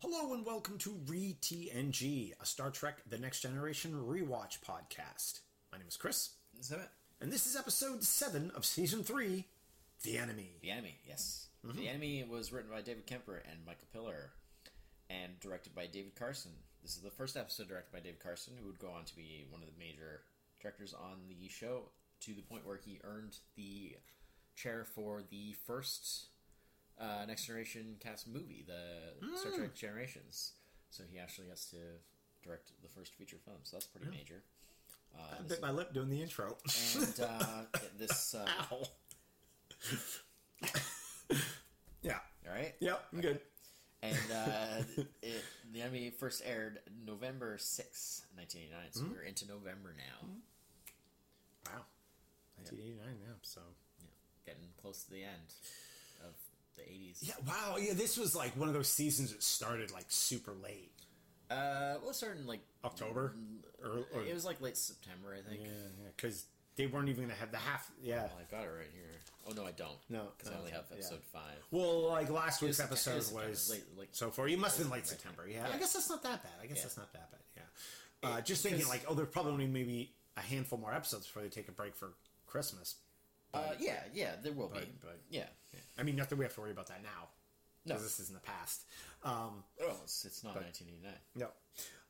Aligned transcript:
Hello 0.00 0.32
and 0.32 0.44
welcome 0.46 0.78
to 0.78 0.96
Re-TNG, 1.06 2.32
a 2.40 2.46
Star 2.46 2.70
Trek 2.70 2.98
The 3.08 3.18
Next 3.18 3.40
Generation 3.40 3.92
rewatch 3.92 4.60
podcast. 4.60 5.40
My 5.72 5.78
name 5.78 5.88
is 5.88 5.96
Chris, 5.96 6.30
Is 6.58 6.68
that 6.68 6.78
it? 6.78 6.88
and 7.20 7.32
this 7.32 7.46
is 7.46 7.56
episode 7.56 8.02
7 8.04 8.52
of 8.54 8.64
season 8.64 9.02
3, 9.02 9.44
The 10.04 10.18
Enemy. 10.18 10.50
The 10.62 10.70
Enemy, 10.70 10.98
yes. 11.06 11.48
Mm-hmm. 11.66 11.78
The 11.78 11.88
Enemy 11.88 12.24
was 12.30 12.52
written 12.52 12.70
by 12.70 12.80
David 12.82 13.06
Kemper 13.06 13.42
and 13.50 13.58
Michael 13.66 13.88
Piller 13.92 14.30
and 15.10 15.38
directed 15.40 15.74
by 15.74 15.86
David 15.86 16.14
Carson. 16.14 16.52
This 16.82 16.94
is 16.96 17.02
the 17.02 17.10
first 17.10 17.36
episode 17.36 17.68
directed 17.68 17.92
by 17.92 18.00
David 18.00 18.20
Carson, 18.20 18.54
who 18.60 18.66
would 18.66 18.78
go 18.78 18.90
on 18.90 19.04
to 19.04 19.16
be 19.16 19.46
one 19.50 19.62
of 19.62 19.68
the 19.68 19.78
major 19.78 20.22
directors 20.62 20.94
on 20.94 21.16
the 21.28 21.48
show 21.48 21.82
to 22.20 22.34
the 22.34 22.42
point 22.42 22.66
where 22.66 22.76
he 22.84 23.00
earned 23.04 23.36
the 23.56 23.96
chair 24.54 24.84
for 24.84 25.22
the 25.30 25.54
first 25.66 26.26
uh, 27.00 27.24
Next 27.26 27.44
Generation 27.46 27.96
cast 28.00 28.26
movie, 28.28 28.64
the 28.66 29.26
Hmm. 29.26 29.36
Star 29.36 29.52
Trek 29.52 29.74
Generations. 29.74 30.52
So 30.90 31.02
he 31.10 31.18
actually 31.18 31.48
gets 31.48 31.66
to 31.70 31.76
direct 32.42 32.72
the 32.82 32.88
first 32.88 33.14
feature 33.14 33.36
film, 33.44 33.58
so 33.62 33.76
that's 33.76 33.86
pretty 33.86 34.10
major. 34.10 34.42
Uh, 35.16 35.36
I 35.38 35.42
bit 35.42 35.60
my 35.62 35.70
lip 35.70 35.92
doing 35.92 36.08
the 36.10 36.20
intro. 36.22 36.56
and 36.96 37.20
uh, 37.20 37.62
this, 37.98 38.34
uh, 38.34 38.46
Ow. 38.72 38.82
yeah. 42.02 42.18
all 42.46 42.54
right? 42.54 42.74
Yep, 42.80 43.04
I'm 43.12 43.20
good. 43.20 43.40
And 44.02 44.16
uh, 44.32 44.82
it, 45.22 45.42
the 45.72 45.82
enemy 45.82 46.10
first 46.10 46.42
aired 46.46 46.78
November 47.06 47.58
6, 47.58 48.22
1989. 48.36 48.80
Hmm? 48.92 48.98
So 48.98 49.14
we're 49.14 49.26
into 49.26 49.46
November 49.48 49.94
now. 49.96 50.28
Wow. 51.66 51.82
1989 52.56 53.06
now, 53.26 53.34
so. 53.42 53.60
Yeah, 54.00 54.06
getting 54.46 54.68
close 54.80 55.02
to 55.04 55.10
the 55.10 55.24
end 55.24 55.48
of 55.48 55.68
the 56.78 56.84
80s. 56.84 57.18
Yeah, 57.20 57.34
wow. 57.46 57.76
Yeah, 57.78 57.92
this 57.94 58.16
was 58.16 58.34
like 58.34 58.56
one 58.56 58.68
of 58.68 58.74
those 58.74 58.88
seasons 58.88 59.32
that 59.32 59.42
started 59.42 59.90
like 59.92 60.06
super 60.08 60.52
late. 60.62 60.92
Uh, 61.50 61.94
well, 62.02 62.12
starting 62.12 62.46
like 62.46 62.60
October? 62.84 63.34
Or, 63.82 64.04
or, 64.14 64.22
it 64.22 64.34
was 64.34 64.44
like 64.44 64.60
late 64.60 64.76
September, 64.76 65.34
I 65.38 65.48
think. 65.48 65.62
yeah, 65.62 65.68
yeah, 66.02 66.08
because 66.16 66.44
they 66.76 66.86
weren't 66.86 67.08
even 67.08 67.28
to 67.28 67.34
have 67.34 67.50
the 67.50 67.58
half. 67.58 67.90
Yeah. 68.02 68.26
Oh, 68.28 68.38
I 68.38 68.50
got 68.54 68.64
it 68.64 68.70
right 68.70 68.86
here. 68.92 69.04
Oh 69.48 69.52
no, 69.52 69.64
I 69.64 69.70
don't. 69.72 69.96
No, 70.10 70.24
because 70.36 70.52
I 70.52 70.58
only 70.58 70.72
have 70.72 70.84
yeah. 70.90 70.96
episode 70.96 71.22
five. 71.32 71.56
Well, 71.70 72.08
like 72.10 72.28
last 72.30 72.60
week's 72.60 72.80
episode 72.80 73.14
was 73.16 73.32
was, 73.32 73.70
late- 73.70 73.82
like- 73.98 74.08
so 74.12 74.30
far. 74.30 74.46
You 74.48 74.58
must 74.58 74.76
have 74.76 74.86
been 74.86 74.92
late 74.92 74.98
Right. 74.98 75.06
September. 75.06 75.46
Yeah. 75.48 75.66
Yeah. 75.68 75.74
I 75.74 75.78
guess 75.78 75.92
that's 75.94 76.10
not 76.10 76.22
that 76.24 76.42
bad. 76.42 76.52
I 76.62 76.66
guess 76.66 76.76
Yeah. 76.78 76.82
that's 76.82 76.96
not 76.98 77.12
that 77.14 77.30
bad. 77.30 77.40
Yeah. 77.56 78.28
Uh, 78.30 78.40
just 78.42 78.62
thinking, 78.62 78.86
like, 78.88 79.04
oh, 79.08 79.14
there's 79.14 79.28
probably 79.28 79.52
only 79.52 79.66
maybe 79.68 80.12
a 80.36 80.40
handful 80.40 80.78
more 80.78 80.92
episodes 80.92 81.26
before 81.26 81.42
they 81.42 81.48
take 81.48 81.68
a 81.68 81.72
break 81.72 81.94
for 81.96 82.10
Christmas. 82.46 82.96
Uh, 83.54 83.72
yeah, 83.78 84.00
yeah, 84.12 84.32
there 84.42 84.52
will 84.52 84.68
be. 84.68 84.80
But- 84.80 85.00
but- 85.00 85.20
yeah. 85.30 85.46
I 85.98 86.02
mean, 86.02 86.16
not 86.16 86.28
that 86.30 86.36
we 86.36 86.44
have 86.44 86.54
to 86.54 86.60
worry 86.60 86.70
about 86.72 86.86
that 86.88 87.02
now. 87.02 87.28
No. 87.84 87.94
Because 87.94 88.02
this 88.04 88.20
is 88.20 88.28
in 88.28 88.34
the 88.34 88.40
past. 88.40 88.82
Um, 89.24 89.62
Oh, 89.82 89.96
it's, 90.04 90.24
it's 90.24 90.44
not 90.44 90.54
But- 90.54 90.64
1989. 90.64 91.14
no. 91.36 91.48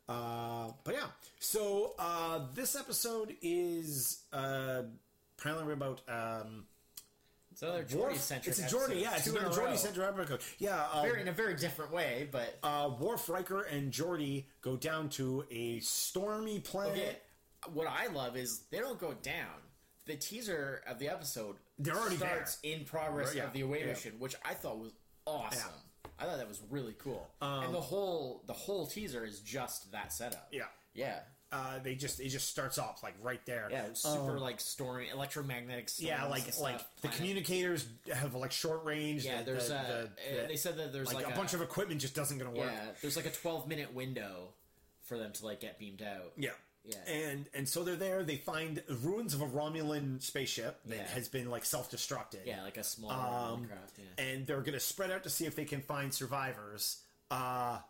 Uh, 0.09 0.73
but 0.85 0.95
yeah. 0.95 1.07
So 1.39 1.95
uh, 1.99 2.41
this 2.55 2.75
episode 2.75 3.37
is 3.43 4.21
uh, 4.33 4.83
primarily 5.37 5.75
about. 5.75 6.01
Um, 6.09 6.65
It's 7.53 7.61
another 7.63 7.85
Geordi 7.85 8.17
centric. 8.17 8.57
It's 8.57 8.61
a 8.73 8.75
Geordi, 8.75 9.03
yeah. 9.03 9.17
It's 9.17 9.25
two 9.25 9.37
in 9.37 9.45
a 9.45 9.49
a 9.49 9.51
Geordi 9.51 9.77
centric 9.77 10.07
episode. 10.09 10.41
Yeah. 10.59 10.83
Uh, 10.93 11.03
Very, 11.03 11.21
in 11.21 11.29
a 11.29 11.33
very 11.33 11.55
different 11.57 11.93
way, 11.93 12.27
but 12.33 12.59
uh, 12.63 12.91
Worf, 12.99 13.29
Riker, 13.29 13.63
and 13.65 13.93
Geordi 13.93 14.45
go 14.63 14.77
down 14.77 15.11
to 15.11 15.45
a 15.51 15.81
stormy 15.81 16.61
planet. 16.61 17.23
Okay, 17.67 17.75
what 17.75 17.87
I 17.87 18.07
love 18.07 18.37
is 18.37 18.61
they 18.71 18.79
don't 18.79 18.99
go 18.99 19.13
down. 19.23 19.61
The 20.07 20.17
teaser 20.17 20.81
of 20.87 20.99
the 20.99 21.09
episode 21.11 21.57
They're 21.79 21.95
already 21.97 22.17
starts 22.17 22.59
in 22.63 22.85
progress 22.85 23.35
yeah, 23.35 23.45
of 23.45 23.53
the 23.53 23.61
away 23.63 23.81
yeah. 23.81 23.87
mission, 23.87 24.15
which 24.19 24.35
I 24.45 24.55
thought 24.55 24.79
was 24.79 24.93
awesome. 25.27 25.71
I 26.19 26.25
thought 26.25 26.39
that 26.39 26.49
was 26.49 26.61
really 26.71 26.95
cool. 26.99 27.29
Um, 27.41 27.65
and 27.65 27.75
the 27.75 27.81
whole 27.81 28.43
the 28.47 28.53
whole 28.53 28.87
teaser 28.87 29.25
is 29.25 29.41
just 29.41 29.93
that 29.93 30.13
setup. 30.13 30.49
Yeah. 30.51 30.65
yeah, 30.95 31.21
Uh, 31.53 31.79
they 31.79 31.95
just 31.95 32.19
it 32.19 32.29
just 32.31 32.49
starts 32.49 32.77
off 32.79 33.03
like 33.05 33.15
right 33.23 33.41
there. 33.47 33.69
yeah. 33.71 33.85
Super 33.93 34.41
like 34.41 34.59
stormy, 34.59 35.09
electromagnetic. 35.11 35.89
Yeah, 35.99 36.25
like 36.27 36.59
like 36.59 36.79
the 36.79 36.85
planet. 37.03 37.17
communicators 37.19 37.87
have 38.13 38.35
like 38.35 38.51
short 38.51 38.85
range. 38.85 39.25
Yeah, 39.25 39.39
the- 39.39 39.45
there's 39.45 39.69
the- 39.69 39.77
a. 39.79 40.11
the- 40.35 40.45
uh, 40.45 40.49
they 40.49 40.57
said 40.57 40.77
that 40.79 40.93
there's 40.93 41.07
like, 41.13 41.25
like, 41.25 41.33
a, 41.35 41.37
bunch 41.37 41.55
of 41.55 41.63
equipment 41.63 42.01
just 42.01 42.17
doesn't 42.17 42.39
gonna 42.39 42.51
work. 42.51 42.71
yeah. 42.73 42.87
There's 43.01 43.17
like 43.17 43.27
a 43.27 43.31
12 43.31 43.69
minute 43.69 43.95
window 43.95 44.49
for 45.03 45.17
them 45.17 45.33
to 45.35 45.47
like 45.47 45.61
get 45.61 45.79
beamed 45.79 46.03
out. 46.03 46.33
Yeah. 46.37 46.51
Yeah. 46.89 47.13
And 47.13 47.47
and 47.55 47.69
so 47.69 47.85
they're 47.85 47.97
there. 47.97 48.25
They 48.25 48.37
find 48.37 48.83
ruins 48.89 49.35
of 49.35 49.43
a 49.43 49.47
Romulan 49.47 50.23
spaceship 50.23 50.81
that 50.87 50.97
Yeah. 50.97 51.07
has 51.09 51.29
been 51.29 51.51
like 51.51 51.65
self 51.65 51.91
destructed. 51.91 52.47
Yeah, 52.47 52.63
like 52.63 52.77
a 52.79 52.85
small 52.85 53.11
Um, 53.11 53.67
craft. 53.67 53.99
Yeah. 53.99 54.25
And 54.25 54.47
they're 54.47 54.63
gonna 54.63 54.81
spread 54.81 55.11
out 55.11 55.23
to 55.25 55.31
see 55.31 55.45
if 55.47 55.55
they 55.55 55.65
can 55.67 55.83
find 55.83 56.13
survivors. 56.15 57.03
Uh, 57.31 57.81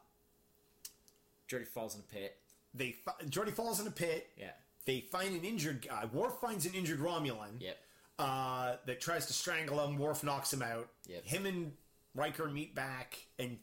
Geordi 1.48 1.66
falls 1.66 1.94
in 1.94 2.00
a 2.00 2.04
pit. 2.04 2.36
they 2.74 2.92
fi- 2.92 3.14
Geordi 3.24 3.52
falls 3.52 3.80
in 3.80 3.86
a 3.86 3.90
pit. 3.90 4.30
Yeah. 4.36 4.50
They 4.84 5.00
find 5.00 5.34
an 5.34 5.44
injured 5.44 5.86
guy. 5.88 6.04
Worf 6.06 6.34
finds 6.40 6.66
an 6.66 6.74
injured 6.74 7.00
Romulan. 7.00 7.60
Yep. 7.60 7.78
uh, 8.18 8.76
that 8.84 9.00
tries 9.00 9.26
to 9.26 9.32
strangle 9.32 9.78
him. 9.86 9.96
Worf 9.96 10.24
knocks 10.24 10.52
him 10.52 10.60
out. 10.60 10.88
Yep. 11.06 11.24
Him 11.24 11.46
and 11.46 11.76
Riker 12.16 12.48
meet 12.48 12.74
back 12.74 13.16
and 13.38 13.58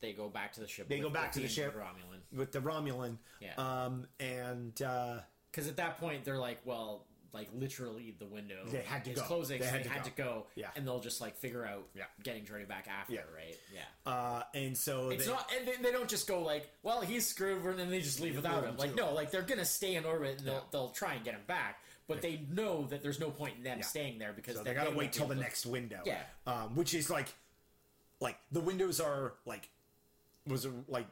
They 0.00 0.12
go 0.12 0.28
back 0.28 0.52
to 0.54 0.60
the 0.60 0.68
ship. 0.68 0.88
They 0.88 0.96
with- 0.96 1.04
go 1.04 1.10
back 1.10 1.32
to 1.32 1.40
the 1.40 1.48
ship. 1.48 1.74
Romulan. 1.76 2.36
with 2.38 2.52
the 2.52 2.60
Romulan. 2.60 3.16
Yeah. 3.40 3.54
Um, 3.58 4.06
and 4.18 4.80
uh, 4.82 5.20
Because 5.50 5.68
at 5.68 5.76
that 5.76 5.98
point 5.98 6.24
they're 6.24 6.38
like, 6.38 6.60
well, 6.64 7.04
like 7.32 7.48
literally 7.54 8.14
the 8.18 8.26
window 8.26 8.64
They 8.66 8.82
had 8.82 9.04
to 9.04 9.12
is 9.12 9.20
go. 9.20 9.24
closing, 9.24 9.60
They 9.60 9.66
so 9.66 9.70
had 9.70 9.80
they 9.80 9.84
to 9.84 9.88
had 9.90 10.02
go. 10.02 10.08
to 10.08 10.16
go. 10.16 10.46
Yeah. 10.56 10.70
and 10.74 10.84
they'll 10.86 10.98
just 11.00 11.20
like 11.20 11.36
figure 11.36 11.64
out 11.64 11.86
Yeah. 11.94 12.04
getting 12.24 12.44
Geordi 12.44 12.66
back 12.66 12.88
after, 12.88 13.12
Yeah. 13.14 13.20
right? 13.36 13.56
Yeah. 13.72 14.10
uh, 14.12 14.42
and 14.54 14.76
so 14.76 15.10
It's 15.10 15.26
they, 15.26 15.30
not, 15.30 15.48
and 15.56 15.68
they, 15.68 15.76
they 15.76 15.92
don't 15.92 16.08
just 16.08 16.26
go 16.26 16.42
like, 16.42 16.68
"Well, 16.82 17.02
he's 17.02 17.26
screwed," 17.28 17.64
and 17.64 17.78
then 17.78 17.88
they 17.90 18.00
just 18.00 18.18
leave 18.20 18.34
without 18.36 18.64
him. 18.64 18.76
Like, 18.78 18.96
no, 18.96 19.12
like 19.14 19.30
they're 19.30 19.42
gonna 19.42 19.64
stay 19.64 19.94
in 19.94 20.04
orbit, 20.04 20.38
and 20.38 20.46
they'll, 20.48 20.66
they'll 20.72 20.88
try 20.90 21.14
and 21.14 21.24
get 21.24 21.34
him 21.34 21.42
back, 21.46 21.84
but 22.08 22.20
they 22.20 22.40
know 22.50 22.86
that 22.86 23.00
there's 23.00 23.20
no 23.20 23.30
point 23.30 23.58
in 23.58 23.62
them 23.62 23.78
Yeah. 23.78 23.84
staying 23.86 24.18
there 24.18 24.32
because 24.32 24.56
so 24.56 24.64
they 24.64 24.74
gotta 24.74 24.90
wait 24.90 25.12
till 25.12 25.28
the 25.28 25.34
to- 25.36 25.40
next 25.40 25.66
window. 25.66 26.00
Yeah. 26.04 26.22
Um, 26.48 26.74
which 26.74 26.94
is 26.94 27.10
like, 27.10 27.28
like 28.20 28.38
the 28.50 28.60
windows 28.60 28.98
are 29.00 29.34
like 29.46 29.68
was 30.46 30.64
a, 30.64 30.72
like 30.88 31.06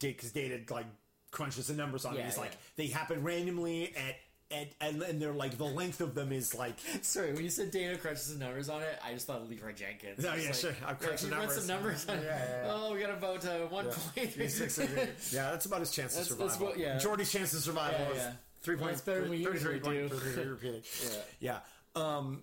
because 0.00 0.32
Data 0.32 0.60
like 0.72 0.86
crunches 1.30 1.66
the 1.68 1.74
numbers 1.74 2.04
on 2.04 2.14
it. 2.14 2.18
Yeah, 2.18 2.26
He's 2.26 2.38
like 2.38 2.52
they 2.76 2.86
happen 2.88 3.22
randomly 3.22 3.94
at. 3.96 4.16
at 4.50 4.68
and, 4.80 5.02
and 5.02 5.20
they're 5.20 5.32
like 5.34 5.58
the 5.58 5.64
length 5.64 6.00
of 6.00 6.14
them 6.14 6.32
is 6.32 6.54
like 6.54 6.74
Sorry, 7.02 7.32
when 7.34 7.44
you 7.44 7.50
said 7.50 7.70
Data 7.70 7.98
crunches 7.98 8.32
the 8.36 8.42
numbers 8.42 8.70
on 8.70 8.80
it, 8.82 8.98
I 9.04 9.12
just 9.12 9.26
thought 9.26 9.42
of 9.42 9.50
Leroy 9.50 9.72
Jenkins. 9.72 10.24
Oh, 10.24 10.32
It's 10.32 10.42
yeah, 10.42 10.48
like, 10.50 10.54
sure. 10.54 10.88
I've 10.88 10.98
crunched 10.98 11.24
yeah, 11.24 11.28
the 11.30 11.34
he 11.36 11.40
runs 11.42 11.68
numbers. 11.68 12.02
some 12.02 12.08
numbers. 12.08 12.08
On, 12.08 12.16
Yeah, 12.16 12.24
yeah, 12.24 12.64
yeah. 12.66 12.72
Oh, 12.74 12.94
we 12.94 13.00
got 13.00 13.10
about 13.10 13.44
uh, 13.44 13.58
one 13.66 13.86
point. 13.86 14.36
yeah, 14.36 15.50
that's 15.50 15.66
about 15.66 15.80
his 15.80 15.90
chance 15.90 16.12
of 16.18 16.20
That's- 16.20 16.28
survival. 16.28 16.46
that's 16.48 16.58
what- 16.60 16.78
yeah. 16.78 16.96
Geordi's 16.98 17.30
chance 17.30 17.52
of 17.52 17.60
survival 17.60 18.00
Yeah, 18.14 18.14
yeah. 18.14 18.32
three 18.62 18.76
Well, 18.76 18.86
points. 18.86 19.00
better 19.02 19.20
than 19.20 19.30
we 19.30 19.44
33 19.44 19.72
usually 19.74 19.80
point- 19.80 20.10
do. 20.10 20.16
33 20.16 20.44
repeating. 20.46 20.82
Yeah. 21.40 21.60
Yeah. 21.96 22.16
Um, 22.16 22.42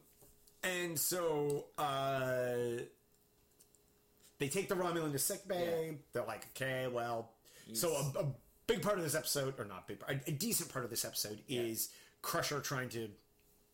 and 0.64 1.00
so 1.00 1.66
uh, 1.78 2.54
they 4.40 4.48
take 4.48 4.70
the 4.70 4.76
Romulan 4.76 5.12
to 5.12 5.20
sick 5.20 5.48
bay. 5.48 5.88
Yeah. 5.92 5.98
They're 6.14 6.26
like, 6.26 6.48
okay, 6.56 6.88
well. 6.88 7.32
So 7.74 7.94
a, 7.94 8.20
a 8.20 8.26
big 8.68 8.82
part 8.82 8.98
of 8.98 9.04
this 9.04 9.16
episode, 9.16 9.56
or 9.58 9.66
not 9.66 9.88
big, 9.88 10.00
part, 10.00 10.22
a, 10.28 10.30
a 10.30 10.34
decent 10.34 10.72
part 10.72 10.86
of 10.86 10.92
this 10.92 11.04
episode 11.04 11.40
is 11.48 11.90
Crusher 12.22 12.60
trying 12.60 12.90
to 12.90 13.10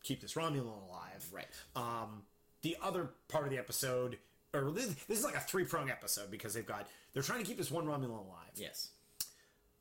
keep 0.02 0.20
this 0.20 0.34
Romulan 0.34 0.88
alive. 0.88 1.28
Right. 1.30 1.46
Um, 1.76 2.22
the 2.62 2.76
other 2.82 3.10
part 3.28 3.44
of 3.44 3.50
the 3.50 3.58
episode, 3.58 4.18
or 4.54 4.70
this, 4.70 4.86
this 5.08 5.18
is 5.18 5.24
like 5.24 5.36
a 5.36 5.40
three 5.40 5.64
prong 5.64 5.90
episode 5.90 6.30
because 6.30 6.54
they've 6.54 6.66
got 6.66 6.88
they're 7.12 7.22
trying 7.22 7.40
to 7.40 7.44
keep 7.44 7.58
this 7.58 7.70
one 7.70 7.84
Romulan 7.84 8.10
alive 8.10 8.52
yes. 8.56 8.90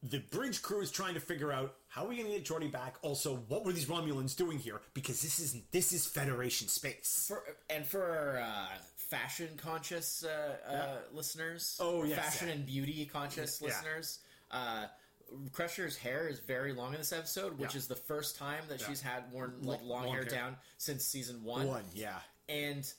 the 0.04 0.20
bridge 0.20 0.62
crew 0.62 0.82
is 0.82 0.92
trying 0.92 1.14
to 1.14 1.20
figure 1.20 1.52
out 1.52 1.76
how 1.88 2.06
are 2.06 2.08
we 2.08 2.16
going 2.16 2.28
to 2.28 2.34
get 2.34 2.46
Geordi 2.46 2.72
back. 2.72 2.96
Also, 3.02 3.38
what 3.48 3.66
were 3.66 3.74
these 3.74 3.86
Romulans 3.86 4.36
doing 4.36 4.58
here? 4.58 4.82
Because 4.94 5.22
this 5.22 5.40
is 5.40 5.58
this 5.72 5.92
is 5.92 6.06
Federation 6.08 6.68
space. 6.68 7.26
For, 7.28 7.44
and 7.70 7.86
for 7.86 8.42
uh, 8.44 8.68
fashion 9.12 9.50
conscious 9.58 10.24
uh, 10.24 10.56
uh, 10.68 10.98
listeners, 11.14 11.78
Oh, 11.80 12.04
yes, 12.04 12.18
fashion 12.18 12.48
yeah. 12.48 12.54
and 12.56 12.66
beauty 12.66 13.06
conscious 13.06 13.60
Yeah. 13.62 13.68
listeners, 13.68 14.20
uh, 14.50 14.88
Crusher's 15.54 15.96
hair 15.98 16.28
is 16.28 16.40
very 16.40 16.74
long 16.74 16.94
in 16.94 17.00
this 17.00 17.12
episode, 17.14 17.58
which 17.60 17.74
Yeah. 17.74 17.78
is 17.80 17.88
the 17.88 17.96
first 17.96 18.36
time 18.38 18.64
that 18.70 18.82
Yeah. 18.82 18.88
she's 18.88 19.02
had 19.02 19.32
worn 19.32 19.62
like 19.62 19.82
long, 19.82 20.06
long 20.06 20.08
hair, 20.14 20.24
hair. 20.24 20.30
down 20.32 20.58
since 20.78 21.06
season 21.06 21.44
one. 21.44 21.68
One, 21.68 21.86
yeah, 21.94 22.20
and 22.50 22.92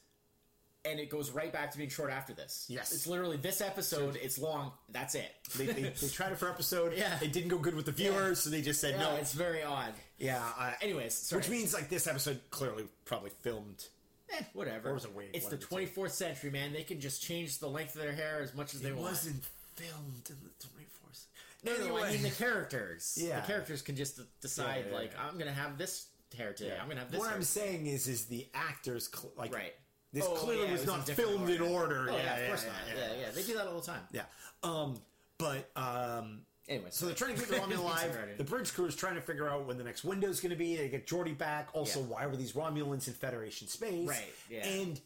and 0.85 0.99
it 0.99 1.09
goes 1.11 1.31
right 1.31 1.53
back 1.53 1.71
to 1.71 1.79
being 1.79 1.89
short 1.91 2.11
after 2.11 2.33
this. 2.35 2.65
Yes. 2.69 2.93
it's 2.93 3.07
literally 3.07 3.37
this 3.37 3.61
episode. 3.61 4.17
It's 4.17 4.37
long. 4.37 4.73
That's 4.89 5.15
it. 5.15 5.31
they, 5.57 5.67
they, 5.67 5.83
they 5.91 6.09
tried 6.09 6.33
it 6.33 6.39
for 6.39 6.49
episode. 6.51 6.93
Yeah. 6.97 7.19
it 7.23 7.33
didn't 7.33 7.51
go 7.51 7.59
good 7.59 7.77
with 7.77 7.87
the 7.87 7.93
viewers, 7.93 8.39
Yeah. 8.39 8.43
so 8.45 8.51
they 8.51 8.63
just 8.63 8.81
said 8.81 8.95
yeah, 8.97 9.03
no. 9.11 9.15
it's 9.17 9.33
very 9.33 9.63
odd. 9.63 9.95
yeah. 10.19 10.43
Uh, 10.59 10.73
Anyways, 10.81 11.15
sorry. 11.15 11.39
which 11.41 11.49
means 11.51 11.73
like 11.73 11.89
this 11.89 12.07
episode 12.09 12.41
clearly 12.51 12.89
probably 13.05 13.31
filmed. 13.43 13.87
Eh, 14.33 14.43
whatever. 14.55 14.91
Or 14.91 14.95
was 14.95 15.05
it 15.05 15.11
it's 15.35 15.47
the 15.47 15.55
of 15.57 15.61
the 15.61 15.67
two? 15.67 15.75
24th 15.87 16.11
century, 16.11 16.51
man. 16.51 16.73
They 16.73 16.83
can 16.85 17.01
just 17.01 17.23
change 17.23 17.59
the 17.59 17.69
length 17.69 17.95
of 17.95 18.03
their 18.03 18.13
hair 18.13 18.41
as 18.43 18.55
much 18.55 18.75
as 18.75 18.81
they 18.81 18.91
want. 18.91 18.99
It 19.01 19.03
want. 19.03 19.13
wasn't 19.13 19.45
filmed 19.75 20.31
in 20.31 20.37
the 20.43 20.67
twenty 20.67 20.87
fourth. 21.01 21.27
No, 21.65 21.77
no, 21.89 22.03
I 22.03 22.11
mean 22.13 22.23
the 22.23 22.31
characters. 22.31 23.19
Yeah. 23.21 23.41
the 23.41 23.47
characters 23.47 23.83
can 23.83 23.97
just 23.97 24.21
decide 24.41 24.85
Yeah, 24.87 24.91
yeah, 24.93 24.97
like. 24.99 25.13
I'm 25.19 25.39
gonna 25.39 25.53
have 25.53 25.79
this 25.79 26.07
hair 26.37 26.53
today. 26.53 26.77
I'm 26.81 26.89
gonna 26.89 27.01
have 27.01 27.11
this. 27.11 27.21
What 27.21 27.29
hair 27.29 27.37
I'm 27.37 27.43
saying 27.43 27.87
is, 27.87 28.09
is 28.09 28.25
the 28.27 28.47
actors 28.55 29.09
cl- 29.15 29.33
like 29.37 29.55
Right. 29.55 29.75
This 30.15 30.25
Oh, 30.27 30.35
clearly 30.35 30.71
was, 30.71 30.81
was 30.81 30.87
not 30.87 31.07
different 31.07 31.31
filmed 31.31 31.49
in 31.51 31.61
order. 31.63 32.01
order. 32.01 32.11
Oh, 32.11 32.17
yeah, 32.17 32.23
yeah, 32.25 32.37
of 32.43 32.49
course 32.49 32.67
not. 32.67 32.75
Yeah, 32.95 33.01
Yeah, 33.15 33.21
yeah, 33.21 33.31
they 33.35 33.43
do 33.43 33.55
that 33.55 33.67
all 33.67 33.81
the 33.81 33.87
time. 33.87 34.03
yeah. 34.13 34.25
Um, 34.63 35.01
but 35.39 35.71
um, 35.75 36.43
Anyway, 36.73 36.89
so 36.91 37.07
they're 37.07 37.15
trying 37.15 37.35
to 37.35 37.41
keep 37.41 37.49
the 37.51 37.57
Romulan 37.57 37.79
alive. 37.79 38.17
The 38.39 38.45
bridge 38.45 38.73
crew 38.73 38.87
is 38.87 38.97
trying 38.97 39.15
to 39.17 39.21
figure 39.21 39.49
out 39.49 39.67
when 39.67 39.77
the 39.79 39.85
next 39.85 40.05
window 40.05 40.29
is 40.29 40.41
going 40.41 40.51
to 40.51 40.57
be. 40.57 40.77
They 40.77 40.89
get 40.89 41.07
Geordi 41.07 41.37
back. 41.37 41.69
Also, 41.75 42.01
Yeah. 42.01 42.07
why 42.07 42.27
were 42.27 42.37
these 42.37 42.53
Romulans 42.53 43.07
in 43.09 43.15
Federation 43.15 43.69
space? 43.69 44.09
Right, 44.09 44.33
yeah. 44.51 44.67
And 44.67 45.01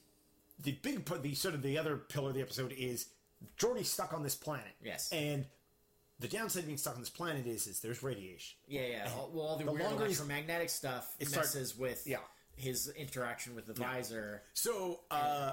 the 0.63 0.73
big 0.73 1.05
the 1.23 1.35
sort 1.35 1.55
of 1.55 1.63
the 1.63 1.77
other 1.79 1.97
pillar 1.97 2.29
of 2.29 2.35
the 2.35 2.41
episode 2.41 2.73
is 2.73 3.07
Geordi's 3.59 3.91
stuck 3.91 4.13
on 4.15 4.23
this 4.23 4.35
planet. 4.35 4.73
Yes. 4.83 5.11
And 5.13 5.45
the 6.21 6.29
downside 6.29 6.61
of 6.61 6.67
being 6.67 6.79
stuck 6.79 6.95
on 6.95 7.01
this 7.01 7.11
planet 7.11 7.47
is, 7.47 7.67
is 7.67 7.81
there's 7.81 8.03
radiation. 8.03 8.57
Yeah, 8.69 8.87
yeah. 8.87 9.09
Well, 9.33 9.47
all 9.47 9.57
the, 9.57 9.65
The 9.65 9.73
weird 9.73 9.85
longer 9.85 10.05
electromagnetic 10.07 10.71
stuff 10.71 11.15
It 11.19 11.29
start- 11.29 11.47
messes 11.47 11.77
with 11.77 12.05
Yeah. 12.07 12.19
his 12.57 12.89
interaction 12.97 13.55
with 13.55 13.67
the 13.67 13.75
visor. 13.75 14.43
So 14.55 15.01
uh, 15.11 15.53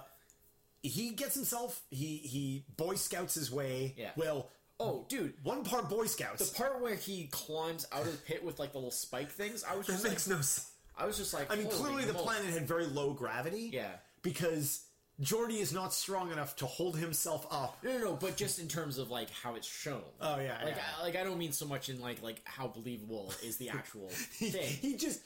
he 0.81 1.10
gets 1.12 1.36
himself. 1.36 1.81
He 1.89 2.18
he 2.18 2.65
Boy 2.77 2.95
Scouts 2.95 3.36
his 3.36 3.51
way. 3.51 3.94
Yeah. 3.98 4.12
Well, 4.15 4.50
Oh, 4.83 5.06
dude. 5.09 5.33
one 5.44 5.63
part 5.63 5.89
Boy 5.89 6.06
Scouts. 6.06 6.50
The 6.51 6.57
part 6.57 6.81
where 6.81 6.95
he 6.95 7.27
climbs 7.31 7.88
out 7.91 8.01
of 8.01 8.12
the 8.12 8.18
pit 8.18 8.44
with 8.44 8.59
like 8.59 8.71
the 8.71 8.77
little 8.77 8.91
spike 8.91 9.30
things, 9.30 9.63
I 9.63 9.75
was 9.75 9.88
that 9.88 9.94
just 9.94 10.03
like, 10.03 10.12
makes 10.13 10.27
no 10.27 10.35
sense. 10.38 10.69
I 10.97 11.06
was 11.06 11.18
just 11.18 11.33
like, 11.33 11.51
I 11.51 11.56
mean, 11.56 11.68
clearly 11.68 12.06
the 12.06 12.13
moly. 12.13 12.25
planet 12.25 12.53
had 12.53 12.68
very 12.68 12.85
low 12.85 13.13
gravity. 13.13 13.71
Yeah. 13.74 13.88
Because 14.21 14.85
Geordi 15.21 15.59
is 15.59 15.74
not 15.74 15.94
strong 15.94 16.31
enough 16.31 16.56
to 16.57 16.65
hold 16.65 16.97
himself 16.97 17.45
up. 17.51 17.77
No, 17.83 17.94
no, 17.97 18.00
no, 18.06 18.13
but 18.13 18.35
just 18.35 18.59
in 18.59 18.68
terms 18.68 18.97
of 18.97 19.09
like 19.09 19.30
how 19.31 19.56
it's 19.56 19.68
shown. 19.68 20.01
Oh, 20.21 20.39
yeah, 20.39 20.57
like 20.63 20.75
yeah. 20.75 20.81
I, 21.00 21.03
like 21.03 21.15
I 21.15 21.24
don't 21.24 21.38
mean 21.38 21.51
so 21.51 21.65
much 21.65 21.89
in 21.89 22.00
like 22.00 22.21
like 22.21 22.41
how 22.45 22.68
believable 22.68 23.33
is 23.44 23.57
the 23.57 23.69
actual 23.69 24.09
He, 24.38 24.50
thing. 24.50 24.63
he 24.63 24.95
just. 24.97 25.21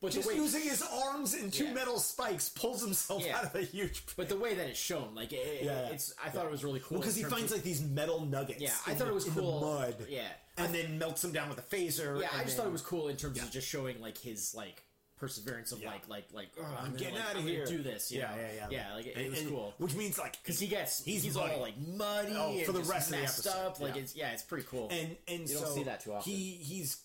But 0.00 0.12
just 0.12 0.28
way- 0.28 0.36
using 0.36 0.62
his 0.62 0.80
arms 0.82 1.34
and 1.34 1.52
two 1.52 1.64
Yeah. 1.66 1.72
metal 1.72 1.98
spikes 1.98 2.48
pulls 2.48 2.80
himself 2.82 3.24
Yeah. 3.24 3.38
out 3.38 3.44
of 3.46 3.54
a 3.56 3.62
huge. 3.62 4.02
But 4.16 4.28
the 4.28 4.36
way 4.36 4.54
that 4.54 4.68
it's 4.68 4.78
shown, 4.78 5.14
like 5.14 5.32
it, 5.32 5.64
Yeah, 5.64 5.88
it's, 5.88 6.14
I 6.24 6.30
thought 6.30 6.44
it 6.46 6.52
was 6.52 6.62
really 6.62 6.80
cool 6.80 6.98
because 6.98 7.16
in 7.16 7.24
he 7.24 7.30
finds 7.30 7.50
of- 7.50 7.58
like 7.58 7.64
these 7.64 7.80
metal 7.82 8.20
nuggets. 8.24 8.60
Yeah, 8.60 8.70
I 8.86 8.94
thought 8.94 9.06
the- 9.06 9.10
it 9.10 9.14
was 9.14 9.26
in 9.26 9.34
cool. 9.34 9.60
Mud. 9.60 10.06
Yeah, 10.08 10.28
and 10.56 10.72
then 10.74 10.98
melts 10.98 11.22
them 11.22 11.32
down 11.32 11.48
with 11.48 11.58
a 11.58 11.62
phaser. 11.62 12.20
yeah. 12.20 12.28
I 12.32 12.44
just 12.44 12.48
then- 12.48 12.56
thought 12.58 12.66
it 12.68 12.72
was 12.72 12.82
cool 12.82 13.08
in 13.08 13.16
terms 13.16 13.42
of 13.42 13.50
just 13.50 13.66
showing 13.68 14.00
like 14.00 14.18
his 14.18 14.54
like 14.54 14.82
perseverance 15.18 15.72
of 15.72 15.82
like 15.82 16.06
like 16.08 16.26
like 16.32 16.48
oh, 16.60 16.62
I'm 16.62 16.76
I'm, 16.76 16.84
gonna, 16.90 16.98
getting 16.98 17.14
like, 17.14 17.24
out 17.24 17.32
of 17.36 17.40
I'm 17.40 17.46
here. 17.48 17.64
do 17.66 17.82
this. 17.82 18.12
Yeah, 18.12 18.36
yeah, 18.36 18.52
yeah. 18.54 18.66
yeah. 18.70 18.94
Like 18.94 19.06
it, 19.06 19.16
And- 19.16 19.26
it 19.26 19.30
was 19.30 19.40
cool 19.48 19.74
Which 19.78 19.94
means 19.94 20.18
like 20.18 20.40
because 20.42 20.60
he 20.60 20.66
gets 20.66 21.02
He's 21.02 21.22
he's, 21.24 21.34
muddy. 21.34 21.54
all 21.54 21.60
like 21.60 21.78
muddy 21.78 22.34
Oh, 22.36 22.62
for 22.64 22.72
the 22.72 22.82
rest 22.82 23.08
of 23.10 23.16
the 23.16 23.22
episode, 23.22 23.50
up. 23.50 23.80
Like 23.80 23.96
it's 23.96 24.14
yeah, 24.14 24.32
it's 24.32 24.42
pretty 24.42 24.66
cool. 24.70 24.88
and 24.90 25.16
and 25.26 25.40
You 25.48 25.56
so 25.56 25.64
don't 25.64 25.74
see 25.74 25.82
that 25.84 26.02
too 26.04 26.12
often. 26.12 26.30
He 26.30 26.50
he's 26.62 26.98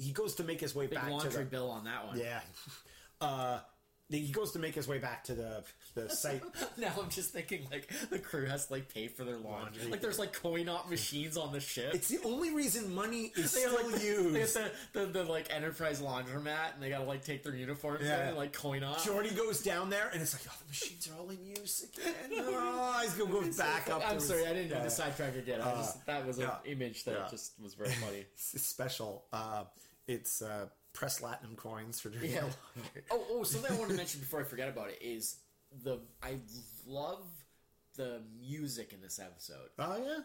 he 0.00 0.12
goes 0.12 0.34
to 0.36 0.44
make 0.44 0.60
his 0.60 0.74
way 0.74 0.86
Big 0.86 0.96
back 0.96 1.06
to 1.06 1.10
laundry 1.12 1.44
the 1.44 1.50
bill 1.50 1.70
on 1.70 1.84
that 1.84 2.06
one. 2.06 2.18
yeah. 2.18 2.40
Uh, 3.20 3.58
he 4.08 4.32
goes 4.32 4.52
to 4.52 4.58
make 4.58 4.74
his 4.74 4.88
way 4.88 4.98
back 4.98 5.22
to 5.24 5.34
the 5.34 5.62
the 5.94 6.08
site. 6.22 6.42
Now 6.78 6.92
I'm 7.00 7.10
just 7.10 7.32
thinking 7.32 7.66
like 7.70 7.88
the 8.10 8.18
crew 8.18 8.46
has 8.46 8.66
to 8.66 8.72
like 8.72 8.92
pay 8.92 9.06
for 9.08 9.24
their 9.24 9.36
laundry. 9.36 9.86
Like 9.88 10.00
there's 10.00 10.18
like 10.18 10.32
coin 10.32 10.68
op 10.68 10.88
machines 10.90 11.36
on 11.36 11.52
the 11.52 11.60
ship. 11.60 11.94
It's 11.94 12.08
the 12.08 12.18
only 12.24 12.52
reason 12.52 12.92
money 12.94 13.30
is 13.36 13.52
they 13.54 13.60
have, 13.60 13.72
still 13.72 13.84
like, 13.90 14.00
They 14.00 14.40
have 14.40 14.52
the, 14.54 14.70
the, 14.94 15.06
the 15.06 15.24
like 15.24 15.54
enterprise 15.54 16.00
laundromat 16.00 16.74
and 16.74 16.82
they 16.82 16.88
gotta 16.88 17.04
like 17.04 17.24
take 17.24 17.42
their 17.44 17.54
uniforms 17.54 18.00
Yeah. 18.04 18.28
and 18.28 18.36
like 18.36 18.52
coin 18.52 18.82
op. 18.82 18.96
Geordi 18.98 19.36
goes 19.36 19.62
down 19.62 19.90
there 19.90 20.08
and 20.12 20.20
it's 20.22 20.32
like, 20.34 20.42
oh, 20.48 20.56
the 20.60 20.68
machines 20.68 21.08
are 21.08 21.20
all 21.20 21.28
in 21.30 21.44
use 21.44 21.84
again. 21.94 22.14
Oh, 22.32 23.00
he's 23.02 23.14
gonna 23.14 23.30
go 23.30 23.42
back 23.58 23.90
up. 23.90 24.02
I'm 24.04 24.18
sorry, 24.18 24.42
I 24.46 24.54
didn't 24.54 24.70
mean 24.70 24.78
yeah. 24.78 24.84
to 24.84 24.90
sidetrack 24.90 25.36
again. 25.36 25.60
I 25.60 25.72
just 25.74 26.04
that 26.06 26.26
was 26.26 26.38
an 26.38 26.48
yeah. 26.64 26.72
image 26.72 27.04
that 27.04 27.14
Yeah. 27.14 27.28
just 27.30 27.52
was 27.62 27.74
very 27.74 27.90
funny. 27.90 28.24
It's 28.32 28.60
special. 28.66 29.24
Uh, 29.32 29.64
it's 30.10 30.42
uh, 30.42 30.66
press 30.92 31.20
latinum 31.20 31.56
coins 31.56 32.00
for 32.00 32.10
doing 32.10 32.30
Yeah. 32.32 32.44
Oh, 33.10 33.24
oh, 33.30 33.42
something 33.44 33.72
I 33.74 33.78
want 33.78 33.90
to 33.90 33.96
mention 33.96 34.20
before 34.20 34.40
I 34.40 34.44
forget 34.44 34.68
about 34.68 34.88
it 34.90 34.98
is 35.00 35.36
the 35.84 36.00
I 36.22 36.38
love 36.86 37.24
the 37.96 38.20
music 38.40 38.92
in 38.92 39.00
this 39.00 39.18
episode. 39.18 39.68
Oh 39.78 39.96
yeah. 40.04 40.18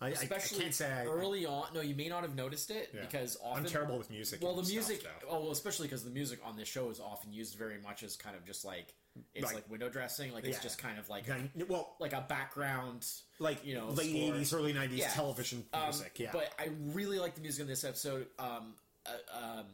I, 0.00 0.08
Especially 0.08 0.58
I, 0.58 0.62
can't 0.62 0.74
say 0.74 0.92
I, 0.92 1.04
early 1.06 1.46
on. 1.46 1.66
No, 1.72 1.80
you 1.80 1.94
may 1.94 2.08
not 2.08 2.22
have 2.22 2.34
noticed 2.34 2.70
it 2.70 2.90
Yeah. 2.92 3.02
because 3.02 3.38
often 3.42 3.64
I'm 3.64 3.70
terrible 3.70 3.96
with 3.96 4.10
music. 4.10 4.42
Well, 4.42 4.54
the 4.56 4.68
music. 4.68 5.02
though. 5.04 5.28
Oh, 5.30 5.40
well, 5.42 5.52
especially 5.52 5.86
because 5.86 6.02
the 6.04 6.10
music 6.10 6.40
on 6.44 6.56
this 6.56 6.68
show 6.68 6.90
is 6.90 6.98
often 7.00 7.32
used 7.32 7.56
very 7.56 7.78
much 7.80 8.02
as 8.02 8.16
kind 8.16 8.36
of 8.36 8.44
just 8.44 8.64
like 8.64 8.92
it's 9.34 9.44
Like- 9.46 9.54
like, 9.54 9.70
window 9.70 9.88
dressing. 9.88 10.32
Like 10.32 10.44
it's 10.44 10.58
just 10.60 10.78
kind 10.78 10.98
of 10.98 11.08
like 11.08 11.24
well, 11.68 11.94
like 12.00 12.12
a 12.12 12.24
background. 12.28 13.06
like 13.38 13.64
you 13.64 13.76
know, 13.76 13.90
late. 13.90 14.12
'80s, 14.14 14.52
early 14.52 14.74
'90s 14.74 14.98
Yeah. 14.98 15.10
television 15.10 15.64
Um, 15.72 15.84
music. 15.84 16.18
Yeah, 16.18 16.30
But 16.32 16.52
I 16.58 16.70
really 16.92 17.20
like 17.20 17.36
the 17.36 17.40
music 17.40 17.62
in 17.62 17.68
this 17.68 17.84
episode. 17.84 18.26
Um, 18.40 18.74
uh, 19.06 19.58
um, 19.60 19.66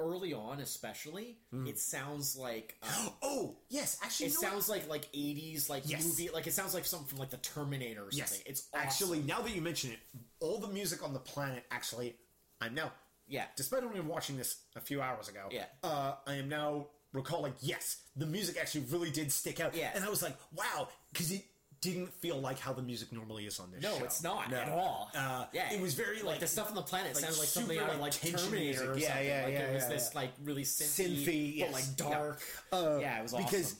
early 0.00 0.32
on, 0.32 0.60
especially, 0.60 1.38
Hmm. 1.50 1.66
it 1.66 1.78
sounds 1.78 2.36
like. 2.36 2.76
Um, 2.82 3.10
oh 3.22 3.56
yes, 3.68 3.98
actually, 4.02 4.26
It 4.26 4.34
know 4.34 4.40
what? 4.42 4.50
sounds 4.52 4.68
like 4.68 4.88
like 4.88 5.08
eighties 5.14 5.68
like 5.68 5.82
Yes. 5.86 6.04
movie 6.04 6.28
like 6.30 6.46
it 6.46 6.52
sounds 6.52 6.74
like 6.74 6.84
something 6.84 7.08
from 7.08 7.18
like 7.18 7.30
the 7.30 7.36
Terminator 7.38 8.02
or 8.06 8.10
something. 8.10 8.18
yes. 8.18 8.42
It's 8.46 8.68
awesome. 8.72 8.86
actually 8.86 9.18
now 9.20 9.40
that 9.42 9.54
you 9.54 9.60
mention 9.60 9.90
it, 9.92 9.98
all 10.40 10.58
the 10.58 10.68
music 10.68 11.02
on 11.02 11.12
the 11.12 11.18
planet 11.18 11.64
actually, 11.70 12.16
I'm 12.60 12.74
now, 12.74 12.92
yeah 13.26 13.46
despite 13.56 13.82
only 13.84 14.00
watching 14.00 14.36
this 14.36 14.56
a 14.76 14.80
few 14.80 15.00
hours 15.02 15.28
ago, 15.28 15.48
Yeah. 15.50 15.66
uh, 15.82 16.14
I 16.26 16.34
am 16.34 16.48
now 16.48 16.88
recalling. 17.12 17.54
Yes, 17.60 17.98
the 18.16 18.26
music 18.26 18.56
actually 18.60 18.84
really 18.90 19.10
did 19.10 19.32
stick 19.32 19.60
out. 19.60 19.74
Yeah. 19.74 19.90
and 19.94 20.04
I 20.04 20.08
was 20.10 20.22
like, 20.22 20.36
wow, 20.54 20.88
because 21.12 21.30
it 21.32 21.42
didn't 21.80 22.12
feel 22.14 22.38
like 22.40 22.58
how 22.58 22.72
the 22.72 22.82
music 22.82 23.12
normally 23.12 23.46
is 23.46 23.60
on 23.60 23.70
this 23.72 23.82
no 23.82 23.96
show. 23.98 24.04
it's 24.04 24.22
not 24.22 24.50
No. 24.50 24.56
at 24.56 24.68
all. 24.68 25.10
Uh, 25.14 25.46
yeah, 25.52 25.72
it 25.72 25.80
was 25.80 25.94
very 25.94 26.16
like, 26.16 26.24
like 26.24 26.40
the 26.40 26.46
stuff 26.46 26.68
on 26.68 26.74
the 26.74 26.82
planet 26.82 27.14
like 27.14 27.22
sounded 27.24 27.38
like 27.38 27.48
something 27.48 27.76
super, 27.78 27.88
out 27.88 27.94
of 27.94 28.00
like, 28.00 28.12
Terminator 28.12 28.92
or 28.92 28.98
Yeah, 28.98 29.08
something. 29.08 29.26
yeah, 29.26 29.42
like 29.44 29.52
yeah, 29.52 29.58
it 29.60 29.74
was 29.74 29.82
yeah, 29.84 29.88
this 29.88 30.10
yeah. 30.12 30.18
like 30.20 30.30
really 30.42 30.64
synthy, 30.64 31.24
synthy, 31.26 31.56
yes. 31.56 31.66
but 31.68 31.74
like 31.74 31.84
Yeah. 31.98 32.18
dark. 32.18 32.42
Uh, 32.72 32.98
yeah, 33.00 33.18
it 33.18 33.22
was 33.22 33.32
because 33.34 33.76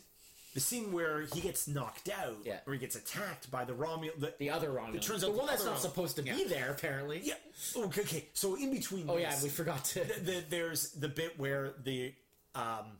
the 0.54 0.60
scene 0.60 0.92
where 0.92 1.22
he 1.22 1.40
gets 1.40 1.68
knocked 1.68 2.08
out, 2.08 2.36
Yeah. 2.44 2.60
or 2.66 2.72
he 2.72 2.78
gets 2.78 2.96
attacked 2.96 3.50
by 3.50 3.64
the 3.64 3.74
Romulan, 3.74 4.18
the, 4.18 4.34
The 4.38 4.50
other 4.50 4.70
Romulan, 4.70 4.94
It 4.96 5.02
turns 5.02 5.20
the 5.20 5.28
out 5.28 5.32
the 5.32 5.38
one 5.38 5.46
that's 5.46 5.64
not 5.64 5.76
Romulan- 5.76 5.80
supposed 5.80 6.16
to 6.16 6.22
be 6.22 6.30
Yeah. 6.30 6.48
there 6.48 6.70
apparently. 6.70 7.20
yeah. 7.22 7.34
Okay, 7.76 8.00
okay. 8.02 8.28
So 8.32 8.54
in 8.56 8.70
between, 8.72 9.08
Oh 9.10 9.16
yeah, 9.18 9.34
we 9.42 9.48
forgot 9.48 9.84
to. 9.86 10.04
the, 10.04 10.20
the, 10.20 10.44
there's 10.48 10.90
the 10.92 11.08
bit 11.08 11.38
where 11.38 11.74
the 11.82 12.14
um, 12.54 12.98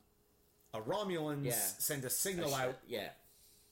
a 0.75 0.81
Romulans 0.81 1.47
Yeah. 1.47 1.53
send 1.79 2.05
a 2.05 2.11
signal 2.11 2.55
out 2.55 2.77
yeah, 2.87 3.09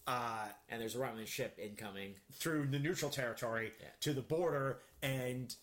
uh, 0.07 0.47
and 0.69 0.81
there's 0.81 0.95
a 0.95 0.99
Romulan 0.99 1.27
ship 1.27 1.59
incoming. 1.63 2.15
through 2.33 2.67
the 2.69 2.79
neutral 2.79 3.11
territory 3.11 3.73
Yeah. 3.81 3.89
to 4.01 4.13
the 4.13 4.23
border, 4.23 4.81
and 5.03 5.55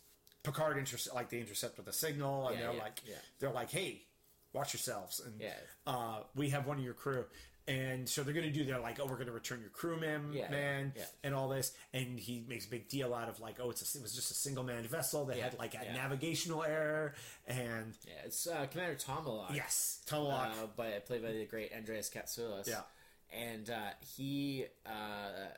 Picard 0.43 0.77
intercept 0.77 1.15
like 1.15 1.29
they 1.29 1.39
intercept 1.39 1.77
with 1.77 1.87
a 1.87 1.93
signal, 1.93 2.47
and 2.49 2.59
Yeah, 2.59 2.65
they're 2.67 2.75
yeah, 2.75 2.83
like, 2.83 2.99
they're 3.39 3.51
like, 3.51 3.71
hey, 3.71 4.03
watch 4.51 4.73
yourselves, 4.73 5.19
and 5.19 5.41
uh, 5.87 6.19
we 6.35 6.49
have 6.49 6.67
one 6.67 6.77
of 6.77 6.83
your 6.83 6.93
crew. 6.93 7.25
And 7.65 8.09
so 8.09 8.23
they're 8.23 8.33
going 8.33 8.45
to 8.45 8.51
do. 8.51 8.65
They're 8.65 8.77
like, 8.81 8.99
"Oh, 8.99 9.05
we're 9.05 9.15
going 9.15 9.27
to 9.27 9.31
return 9.31 9.61
your 9.61 9.69
crewman, 9.69 10.33
Yeah, 10.33 10.49
man, 10.51 10.91
yeah. 10.97 11.05
and 11.23 11.33
all 11.33 11.47
this." 11.47 11.71
And 11.93 12.19
he 12.19 12.43
makes 12.45 12.65
a 12.65 12.69
big 12.69 12.89
deal 12.89 13.13
out 13.13 13.29
of 13.29 13.39
like, 13.39 13.57
"Oh, 13.61 13.69
it's 13.69 13.95
a, 13.95 13.97
it 13.97 14.01
was 14.01 14.13
just 14.13 14.31
a 14.31 14.33
single 14.33 14.65
man 14.65 14.83
vessel 14.83 15.23
that 15.27 15.37
Yeah, 15.37 15.43
had 15.45 15.57
like 15.57 15.73
a 15.75 15.93
navigational 15.93 16.61
error." 16.65 17.13
And 17.47 17.95
Yeah, 18.05 18.15
it's 18.25 18.47
uh, 18.47 18.65
Commander 18.69 18.95
Tomalak. 18.97 19.55
yes, 19.55 20.01
Tomalak, 20.05 20.61
uh, 20.61 20.67
by 20.75 20.91
played 21.07 21.23
by 21.23 21.31
the 21.31 21.45
great 21.45 21.71
Andreas 21.73 22.09
Katsulas. 22.09 22.67
Yeah. 22.67 22.81
And 23.33 23.69
uh, 23.69 23.75
he 24.15 24.65
uh, 24.85 25.49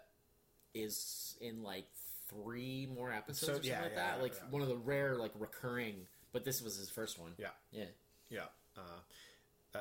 is 0.74 1.36
in 1.42 1.64
like 1.64 1.86
three 2.30 2.88
more 2.94 3.12
episodes 3.12 3.40
So- 3.40 3.52
or 3.52 3.56
something 3.56 3.72
yeah, 3.72 3.82
like 3.82 3.92
yeah, 3.96 4.12
that. 4.14 4.22
Like 4.22 4.34
yeah. 4.34 4.50
one 4.50 4.62
of 4.62 4.68
the 4.68 4.78
rare 4.78 5.16
like 5.16 5.32
recurring, 5.38 5.96
but 6.34 6.44
this 6.44 6.62
was 6.62 6.78
his 6.78 6.90
first 6.90 7.20
one. 7.20 7.32
yeah, 7.38 7.48
yeah, 7.72 7.86
yeah. 8.30 8.40
Uh, 8.78 9.78
uh, 9.78 9.80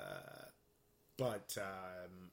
but 1.17 1.57
um, 1.61 2.31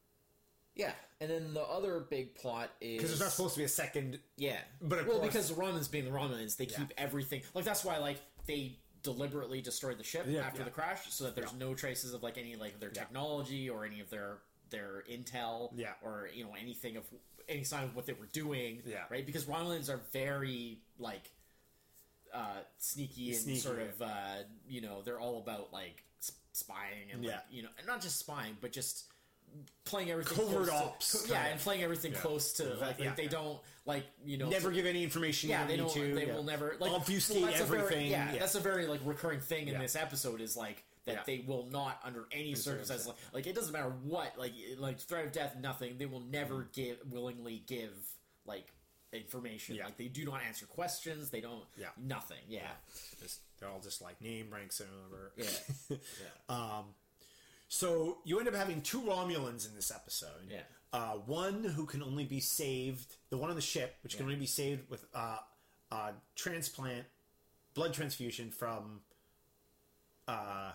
yeah. 0.75 0.93
And 1.19 1.29
then 1.29 1.53
the 1.53 1.61
other 1.61 1.99
big 1.99 2.33
plot 2.35 2.71
is 2.81 2.97
because 2.97 3.09
there's 3.11 3.19
not 3.19 3.31
supposed 3.31 3.53
to 3.55 3.59
be 3.59 3.65
a 3.65 3.69
second 3.69 4.19
Yeah, 4.37 4.57
But 4.81 5.05
well, 5.07 5.17
course- 5.19 5.27
because 5.27 5.49
the 5.49 5.55
Romans 5.55 5.87
being 5.87 6.05
the 6.05 6.11
Romans, 6.11 6.55
they 6.55 6.65
keep 6.65 6.91
everything. 6.97 7.41
Like 7.53 7.65
that's 7.65 7.85
why 7.85 7.97
like 7.99 8.17
they 8.47 8.77
deliberately 9.03 9.61
destroyed 9.61 9.97
the 9.97 10.03
ship 10.03 10.27
after 10.43 10.63
the 10.63 10.69
crash, 10.69 10.99
so 11.09 11.23
that 11.25 11.35
there's 11.35 11.53
no 11.53 11.73
traces 11.73 12.13
of 12.13 12.21
like 12.23 12.37
any 12.37 12.55
like 12.55 12.79
their 12.79 12.89
technology 12.89 13.69
or 13.69 13.85
any 13.85 13.99
of 13.99 14.09
their 14.09 14.37
their 14.71 15.03
intel, 15.09 15.71
Yeah. 15.75 15.93
or 16.01 16.29
you 16.33 16.43
know 16.43 16.55
anything 16.59 16.97
of 16.97 17.03
any 17.49 17.63
sign 17.63 17.83
of 17.83 17.95
what 17.95 18.05
they 18.05 18.13
were 18.13 18.27
doing, 18.27 18.81
Yeah. 18.85 19.03
right? 19.09 19.25
Because 19.25 19.45
Romulans 19.45 19.89
are 19.89 19.99
very 20.11 20.79
like 20.97 21.29
uh, 22.33 22.61
sneaky 22.77 23.29
and 23.31 23.37
Sneaky, 23.39 23.59
sort 23.59 23.79
yeah. 23.79 23.83
of 23.85 24.01
uh, 24.01 24.43
you 24.67 24.81
know 24.81 25.01
they're 25.03 25.19
all 25.19 25.37
about 25.37 25.73
like 25.73 26.03
spying 26.53 27.11
and 27.13 27.25
like, 27.25 27.35
you 27.49 27.63
know 27.63 27.69
and 27.77 27.87
not 27.87 28.01
just 28.01 28.19
spying 28.19 28.57
but 28.61 28.71
just 28.73 29.05
playing 29.85 30.09
everything 30.11 30.37
Covert 30.37 30.67
close 30.67 30.67
to- 30.69 30.73
ops, 30.73 31.25
yeah, 31.29 31.35
kinda. 31.35 31.49
and 31.51 31.59
playing 31.59 31.83
everything 31.83 32.11
Yeah. 32.13 32.19
close 32.19 32.53
to 32.53 32.63
like, 32.75 32.99
Yeah. 32.99 33.07
like 33.07 33.15
they 33.17 33.27
don't 33.27 33.59
like 33.85 34.05
you 34.25 34.37
know 34.37 34.47
never 34.49 34.71
give 34.71 34.85
any 34.85 35.03
information. 35.03 35.49
yeah, 35.49 35.63
you 35.63 35.67
they 35.67 35.73
need 35.77 35.83
don't. 35.83 35.93
to. 35.93 36.15
They 36.15 36.27
yeah. 36.27 36.35
will 36.35 36.43
never 36.43 36.75
like 36.79 36.91
obfuscate 36.91 37.43
that's 37.43 37.59
a 37.59 37.65
very- 37.65 37.81
everything. 37.81 38.11
yeah, 38.11 38.31
yeah. 38.33 38.39
that's 38.39 38.55
a 38.55 38.59
very 38.61 38.87
like 38.87 39.01
recurring 39.03 39.41
thing 39.41 39.67
in 39.67 39.73
Yeah. 39.73 39.81
this 39.81 39.95
episode 39.97 40.39
is 40.39 40.55
like 40.55 40.83
that 41.05 41.13
Yeah. 41.15 41.23
they 41.25 41.43
will 41.47 41.65
not 41.71 41.99
under 42.03 42.27
any 42.31 42.53
circumstances 42.55 43.07
like, 43.07 43.15
like 43.33 43.47
it 43.47 43.55
doesn't 43.55 43.73
matter 43.73 43.89
what 44.03 44.37
like 44.37 44.53
like 44.77 44.99
threat 44.99 45.25
of 45.25 45.31
death 45.31 45.55
nothing 45.59 45.97
they 45.97 46.05
will 46.05 46.19
never 46.21 46.69
give 46.73 46.97
willingly 47.09 47.63
give 47.67 47.93
like 48.45 48.67
information. 49.13 49.75
Yeah. 49.75 49.85
like 49.85 49.97
they 49.97 50.07
do 50.07 50.23
not 50.25 50.41
answer 50.47 50.65
questions 50.65 51.29
they 51.31 51.41
don't 51.41 51.65
Yeah. 51.77 51.87
nothing 51.97 52.43
yeah 52.47 52.71
Just- 53.21 53.39
they're 53.59 53.69
all 53.69 53.79
just 53.81 54.01
like 54.01 54.19
name 54.21 54.49
ranks 54.51 54.79
and 54.79 54.89
whatever. 55.09 55.33
yeah, 55.89 56.27
Um, 56.49 56.85
So 57.67 58.17
you 58.25 58.39
end 58.39 58.47
up 58.47 58.55
having 58.55 58.81
two 58.81 59.01
Romulans 59.01 59.67
in 59.69 59.75
this 59.75 59.91
episode. 59.91 60.49
Yeah. 60.49 60.61
Uh, 60.91 61.13
one 61.25 61.63
who 61.63 61.85
can 61.85 62.01
only 62.03 62.25
be 62.25 62.39
saved, 62.41 63.15
the 63.29 63.37
one 63.37 63.49
on 63.49 63.55
the 63.55 63.61
ship, 63.61 63.95
which 64.03 64.17
can 64.17 64.25
only 64.25 64.35
be 64.35 64.45
saved 64.47 64.89
with 64.89 65.05
uh, 65.13 65.37
uh, 65.91 66.11
transplant, 66.35 67.05
blood 67.75 67.93
transfusion 67.93 68.49
from 68.51 69.01
uh, 70.27 70.71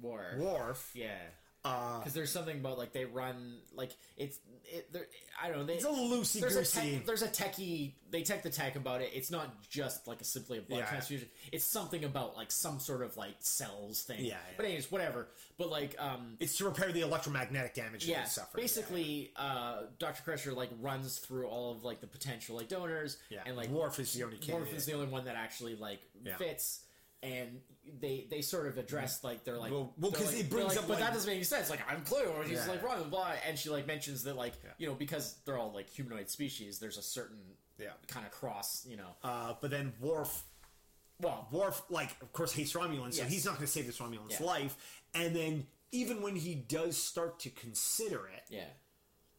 War. 0.00 0.34
Worf. 0.38 0.90
Yeah. 0.94 1.14
Uh, 1.62 1.98
Because 1.98 2.14
there's 2.14 2.32
something 2.32 2.56
about 2.58 2.78
like 2.78 2.94
they 2.94 3.04
run 3.04 3.58
like 3.74 3.90
it's 4.16 4.38
it. 4.64 4.88
I 5.42 5.48
don't 5.48 5.58
know. 5.58 5.64
They, 5.64 5.74
it's 5.74 5.84
a 5.84 5.88
loosey 5.88 6.40
there's 6.40 6.56
a 6.56 6.60
goosey. 6.60 7.02
there's 7.04 7.20
a 7.20 7.28
techie. 7.28 7.92
They 8.10 8.22
tech 8.22 8.42
the 8.42 8.48
tech 8.48 8.76
about 8.76 9.02
it. 9.02 9.10
It's 9.14 9.30
not 9.30 9.68
just 9.68 10.08
like 10.08 10.22
a 10.22 10.24
simply 10.24 10.56
a 10.56 10.62
blood 10.62 10.78
Yeah. 10.78 10.86
transfusion. 10.86 11.28
It's 11.52 11.66
something 11.66 12.02
about 12.04 12.34
like 12.34 12.50
some 12.50 12.80
sort 12.80 13.02
of 13.02 13.14
like 13.18 13.34
cells 13.40 14.04
thing. 14.04 14.20
Yeah, 14.20 14.28
yeah. 14.28 14.36
But 14.56 14.64
anyways, 14.64 14.90
whatever. 14.90 15.28
But 15.58 15.68
like 15.68 15.96
um. 15.98 16.38
It's 16.40 16.56
to 16.58 16.64
repair 16.64 16.92
the 16.92 17.02
electromagnetic 17.02 17.74
damage 17.74 18.06
Yeah, 18.06 18.22
they 18.22 18.28
suffered. 18.28 18.56
basically, 18.58 19.30
uh, 19.36 19.82
Doctor 19.98 20.22
Crusher 20.22 20.52
like 20.54 20.70
runs 20.80 21.18
through 21.18 21.46
all 21.46 21.72
of 21.72 21.84
like 21.84 22.00
the 22.00 22.06
potential 22.06 22.56
like 22.56 22.68
donors, 22.68 23.18
Yeah. 23.28 23.40
and 23.44 23.54
like 23.54 23.68
Worf 23.68 23.98
is 24.00 24.14
the 24.14 24.22
only 24.24 24.38
Worf 24.50 24.72
is 24.72 24.86
the 24.86 24.94
only 24.94 25.08
one 25.08 25.26
that 25.26 25.36
actually 25.36 25.74
like 25.76 26.00
Yeah. 26.24 26.38
fits, 26.38 26.80
and 27.22 27.60
they 28.00 28.26
they 28.30 28.40
sort 28.42 28.66
of 28.66 28.78
address 28.78 29.22
like 29.24 29.44
they're 29.44 29.58
like 29.58 29.72
Well- 29.72 29.92
well, 29.98 30.10
like- 30.12 30.20
it 30.34 30.48
brings 30.50 30.68
like, 30.70 30.78
up, 30.78 30.88
but 30.88 30.98
that 31.00 31.12
doesn't 31.12 31.28
make 31.28 31.36
any 31.36 31.44
sense. 31.44 31.70
Like 31.70 31.80
I'm 31.90 32.02
Clue, 32.02 32.30
and 32.38 32.48
he's 32.48 32.58
Yeah. 32.58 32.68
like 32.72 32.80
blah 32.82 32.96
blah 32.96 33.04
blah, 33.06 33.32
and 33.46 33.58
she 33.58 33.68
like 33.70 33.86
mentions 33.86 34.22
that 34.24 34.36
like 34.36 34.54
you 34.78 34.86
know 34.86 34.94
because 34.94 35.36
they're 35.44 35.58
all 35.58 35.72
like 35.72 35.88
humanoid 35.90 36.28
species, 36.30 36.78
there's 36.78 36.98
a 36.98 37.02
certain 37.02 37.40
Yeah. 37.78 37.92
kind 38.06 38.24
of 38.26 38.32
cross, 38.32 38.84
you 38.86 38.96
know. 38.96 39.16
Uh, 39.22 39.54
but 39.60 39.70
then 39.70 39.92
Worf 40.00 40.44
Well, 41.22 41.48
Worf, 41.52 41.82
like, 41.90 42.10
of 42.22 42.32
course, 42.32 42.50
hates 42.52 42.72
Romulans, 42.72 43.12
so 43.14 43.24
he's 43.24 43.44
not 43.44 43.56
going 43.56 43.66
to 43.66 43.70
save 43.72 43.84
this 43.86 43.98
Romulan's 43.98 44.40
Yeah. 44.40 44.46
life. 44.46 44.74
And 45.12 45.36
then, 45.36 45.66
even 45.92 46.22
when 46.22 46.34
he 46.34 46.54
does 46.54 46.96
start 46.96 47.40
to 47.40 47.50
consider 47.50 48.26
it, 48.28 48.44
yeah, 48.48 48.64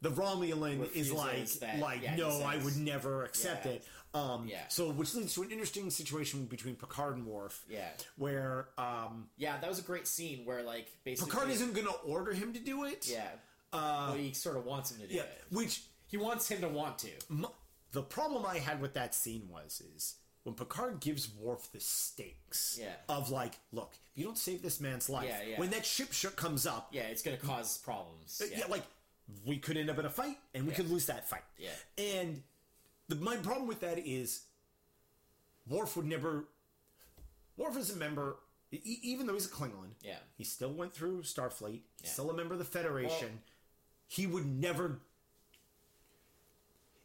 the 0.01 0.09
Romulan 0.09 0.91
is 0.95 1.11
like, 1.11 1.47
that- 1.59 1.79
like, 1.79 2.01
yeah, 2.01 2.15
no, 2.15 2.41
I 2.41 2.57
would 2.57 2.77
never 2.77 3.23
accept 3.23 3.65
Yeah. 3.65 3.71
it. 3.73 3.87
Um, 4.13 4.47
Yeah. 4.47 4.67
So, 4.67 4.89
which 4.91 5.13
leads 5.15 5.33
to 5.35 5.43
an 5.43 5.51
interesting 5.51 5.89
situation 5.89 6.45
between 6.45 6.75
Picard 6.75 7.15
and 7.15 7.25
Worf, 7.25 7.63
yeah, 7.69 7.91
where 8.17 8.67
um, 8.77 9.29
yeah. 9.37 9.57
That 9.59 9.69
was 9.69 9.79
a 9.79 9.83
great 9.83 10.05
scene 10.07 10.43
where 10.45 10.63
like 10.63 10.87
basically 11.05 11.31
Picard 11.31 11.49
isn't 11.49 11.73
going 11.73 11.87
to 11.87 11.93
order 11.93 12.33
him 12.33 12.51
to 12.53 12.59
do 12.59 12.83
it. 12.83 13.07
yeah, 13.07 13.29
Uh, 13.71 14.11
but 14.11 14.19
he 14.19 14.33
sort 14.33 14.57
of 14.57 14.65
wants 14.65 14.91
him 14.91 14.99
to 14.99 15.07
do 15.07 15.15
yeah. 15.15 15.21
it. 15.21 15.43
Which 15.49 15.83
He 16.07 16.17
wants 16.17 16.49
him 16.49 16.59
to 16.59 16.67
want 16.67 16.97
to. 16.99 17.11
m- 17.29 17.45
the 17.93 18.01
problem 18.03 18.45
I 18.45 18.57
had 18.57 18.81
with 18.81 18.93
that 18.95 19.15
scene 19.15 19.47
was 19.49 19.81
is 19.95 20.15
when 20.43 20.55
Picard 20.55 20.99
gives 20.99 21.29
Worf 21.33 21.71
the 21.71 21.79
stakes 21.79 22.77
Yeah. 22.81 22.95
of 23.07 23.29
like, 23.29 23.59
look, 23.71 23.93
if 24.11 24.17
you 24.17 24.25
don't 24.25 24.37
save 24.37 24.61
this 24.61 24.81
man's 24.81 25.07
life, 25.09 25.29
Yeah, 25.29 25.41
yeah. 25.41 25.59
when 25.59 25.69
that 25.69 25.85
ship 25.85 26.11
ship 26.11 26.35
comes 26.35 26.65
up, 26.65 26.89
Yeah, 26.91 27.03
it's 27.03 27.21
going 27.21 27.37
to 27.39 27.45
cause 27.45 27.77
problems. 27.77 28.41
Uh, 28.41 28.47
yeah. 28.51 28.65
like 28.67 28.83
we 29.45 29.57
could 29.57 29.77
end 29.77 29.89
up 29.89 29.97
in 29.99 30.05
a 30.05 30.09
fight 30.09 30.37
and 30.53 30.65
we 30.65 30.71
Yeah. 30.71 30.75
could 30.77 30.89
lose 30.89 31.05
that 31.07 31.27
fight. 31.29 31.43
Yeah. 31.57 31.69
And 31.97 32.43
the, 33.07 33.15
my 33.15 33.37
problem 33.37 33.67
with 33.67 33.79
that 33.81 33.97
is 33.99 34.43
Worf 35.67 35.95
would 35.95 36.05
never. 36.05 36.45
Worf 37.57 37.77
is 37.77 37.91
a 37.91 37.95
member, 37.95 38.37
e- 38.71 38.79
even 39.03 39.27
though 39.27 39.33
he's 39.33 39.45
a 39.45 39.49
Klingon. 39.49 39.91
Yeah. 40.01 40.17
He 40.37 40.43
still 40.43 40.73
went 40.73 40.93
through 40.93 41.21
Starfleet. 41.23 41.71
He's 41.71 41.83
Yeah. 42.05 42.09
still 42.11 42.29
a 42.31 42.33
member 42.33 42.53
of 42.53 42.59
the 42.59 42.65
Federation. 42.65 43.29
Well- 43.29 43.43
he 44.07 44.27
would 44.27 44.45
never. 44.45 44.99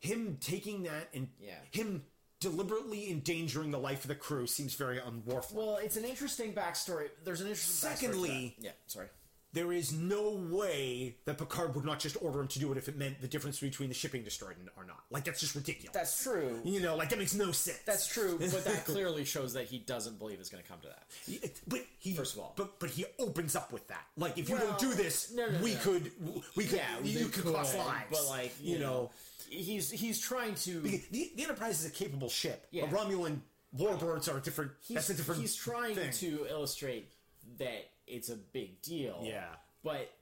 Him 0.00 0.37
taking 0.40 0.85
that 0.85 1.09
and 1.14 1.28
Yeah. 1.40 1.59
him 1.71 2.04
deliberately 2.40 3.11
endangering 3.11 3.71
the 3.71 3.78
life 3.78 4.04
of 4.04 4.09
the 4.09 4.14
crew 4.14 4.47
seems 4.47 4.75
very 4.75 4.99
unworthwhile. 5.00 5.52
Well, 5.52 5.76
it's 5.76 5.97
an 5.97 6.04
interesting 6.04 6.52
backstory. 6.52 7.11
There's 7.25 7.40
an 7.40 7.49
interesting. 7.49 7.90
Secondly- 7.90 8.56
yeah, 8.59 8.73
sorry. 8.87 9.09
There 9.56 9.72
is 9.72 9.90
no 9.94 10.32
way 10.50 11.16
that 11.25 11.38
Picard 11.38 11.75
would 11.75 11.84
not 11.86 11.98
just 11.98 12.16
order 12.22 12.40
him 12.40 12.48
to 12.48 12.58
do 12.58 12.70
it 12.72 12.76
if 12.76 12.88
it 12.88 12.96
meant 12.96 13.22
the 13.22 13.26
difference 13.26 13.58
between 13.58 13.88
the 13.88 13.94
shipping 13.94 14.22
destroyed 14.22 14.56
and- 14.58 14.68
or 14.76 14.84
not. 14.84 15.02
Like 15.10 15.25
that's 15.25 15.40
just 15.40 15.54
ridiculous. 15.54 15.94
That's 15.94 16.22
true. 16.22 16.60
you 16.62 16.80
know, 16.80 16.94
like 16.94 17.08
that 17.08 17.18
makes 17.18 17.34
no 17.34 17.52
sense. 17.52 17.78
That's 17.86 18.06
true, 18.06 18.36
but 18.38 18.64
that 18.64 18.84
clearly 18.92 19.25
shows 19.25 19.54
that 19.54 19.64
he 19.64 19.78
doesn't 19.78 20.18
believe 20.18 20.40
it's 20.40 20.50
going 20.50 20.62
to 20.62 20.68
come 20.68 20.78
to 20.82 20.88
that. 20.88 21.50
But 21.66 21.80
he 21.98 22.12
First 22.14 22.34
of 22.34 22.40
all. 22.40 22.52
but 22.56 22.78
but 22.78 22.90
he 22.90 23.06
opens 23.18 23.56
up 23.56 23.72
with 23.72 23.88
that. 23.88 24.04
Like 24.18 24.36
if 24.36 24.50
you 24.50 24.58
don't 24.58 24.78
do 24.78 24.92
this, 24.92 25.32
no, 25.32 25.48
no, 25.48 25.58
we 25.62 25.72
no. 25.72 25.80
could 25.80 26.10
we 26.54 26.64
could 26.64 26.78
Yeah, 26.78 26.98
you 27.02 27.26
could 27.28 27.44
cost 27.52 27.76
lives. 27.78 28.04
but 28.10 28.26
like 28.28 28.52
you, 28.60 28.78
know, 28.78 29.10
he's 29.48 29.90
he's 29.90 30.20
trying 30.20 30.54
to. 30.56 30.80
the, 30.80 31.02
the 31.10 31.42
Enterprise 31.44 31.80
is 31.82 31.86
a 31.86 31.94
capable 31.94 32.28
ship. 32.28 32.66
Yeah. 32.70 32.86
The 32.86 32.94
Romulan 32.96 33.38
warbirds 33.75 34.30
are 34.32 34.36
a 34.36 34.40
different. 34.42 34.72
He's, 34.82 34.96
that's 34.96 35.10
a 35.10 35.14
different. 35.14 35.40
he's 35.40 35.54
trying 35.56 35.94
thing. 35.94 36.12
to 36.12 36.46
illustrate 36.50 37.10
that 37.58 37.88
it's 38.06 38.28
a 38.28 38.36
big 38.36 38.80
deal. 38.82 39.20
Yeah. 39.22 39.46
but 39.82 40.12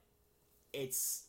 it's. 0.73 1.23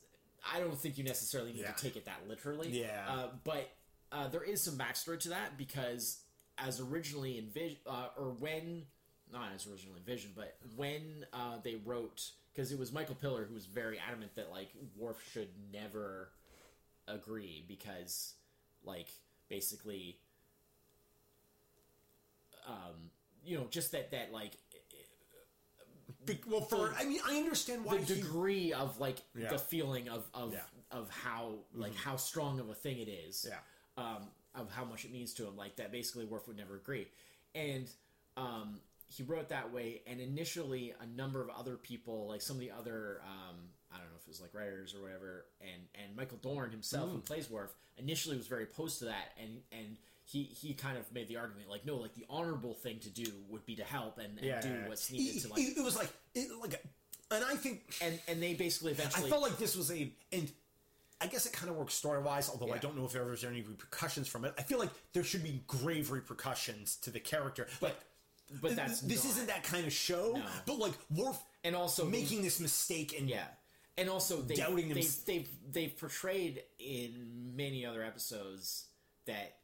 I 0.54 0.60
don't 0.60 0.78
think 0.78 0.96
you 0.98 1.04
necessarily 1.04 1.52
need 1.52 1.62
Yeah. 1.62 1.72
to 1.72 1.82
take 1.82 1.96
it 1.96 2.04
that 2.04 2.28
literally. 2.28 2.68
Yeah. 2.80 3.04
uh, 3.08 3.28
but 3.42 3.68
uh, 4.12 4.28
there 4.28 4.42
is 4.44 4.62
some 4.62 4.76
backstory 4.78 5.18
to 5.20 5.30
that 5.30 5.58
because 5.58 6.18
as 6.58 6.80
originally 6.80 7.38
envisioned, 7.38 7.78
uh, 7.86 8.08
or 8.16 8.30
when 8.30 8.84
not 9.32 9.48
as 9.54 9.66
originally 9.66 9.98
envisioned, 9.98 10.34
but 10.36 10.56
when 10.76 11.26
uh, 11.32 11.56
they 11.64 11.76
wrote 11.84 12.30
because 12.54 12.70
it 12.72 12.78
was 12.78 12.92
Michael 12.92 13.16
Piller 13.16 13.44
who 13.44 13.54
was 13.54 13.66
very 13.66 13.98
adamant 13.98 14.34
that 14.36 14.50
like 14.50 14.70
Worf 14.96 15.16
should 15.32 15.48
never 15.72 16.30
agree 17.08 17.64
because 17.68 18.34
like 18.84 19.08
basically 19.48 20.18
um 22.66 23.10
you 23.44 23.56
know 23.56 23.66
just 23.70 23.92
that 23.92 24.10
that 24.10 24.32
like 24.32 24.52
Be- 26.24 26.40
well, 26.46 26.60
for 26.62 26.94
I 26.96 27.04
mean, 27.04 27.20
I 27.26 27.36
understand 27.36 27.84
why 27.84 27.98
the 27.98 28.14
he- 28.14 28.20
degree 28.22 28.72
of 28.72 28.98
like 29.00 29.18
Yeah. 29.34 29.48
the 29.50 29.58
feeling 29.58 30.08
of 30.08 30.28
of 30.34 30.52
Yeah. 30.52 30.62
of 30.90 31.10
how 31.10 31.58
like 31.74 31.94
how 31.94 32.16
strong 32.16 32.60
of 32.60 32.68
a 32.68 32.74
thing 32.74 32.98
it 32.98 33.08
is 33.08 33.46
Yeah. 33.48 33.58
um 33.96 34.30
of 34.54 34.70
how 34.70 34.84
much 34.84 35.04
it 35.04 35.10
means 35.12 35.34
to 35.34 35.46
him 35.46 35.56
like 35.56 35.76
that 35.76 35.90
basically 35.92 36.24
Worf 36.24 36.46
would 36.48 36.56
never 36.56 36.76
agree 36.76 37.08
and 37.54 37.88
um 38.36 38.80
he 39.08 39.22
wrote 39.22 39.48
that 39.50 39.72
way 39.72 40.02
and 40.06 40.20
initially 40.20 40.94
a 41.00 41.06
number 41.06 41.40
of 41.42 41.48
other 41.50 41.76
people 41.76 42.26
like 42.28 42.40
some 42.42 42.56
of 42.56 42.60
the 42.60 42.70
other 42.70 43.20
um 43.24 43.56
I 43.92 43.98
don't 43.98 44.06
know 44.10 44.16
if 44.16 44.22
it 44.22 44.28
was 44.28 44.40
like 44.40 44.52
writers 44.54 44.94
or 44.94 45.02
whatever 45.02 45.46
and 45.60 45.82
and 45.94 46.14
Michael 46.16 46.38
Dorn 46.38 46.70
himself 46.70 47.10
who 47.10 47.18
plays 47.20 47.48
Worf 47.50 47.74
initially 47.98 48.36
was 48.36 48.46
very 48.46 48.64
opposed 48.64 48.98
to 49.00 49.06
that 49.06 49.32
and 49.40 49.62
and 49.72 49.96
he 50.26 50.42
he 50.44 50.74
kind 50.74 50.98
of 50.98 51.10
made 51.12 51.28
the 51.28 51.36
argument 51.36 51.70
like 51.70 51.86
no 51.86 51.96
like 51.96 52.14
the 52.14 52.26
honorable 52.28 52.74
thing 52.74 52.98
to 52.98 53.08
do 53.08 53.24
would 53.48 53.64
be 53.64 53.76
to 53.76 53.84
help 53.84 54.18
and, 54.18 54.36
and 54.38 54.46
yeah, 54.46 54.60
do 54.60 54.68
yeah, 54.68 54.74
yeah. 54.82 54.88
what's 54.88 55.10
needed 55.10 55.36
It- 55.36 55.42
to 55.42 55.48
like 55.48 55.60
it, 55.62 55.78
it 55.78 55.84
was 55.84 55.96
like 55.96 56.08
it, 56.34 56.48
like, 56.60 56.74
a, 56.74 57.34
and 57.34 57.44
I 57.44 57.54
think 57.54 57.82
and 58.02 58.18
and 58.28 58.42
they 58.42 58.54
basically 58.54 58.92
eventually. 58.92 59.26
I 59.26 59.30
felt 59.30 59.42
like 59.42 59.56
this 59.58 59.76
was 59.76 59.90
a 59.90 60.12
and 60.32 60.50
I 61.20 61.28
guess 61.28 61.46
it 61.46 61.52
kind 61.54 61.70
of 61.70 61.76
works 61.76 61.94
story 61.94 62.20
wise, 62.22 62.50
although 62.50 62.72
I 62.74 62.78
don't 62.78 62.96
know 62.96 63.06
if 63.06 63.12
there 63.12 63.24
was 63.24 63.42
any 63.42 63.62
repercussions 63.62 64.28
from 64.28 64.44
it. 64.44 64.52
I 64.58 64.62
feel 64.62 64.78
like 64.78 64.90
there 65.14 65.24
should 65.24 65.42
be 65.42 65.62
grave 65.66 66.10
repercussions 66.10 66.96
to 67.02 67.10
the 67.10 67.20
character, 67.20 67.66
but. 67.80 67.98
but 68.60 68.76
that's 68.76 69.00
this 69.00 69.24
not. 69.24 69.30
isn't 69.32 69.46
that 69.48 69.64
kind 69.64 69.86
of 69.86 69.92
show. 69.92 70.34
No. 70.36 70.42
But 70.66 70.78
like 70.78 70.92
Worf 71.14 71.42
and 71.64 71.74
also 71.74 72.04
making 72.04 72.42
this 72.42 72.60
mistake 72.60 73.18
and 73.18 73.28
yeah 73.28 73.46
and 73.98 74.08
also 74.10 74.40
they, 74.42 74.54
Doubting 74.56 74.90
they, 74.92 75.00
him- 75.00 75.06
they've 75.26 75.48
they've 75.72 75.98
portrayed 75.98 76.62
in 76.78 77.52
many 77.56 77.84
other 77.86 78.04
episodes 78.04 78.84
that 79.26 79.56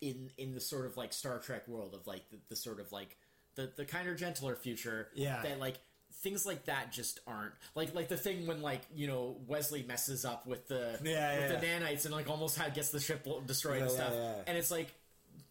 in 0.00 0.30
in 0.38 0.52
the 0.54 0.60
sort 0.60 0.86
of 0.86 0.96
like 0.96 1.12
Star 1.12 1.38
Trek 1.38 1.68
world 1.68 1.94
of 1.94 2.06
like 2.06 2.28
the, 2.30 2.36
the 2.48 2.56
sort 2.56 2.80
of 2.80 2.90
like 2.92 3.16
the 3.56 3.70
the 3.76 3.84
kinder 3.84 4.14
gentler 4.14 4.56
future 4.56 5.08
Yeah. 5.14 5.42
that 5.42 5.58
like 5.58 5.78
things 6.22 6.44
like 6.44 6.64
that 6.66 6.92
just 6.92 7.20
aren't 7.26 7.52
like 7.74 7.94
like 7.94 8.08
the 8.08 8.16
thing 8.16 8.46
when 8.46 8.62
like 8.62 8.82
you 8.94 9.06
know 9.06 9.36
Wesley 9.46 9.82
messes 9.82 10.24
up 10.24 10.46
with 10.46 10.68
the 10.68 10.98
Yeah, 11.02 11.40
with 11.40 11.50
yeah, 11.52 11.58
the 11.60 11.66
nanites 11.66 12.04
and 12.04 12.12
like 12.14 12.28
almost 12.28 12.56
had 12.58 12.74
gets 12.74 12.90
the 12.90 13.00
ship 13.00 13.26
destroyed 13.46 13.82
and 13.82 13.90
Yeah, 13.90 13.96
yeah, 13.96 14.04
stuff 14.06 14.12
yeah. 14.14 14.34
and 14.46 14.58
it's 14.58 14.70
like 14.70 14.92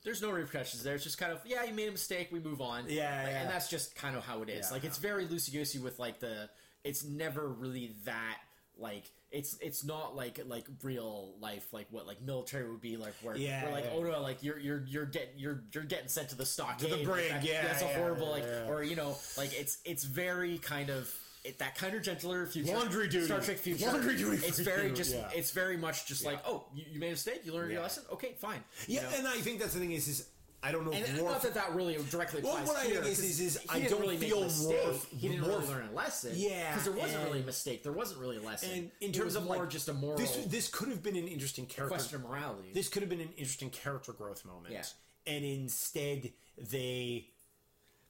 there's 0.03 0.21
no 0.21 0.29
repercussions 0.31 0.81
there. 0.83 0.95
It's 0.95 1.03
just 1.03 1.17
kind 1.17 1.31
of 1.33 1.39
yeah, 1.45 1.63
you 1.65 1.73
made 1.73 1.89
a 1.89 1.91
mistake. 1.91 2.29
We 2.31 2.39
move 2.39 2.61
on. 2.61 2.85
Yeah, 2.87 3.21
Like, 3.23 3.33
and 3.33 3.49
that's 3.49 3.69
just 3.69 3.95
kind 3.95 4.15
of 4.15 4.23
how 4.25 4.41
it 4.43 4.49
is. 4.49 4.71
Like 4.71 4.85
it's 4.85 4.97
very 4.97 5.25
loosey 5.25 5.51
goosey 5.51 5.79
with 5.79 5.99
like 5.99 6.19
the. 6.19 6.49
It's 6.85 7.03
never 7.03 7.45
really 7.47 7.95
that 8.05 8.37
like 8.79 9.11
it's 9.31 9.57
it's 9.61 9.83
not 9.83 10.15
like 10.15 10.39
like 10.47 10.65
real 10.83 11.35
life 11.39 11.71
like 11.71 11.87
what 11.91 12.07
like 12.07 12.21
military 12.21 12.69
would 12.69 12.81
be 12.81 12.97
like 12.97 13.13
where 13.21 13.35
Yeah, 13.35 13.63
where 13.65 13.73
like 13.73 13.85
yeah. 13.85 13.91
oh 13.95 14.03
no 14.03 14.21
like 14.21 14.41
you're 14.41 14.57
you're 14.59 14.83
you're 14.87 15.05
getting 15.05 15.37
you're 15.37 15.63
you're 15.73 15.83
getting 15.83 16.07
sent 16.07 16.29
to 16.29 16.35
the 16.35 16.45
stockade. 16.45 16.91
The 16.91 17.03
brig, 17.05 17.29
that- 17.29 17.43
yeah, 17.43 17.61
that's 17.63 17.81
a 17.81 17.85
yeah, 17.85 17.97
horrible 17.97 18.29
like 18.31 18.45
or 18.67 18.83
you 18.83 18.95
know 18.95 19.15
like 19.37 19.53
it's 19.53 19.77
it's 19.85 20.03
very 20.03 20.57
kind 20.57 20.89
of 20.89 21.13
it, 21.45 21.59
that 21.59 21.75
kind 21.75 21.95
of 21.95 22.01
gentler 22.01 22.45
future. 22.47 22.75
Laundry 22.75 23.07
duty. 23.07 23.25
Star 23.25 23.39
Trek 23.39 23.57
future. 23.57 23.85
Laundry 23.85 24.17
duty 24.17 24.45
it's 24.45 24.59
very 24.59 24.89
you, 24.89 24.93
just 24.95 25.15
it's 25.33 25.51
very 25.51 25.77
much 25.77 26.05
just 26.05 26.25
like 26.25 26.39
oh 26.45 26.65
you, 26.73 26.83
you 26.91 26.99
made 26.99 27.07
a 27.07 27.11
mistake 27.11 27.41
you 27.45 27.53
learned 27.53 27.71
your 27.71 27.81
lesson? 27.81 28.03
Okay 28.11 28.33
fine. 28.39 28.63
You 28.87 28.95
yeah, 28.95 29.03
know? 29.03 29.09
and 29.19 29.27
I 29.27 29.37
think 29.37 29.59
that's 29.59 29.73
the 29.73 29.79
thing 29.79 29.91
is 29.91 30.07
is 30.07 30.27
I 30.61 30.73
don't 30.73 30.83
know 30.85 30.91
And 30.91 31.05
if 31.05 31.15
not 31.23 31.41
that 31.43 31.53
that 31.53 31.73
really 31.73 31.95
directly 32.09 32.41
Well, 32.41 32.53
applies 32.57 32.67
what 32.67 32.77
I 32.77 32.85
here. 32.87 33.01
think 33.01 33.17
is- 33.17 33.39
is- 33.39 33.59
I 33.69 33.79
don't 33.79 34.01
really 34.01 34.17
feel. 34.17 34.41
Worf- 34.41 35.07
He 35.09 35.29
didn't 35.29 35.43
Worf- 35.47 35.61
really 35.61 35.67
learn 35.67 35.87
a 35.87 35.91
lesson. 35.93 36.33
Yeah, 36.35 36.71
because 36.75 36.83
there 36.83 36.93
wasn't 37.01 37.23
really 37.23 37.41
a 37.41 37.45
mistake. 37.45 37.81
There 37.83 37.93
wasn't 37.93 38.19
really 38.19 38.37
a 38.37 38.41
lesson. 38.41 38.69
and 38.71 38.91
in 38.99 39.13
terms 39.13 39.35
of 39.35 39.45
more 39.45 39.57
like 39.59 39.69
just 39.69 39.87
a 39.87 39.93
moral 39.93 40.17
this 40.17 40.35
this 40.47 40.67
could 40.67 40.89
have 40.89 41.01
been 41.01 41.15
an 41.15 41.27
interesting 41.29 41.65
character 41.65 41.95
question 41.95 42.15
of 42.17 42.23
morality. 42.29 42.71
this 42.73 42.89
could 42.89 43.01
have 43.03 43.09
been 43.09 43.21
an 43.21 43.31
interesting 43.37 43.69
character 43.69 44.11
growth 44.11 44.43
moment 44.43 44.73
Yeah. 44.73 44.83
and 45.25 45.45
instead 45.45 46.33
they 46.57 47.29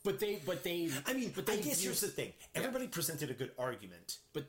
but 0.03 0.17
they, 0.19 0.37
but 0.45 0.63
they, 0.63 0.89
I 1.05 1.13
mean, 1.13 1.31
but 1.35 1.47
I 1.49 1.57
they 1.57 1.61
guess 1.61 1.81
here's 1.81 1.99
the 1.99 2.07
thing. 2.07 2.31
Everybody 2.55 2.87
presented 2.87 3.29
a 3.29 3.33
good 3.33 3.51
argument. 3.59 4.19
but 4.33 4.45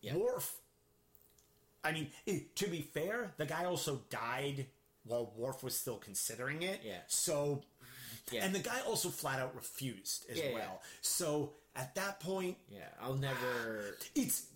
yeah. 0.00 0.14
Worf. 0.14 0.54
I 1.84 1.92
mean, 1.92 2.10
eh, 2.26 2.40
to 2.54 2.66
be 2.68 2.82
fair, 2.82 3.34
the 3.36 3.46
guy 3.46 3.64
also 3.64 4.04
died 4.10 4.66
while 5.06 5.32
Worf 5.36 5.62
was 5.62 5.76
still 5.76 5.96
considering 5.96 6.62
it. 6.62 6.80
Yeah. 6.84 6.98
So, 7.06 7.62
Yeah. 8.30 8.44
and 8.44 8.54
the 8.54 8.58
guy 8.58 8.80
also 8.86 9.08
flat 9.08 9.40
out 9.40 9.54
refused 9.54 10.26
as 10.30 10.38
Yeah, 10.38 10.46
yeah. 10.46 10.54
well. 10.54 10.82
So 11.02 11.52
at 11.74 11.94
that 11.94 12.20
point, 12.20 12.56
yeah, 12.68 12.88
I'll 13.00 13.14
never 13.14 13.96
it's 14.14 14.46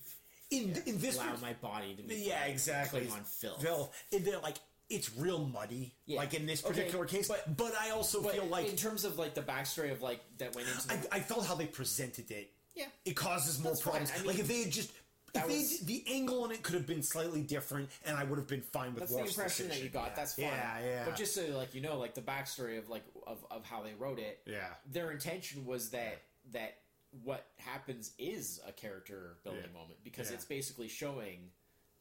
in 0.50 0.82
in 0.86 0.98
this 1.00 1.16
allow 1.16 1.36
my 1.40 1.52
body 1.54 1.94
to 1.94 2.02
be 2.02 2.16
yeah 2.16 2.44
exactly 2.46 3.02
Klingon 3.02 3.24
filth. 3.26 3.62
Filth. 3.62 4.04
And 4.12 4.24
they're 4.24 4.40
like 4.40 4.56
it's 4.88 5.14
real 5.16 5.38
muddy, 5.46 5.94
Yeah. 6.06 6.18
like 6.18 6.34
in 6.34 6.46
this 6.46 6.64
Okay, 6.64 6.74
particular 6.74 7.04
case. 7.06 7.28
but- 7.28 7.56
But 7.56 7.74
I 7.76 7.90
also 7.90 8.20
But 8.20 8.32
feel 8.34 8.46
like 8.46 8.68
in 8.68 8.74
terms 8.76 9.04
of 9.04 9.18
like 9.18 9.34
the 9.34 9.42
backstory 9.42 9.92
of 9.92 10.02
like 10.02 10.20
that 10.38 10.52
went 10.56 10.66
into 10.66 10.88
the, 10.88 11.14
I, 11.14 11.18
I 11.18 11.20
felt 11.20 11.46
how 11.46 11.54
they 11.54 11.66
presented 11.66 12.30
it. 12.32 12.52
Yeah. 12.74 12.86
it 13.04 13.14
causes 13.14 13.58
more 13.60 13.72
That's 13.72 13.82
problems. 13.82 14.10
I 14.16 14.22
like 14.22 14.38
if 14.40 14.48
they 14.48 14.62
had 14.62 14.72
just. 14.72 14.90
That 15.32 15.48
they, 15.48 15.56
was- 15.58 15.80
the 15.80 16.04
angle 16.08 16.44
on 16.44 16.50
it 16.52 16.62
could 16.62 16.74
have 16.74 16.86
been 16.86 17.02
slightly 17.02 17.42
different, 17.42 17.88
and 18.04 18.16
I 18.16 18.24
would 18.24 18.38
have 18.38 18.48
been 18.48 18.62
fine 18.62 18.94
with 18.94 19.00
that's 19.08 19.14
the 19.14 19.20
impression 19.24 19.68
that 19.68 19.82
you 19.82 19.88
got. 19.88 20.08
Yeah. 20.08 20.12
That's 20.16 20.34
fine. 20.34 20.44
Yeah, 20.46 20.78
yeah. 20.84 21.04
But 21.04 21.16
just 21.16 21.34
so 21.34 21.42
like 21.56 21.74
you 21.74 21.80
know, 21.80 21.98
like 21.98 22.14
the 22.14 22.20
backstory 22.22 22.78
of 22.78 22.88
like 22.88 23.04
of, 23.26 23.44
of 23.50 23.64
how 23.64 23.82
they 23.82 23.94
wrote 23.98 24.18
it. 24.18 24.40
Yeah. 24.46 24.68
Their 24.90 25.10
intention 25.12 25.64
was 25.66 25.90
that 25.90 26.22
that 26.52 26.78
what 27.24 27.46
happens 27.58 28.12
is 28.18 28.60
a 28.66 28.72
character 28.72 29.36
building 29.44 29.62
Yeah. 29.66 29.78
moment 29.78 29.98
because 30.04 30.28
Yeah. 30.30 30.34
it's 30.36 30.44
basically 30.44 30.88
showing 30.88 31.50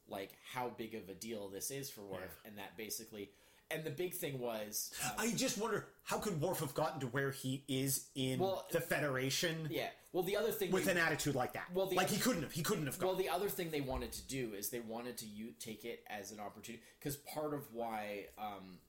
like 0.07 0.31
how 0.53 0.69
big 0.69 0.95
of 0.95 1.07
a 1.09 1.13
deal 1.13 1.50
this 1.50 1.71
is 1.71 1.89
for 1.89 2.01
Worf, 2.01 2.21
Yeah. 2.43 2.50
and 2.50 2.57
that 2.57 2.75
basically. 2.77 3.29
And 3.71 3.83
the 3.83 3.91
big 3.91 4.15
thing 4.15 4.39
was, 4.39 4.91
um, 5.05 5.12
I 5.19 5.31
just 5.31 5.59
wonder 5.59 5.86
how 6.03 6.17
could 6.17 6.41
Worf 6.41 6.59
have 6.62 6.74
gotten 6.74 7.00
to 7.01 7.05
where 7.07 7.29
he 7.29 7.63
is 7.67 8.07
in 8.15 8.39
Well, 8.39 8.67
the 8.71 8.81
Federation 8.81 9.67
yeah. 9.69 9.89
Well, 10.11 10.23
the 10.23 10.37
other 10.37 10.51
thing 10.51 10.71
with 10.71 10.85
they- 10.85 10.91
an 10.91 10.97
attitude 10.97 11.35
like 11.35 11.53
that. 11.53 11.71
Well, 11.73 11.85
the 11.85 11.95
like 11.95 12.07
other- 12.07 12.15
he 12.15 12.21
couldn't 12.21 12.41
have. 12.43 12.51
He 12.51 12.63
couldn't 12.63 12.85
have 12.87 12.97
Gone. 12.97 13.09
Well, 13.09 13.15
the 13.17 13.29
other 13.29 13.47
thing 13.49 13.69
they 13.69 13.81
wanted 13.81 14.11
to 14.13 14.21
do 14.23 14.53
is 14.55 14.69
they 14.69 14.79
wanted 14.79 15.17
to 15.19 15.25
u- 15.25 15.53
take 15.59 15.85
it 15.85 16.03
as 16.07 16.31
an 16.31 16.39
opportunity 16.39 16.83
because 16.99 17.15
part 17.17 17.53
of 17.53 17.71
why 17.73 18.27
um, 18.37 18.79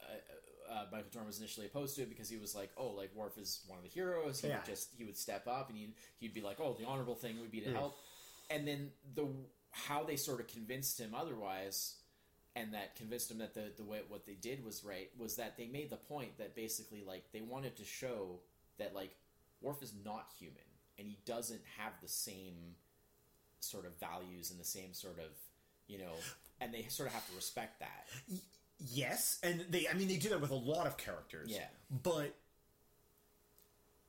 uh, 0.00 0.72
uh, 0.72 0.86
Michael 0.92 1.10
Dorn 1.12 1.26
was 1.26 1.38
initially 1.40 1.66
opposed 1.66 1.96
to 1.96 2.02
it 2.02 2.08
because 2.08 2.28
he 2.28 2.36
was 2.36 2.54
like, 2.54 2.70
"Oh, 2.76 2.88
like 2.90 3.12
Worf 3.16 3.36
is 3.36 3.62
one 3.66 3.78
of 3.78 3.82
the 3.84 3.90
heroes. 3.90 4.40
He 4.40 4.46
Yeah. 4.48 4.58
would 4.58 4.66
just 4.66 4.94
he 4.96 5.04
would 5.04 5.18
step 5.18 5.48
up 5.48 5.68
and 5.70 5.76
he'd 5.78 5.94
he'd 6.20 6.34
be 6.34 6.40
like, 6.40 6.60
"Oh, 6.60 6.74
the 6.74 6.84
honorable 6.86 7.16
thing 7.16 7.40
would 7.40 7.50
be 7.50 7.60
to 7.62 7.72
help." 7.72 7.98
And 8.48 8.66
then 8.68 8.92
the 9.14 9.26
how 9.72 10.04
they 10.04 10.16
sort 10.16 10.40
of 10.40 10.46
convinced 10.46 10.98
him 11.00 11.14
otherwise, 11.14 11.96
and 12.54 12.74
that 12.74 12.94
convinced 12.94 13.28
him 13.30 13.38
that 13.38 13.54
the 13.54 13.72
the 13.76 13.84
way 13.84 14.02
what 14.08 14.24
they 14.26 14.34
did 14.34 14.64
was 14.64 14.84
right 14.84 15.10
was 15.18 15.34
that 15.36 15.56
they 15.56 15.66
made 15.66 15.90
the 15.90 15.96
point 15.96 16.38
that 16.38 16.54
basically 16.54 17.02
like 17.04 17.32
they 17.32 17.40
wanted 17.40 17.76
to 17.76 17.84
show 17.84 18.38
that 18.78 18.94
like 18.94 19.16
Worf 19.60 19.82
is 19.82 19.92
not 20.04 20.28
human 20.38 20.56
and 20.98 21.06
he 21.08 21.18
doesn't 21.24 21.62
have 21.78 21.92
the 22.02 22.08
same 22.08 22.74
sort 23.60 23.84
of 23.86 23.92
values 24.00 24.50
and 24.50 24.58
the 24.60 24.64
same 24.64 24.92
sort 24.94 25.18
of 25.18 25.30
you 25.86 25.98
know 25.98 26.14
and 26.60 26.72
they 26.72 26.86
sort 26.88 27.08
of 27.08 27.14
have 27.14 27.28
to 27.28 27.34
respect 27.36 27.80
that 27.80 28.06
yes, 28.82 29.38
and 29.42 29.64
they. 29.70 29.86
I 29.88 29.94
mean, 29.94 30.08
they 30.08 30.16
do 30.16 30.30
that 30.30 30.40
with 30.40 30.50
a 30.50 30.54
lot 30.54 30.86
of 30.86 30.96
characters. 30.96 31.50
Yeah. 31.50 31.64
but 32.02 32.34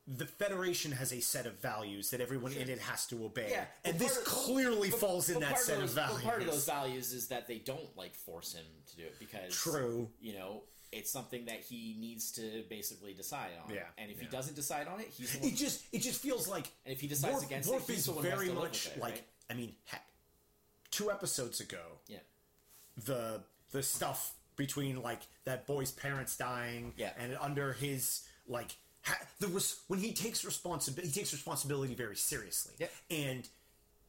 the 0.07 0.25
Federation 0.25 0.91
has 0.93 1.13
a 1.13 1.19
set 1.21 1.45
of 1.45 1.59
values 1.61 2.09
that 2.09 2.21
everyone 2.21 2.51
in 2.53 2.69
it 2.69 2.79
has 2.79 3.05
to 3.07 3.23
obey. 3.23 3.49
yeah 3.51 3.65
and 3.85 3.99
this 3.99 4.17
of- 4.17 4.25
clearly 4.25 4.89
but- 4.89 4.99
falls 4.99 5.29
in 5.29 5.39
that 5.39 5.59
set 5.59 5.77
of, 5.77 5.83
of, 5.85 5.89
values. 5.91 6.21
part 6.23 6.41
of 6.41 6.47
those 6.47 6.65
values 6.65 7.13
is 7.13 7.27
that 7.27 7.47
they 7.47 7.59
don't 7.59 7.95
like 7.95 8.15
force 8.15 8.53
him 8.53 8.65
to 8.89 8.95
do 8.97 9.03
it 9.03 9.15
because 9.19 9.53
True. 9.55 10.09
you 10.19 10.33
know 10.33 10.63
it's 10.91 11.09
something 11.11 11.45
that 11.45 11.61
he 11.61 11.95
needs 11.99 12.31
to 12.33 12.63
basically 12.69 13.13
decide 13.13 13.51
on 13.65 13.73
Yeah, 13.73 13.83
and 13.97 14.11
if 14.11 14.19
he 14.19 14.25
doesn't 14.27 14.55
decide 14.55 14.87
on 14.87 14.99
it 14.99 15.07
he's 15.07 15.35
It 15.35 15.55
just 15.55 15.83
it 15.91 15.99
just 15.99 16.21
feels 16.21 16.47
like 16.47 16.67
and 16.85 16.93
if 16.93 16.99
he 17.01 17.07
decides 17.07 17.35
Worf, 17.35 17.45
against 17.45 17.69
Worf 17.69 17.83
it 17.89 17.93
he's 17.93 17.99
is 17.99 18.05
the 18.07 18.11
one 18.13 18.23
very 18.23 18.49
much 18.49 18.87
it, 18.87 18.99
like 18.99 19.13
right? 19.13 19.23
I 19.49 19.53
mean, 19.53 19.73
heck, 19.85 20.05
two 20.91 21.09
episodes 21.11 21.59
ago, 21.59 21.81
yeah 22.07 22.17
the 23.05 23.41
the 23.71 23.81
stuff 23.83 24.33
between 24.57 25.01
like 25.01 25.21
that 25.45 25.65
boy's 25.65 25.91
parents 25.91 26.35
dying, 26.37 26.93
Yeah. 26.97 27.11
and 27.17 27.37
under 27.39 27.73
his 27.73 28.21
like 28.47 28.75
ha- 29.03 29.17
there 29.39 29.49
was 29.49 29.79
when 29.87 29.99
he 29.99 30.11
takes 30.13 30.43
responsibility, 30.43 31.07
he 31.07 31.13
takes 31.19 31.31
responsibility 31.33 31.95
very 31.95 32.15
seriously, 32.15 32.73
Yeah. 32.79 32.87
and. 33.09 33.47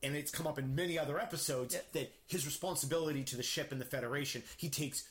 And 0.05 0.17
it's 0.17 0.33
come 0.33 0.49
up 0.49 0.59
in 0.59 0.75
many 0.75 0.99
other 0.99 1.17
episodes 1.21 1.75
Yeah. 1.75 1.81
that 1.93 2.13
his 2.27 2.45
responsibility 2.45 3.23
to 3.23 3.37
the 3.37 3.43
ship 3.45 3.71
and 3.71 3.81
the 3.81 3.85
Federation, 3.85 4.43
he 4.57 4.69
takes, 4.69 5.05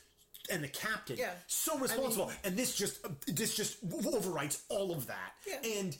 and 0.50 0.62
the 0.62 0.68
captain, 0.68 1.16
Yeah. 1.16 1.32
so 1.46 1.78
responsible. 1.78 2.26
mean- 2.26 2.36
and 2.44 2.56
this 2.56 2.74
just 2.74 2.98
this 3.26 3.54
just 3.54 3.86
overwrites 3.88 4.60
all 4.68 4.92
of 4.92 5.06
that. 5.06 5.34
Yeah. 5.46 5.56
And 5.80 5.96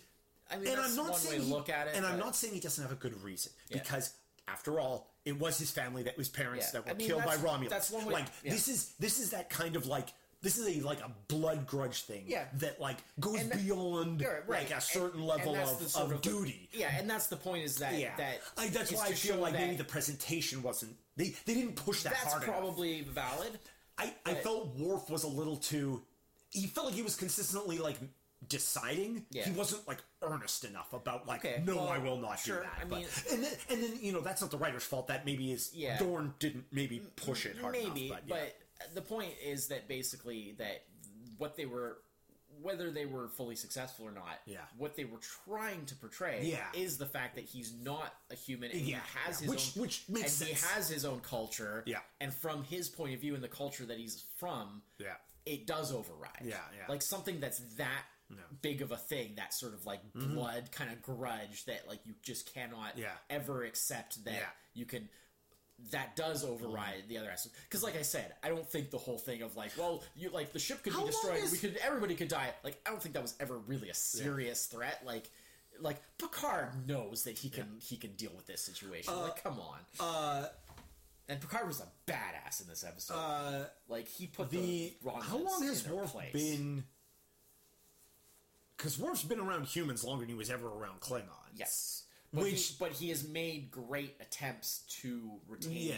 I 0.50 0.56
mean, 0.56 0.68
and 0.68 0.78
that's 0.78 0.90
I'm 0.90 0.96
not 0.96 1.10
one 1.10 1.20
saying 1.20 1.32
way 1.34 1.38
to 1.38 1.44
he- 1.44 1.52
look 1.52 1.68
at 1.68 1.86
it, 1.88 1.94
And 1.96 2.04
I'm 2.04 2.18
not 2.18 2.36
saying 2.36 2.52
he 2.54 2.60
doesn't 2.60 2.82
have 2.82 2.92
a 2.92 2.96
good 2.96 3.22
reason 3.22 3.52
Yeah. 3.68 3.78
because, 3.78 4.12
after 4.48 4.80
all, 4.80 5.08
it 5.24 5.38
was 5.38 5.56
his 5.58 5.70
family 5.70 6.02
that 6.02 6.18
was 6.18 6.28
parents 6.28 6.66
Yeah. 6.66 6.72
that 6.80 6.84
were 6.86 6.90
I 6.90 6.94
mean, 6.94 7.08
killed 7.08 7.24
by 7.24 7.36
Romulus. 7.36 7.70
that's 7.70 7.90
one 7.90 8.04
way- 8.06 8.14
Like 8.14 8.26
yeah. 8.42 8.52
this 8.52 8.68
is 8.68 8.92
this 8.98 9.18
is 9.20 9.30
that 9.30 9.48
kind 9.50 9.76
of 9.76 9.86
like 9.86 10.08
this 10.42 10.58
is 10.58 10.66
a 10.76 10.80
like 10.80 11.00
a 11.00 11.08
blood 11.28 11.66
grudge 11.68 12.02
thing. 12.02 12.24
Yeah. 12.26 12.48
that 12.54 12.80
like 12.80 12.98
goes 13.20 13.46
that- 13.48 13.62
beyond 13.62 14.22
right. 14.22 14.48
like 14.48 14.70
a 14.72 14.80
certain 14.80 15.20
and 15.20 15.28
level 15.28 15.54
that's 15.54 15.70
of, 15.70 15.92
the 15.92 15.98
of 16.00 16.08
the- 16.22 16.28
duty. 16.28 16.68
yeah 16.72 16.98
and 16.98 17.08
that's 17.08 17.28
the 17.28 17.36
point 17.36 17.64
is 17.64 17.76
that 17.76 17.94
Yeah, 17.94 18.14
that 18.16 18.40
I, 18.58 18.66
that's 18.68 18.90
why 18.90 19.06
I 19.06 19.12
feel 19.12 19.36
like 19.36 19.52
that 19.52 19.60
maybe 19.60 19.76
the 19.76 19.84
presentation 19.84 20.62
wasn't 20.64 20.96
they 21.16 21.28
they 21.46 21.54
didn't 21.54 21.76
push 21.76 22.02
that 22.02 22.14
that's 22.14 22.24
hard 22.24 22.42
enough. 22.42 22.56
probably 22.58 23.02
valid 23.02 23.58
I, 23.98 24.12
I 24.26 24.34
felt 24.34 24.76
Worf 24.78 25.08
was 25.10 25.24
a 25.24 25.28
little 25.28 25.56
too. 25.56 26.02
He 26.50 26.66
felt 26.66 26.86
like 26.86 26.94
he 26.94 27.02
was 27.02 27.16
consistently 27.16 27.78
like 27.78 27.98
deciding. 28.48 29.24
Yeah. 29.30 29.44
He 29.44 29.52
wasn't 29.52 29.86
like 29.86 29.98
earnest 30.22 30.64
enough 30.64 30.92
about 30.92 31.26
like, 31.26 31.44
Okay, 31.44 31.62
no, 31.64 31.76
well, 31.76 31.88
I 31.88 31.98
will 31.98 32.16
not 32.18 32.38
sure, 32.38 32.56
do 32.58 32.62
that. 32.62 32.78
I 32.80 32.84
But- 32.84 32.98
mean- 32.98 33.08
and 33.30 33.44
then 33.44 33.52
and 33.70 33.82
then 33.82 33.98
you 34.00 34.12
know 34.12 34.20
that's 34.20 34.40
not 34.42 34.50
the 34.50 34.58
writer's 34.58 34.84
fault. 34.84 35.06
That 35.08 35.24
maybe 35.24 35.52
is 35.52 35.70
Yeah. 35.74 35.98
Dorn 35.98 36.34
didn't 36.38 36.64
maybe 36.72 37.00
push 37.16 37.46
it 37.46 37.56
hard 37.58 37.72
maybe 37.72 38.06
enough. 38.08 38.20
But, 38.26 38.36
yeah. 38.36 38.44
but 38.80 38.94
the 38.94 39.02
point 39.02 39.34
is 39.44 39.68
that 39.68 39.88
basically 39.88 40.54
that 40.58 40.84
what 41.38 41.56
they 41.56 41.66
were 41.66 41.98
whether 42.60 42.90
they 42.90 43.06
were 43.06 43.28
fully 43.28 43.56
successful 43.56 44.06
or 44.06 44.12
not 44.12 44.40
Yeah. 44.46 44.60
what 44.76 44.94
they 44.96 45.04
were 45.04 45.18
trying 45.46 45.86
to 45.86 45.94
portray 45.96 46.44
Yeah. 46.44 46.66
is 46.74 46.98
the 46.98 47.06
fact 47.06 47.34
that 47.36 47.44
he's 47.44 47.72
not 47.72 48.14
a 48.30 48.34
human 48.34 48.70
and 48.70 48.80
Yeah, 48.80 49.00
he 49.00 49.18
has 49.26 49.40
his 49.40 49.48
which- 49.48 49.76
own 49.76 49.82
which 49.82 50.08
makes 50.08 50.40
and 50.40 50.50
he 50.50 50.54
has 50.68 50.88
his 50.88 51.04
own 51.04 51.20
culture 51.20 51.82
Yeah. 51.86 52.00
and 52.20 52.32
from 52.34 52.64
his 52.64 52.88
point 52.88 53.14
of 53.14 53.20
view 53.20 53.34
and 53.34 53.42
the 53.42 53.48
culture 53.48 53.86
that 53.86 53.98
he's 53.98 54.22
from 54.36 54.82
Yeah. 54.98 55.16
it 55.46 55.66
does 55.66 55.92
override 55.92 56.42
Yeah, 56.44 56.60
yeah. 56.76 56.86
like 56.88 57.02
something 57.02 57.40
that's 57.40 57.58
that 57.76 58.04
big 58.62 58.80
of 58.80 58.90
a 58.92 58.96
thing 58.96 59.34
that 59.34 59.52
sort 59.52 59.74
of 59.74 59.84
like 59.84 60.00
blood 60.14 60.72
kind 60.72 60.90
of 60.90 61.02
grudge 61.02 61.66
that 61.66 61.86
like 61.86 62.00
you 62.06 62.14
just 62.22 62.46
cannot 62.54 62.92
Mm-hmm. 62.92 63.00
Yeah. 63.02 63.16
ever 63.28 63.64
accept 63.64 64.24
that 64.24 64.32
Yeah. 64.34 64.50
you 64.72 64.86
can 64.86 65.10
that 65.90 66.14
does 66.16 66.44
override 66.44 67.04
the 67.08 67.18
other 67.18 67.30
aspects. 67.30 67.58
Because 67.68 67.82
like 67.82 67.96
i 67.96 68.02
said 68.02 68.34
i 68.42 68.48
don't 68.48 68.66
think 68.66 68.90
the 68.90 68.98
whole 68.98 69.18
thing 69.18 69.42
of 69.42 69.56
like 69.56 69.72
well 69.76 70.02
you 70.16 70.30
like 70.30 70.52
the 70.52 70.58
ship 70.58 70.82
could 70.82 70.92
How 70.92 71.00
be 71.00 71.06
destroyed 71.08 71.42
is- 71.42 71.52
we 71.52 71.58
could 71.58 71.76
everybody 71.84 72.14
could 72.14 72.28
die. 72.28 72.50
Like 72.64 72.80
i 72.86 72.90
don't 72.90 73.02
think 73.02 73.14
that 73.14 73.22
was 73.22 73.34
ever 73.40 73.58
really 73.58 73.90
a 73.90 73.94
serious 73.94 74.66
threat. 74.66 75.02
Like 75.04 75.28
like 75.80 75.96
picard 76.18 76.86
knows 76.86 77.24
that 77.24 77.38
he 77.38 77.48
can 77.50 77.66
he 77.82 77.96
can 77.96 78.12
deal 78.12 78.30
with 78.36 78.46
this 78.46 78.60
situation. 78.62 79.14
Like 79.16 79.42
come 79.42 79.58
on. 79.58 79.78
uh, 80.00 80.48
and 81.28 81.40
picard 81.40 81.66
was 81.66 81.80
a 81.80 82.10
badass 82.10 82.60
in 82.62 82.68
this 82.68 82.84
episode. 82.84 83.14
uh, 83.14 83.64
like 83.88 84.06
he 84.06 84.26
put 84.26 84.50
the 84.50 84.58
the, 84.58 84.92
Romulans 85.04 85.22
how 85.22 85.36
long 85.38 85.62
has 85.64 85.82
in 85.84 85.90
their 85.90 85.96
Worf 86.00 86.14
been? 86.32 86.84
Because 88.76 88.98
Worf's 88.98 89.22
been 89.22 89.38
around 89.40 89.66
humans 89.66 90.04
longer 90.04 90.22
than 90.22 90.30
he 90.30 90.34
was 90.38 90.50
ever 90.50 90.66
around 90.66 91.00
Klingons. 91.00 91.28
Yes, 91.54 92.01
but 92.32 92.44
Which- 92.44 92.68
he, 92.68 92.76
but 92.78 92.92
he 92.92 93.08
has 93.10 93.26
made 93.26 93.70
great 93.70 94.16
attempts 94.20 94.80
to 95.00 95.40
retain 95.48 95.88
Yeah. 95.88 95.96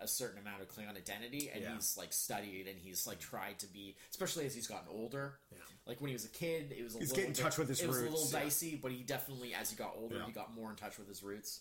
a 0.00 0.06
certain 0.08 0.38
amount 0.40 0.60
of 0.62 0.68
Klingon 0.68 0.96
identity, 0.96 1.50
and 1.52 1.62
Yeah. 1.62 1.74
he's 1.74 1.96
like 1.96 2.12
studied 2.12 2.66
and 2.68 2.78
he's 2.78 3.06
like 3.06 3.20
tried 3.20 3.58
to 3.60 3.66
be, 3.66 3.96
especially 4.10 4.44
as 4.46 4.54
he's 4.54 4.66
gotten 4.66 4.88
older. 4.88 5.38
Yeah. 5.50 5.58
Like 5.86 6.00
when 6.00 6.08
he 6.08 6.14
was 6.14 6.24
a 6.24 6.28
kid, 6.28 6.72
it 6.72 6.82
was 6.82 6.94
a 6.94 6.98
He's 6.98 7.08
little 7.10 7.16
getting 7.16 7.32
bit- 7.32 7.42
touch 7.42 7.58
with 7.58 7.68
his 7.68 7.80
It 7.80 7.88
was 7.88 7.98
a 7.98 8.02
roots, 8.02 8.12
little 8.14 8.30
dicey, 8.30 8.76
but 8.76 8.90
he 8.92 9.02
definitely, 9.02 9.54
as 9.54 9.70
he 9.70 9.76
got 9.76 9.94
older, 9.96 10.22
he 10.24 10.32
got 10.32 10.52
more 10.54 10.70
in 10.70 10.76
touch 10.76 10.98
with 10.98 11.08
his 11.08 11.22
roots. 11.22 11.60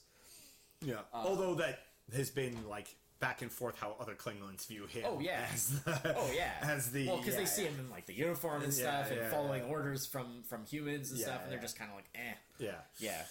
Yeah. 0.81 0.95
Uh, 1.13 1.23
Although 1.25 1.55
that 1.55 1.79
has 2.13 2.29
been 2.29 2.67
like 2.67 2.95
back 3.19 3.41
and 3.41 3.49
forth 3.51 3.77
how 3.77 3.95
other 4.01 4.15
Klingons 4.15 4.65
view 4.67 4.85
him. 4.85 5.05
Oh, 5.07 5.19
yeah. 5.21 5.47
As 5.53 5.79
the, 5.81 6.15
Oh 6.17 6.29
yeah, 6.35 6.51
As 6.61 6.91
the 6.91 7.07
well 7.07 7.17
because 7.19 7.35
yeah, 7.35 7.39
they 7.39 7.45
see 7.45 7.63
him 7.63 7.79
in 7.79 7.89
like 7.89 8.05
the 8.05 8.13
uniform 8.13 8.63
and 8.63 8.73
Yeah, 8.73 8.79
stuff, 9.03 9.11
and 9.11 9.21
yeah, 9.21 9.29
following 9.29 9.63
yeah. 9.63 9.69
orders 9.69 10.05
from 10.05 10.43
from 10.43 10.65
humans 10.65 11.11
and 11.11 11.19
stuff, 11.21 11.41
and 11.43 11.51
they're 11.51 11.59
just 11.61 11.77
kind 11.77 11.89
of 11.91 11.95
like, 11.95 12.09
eh, 12.15 12.33
Yeah. 12.59 12.81
yeah. 12.99 13.25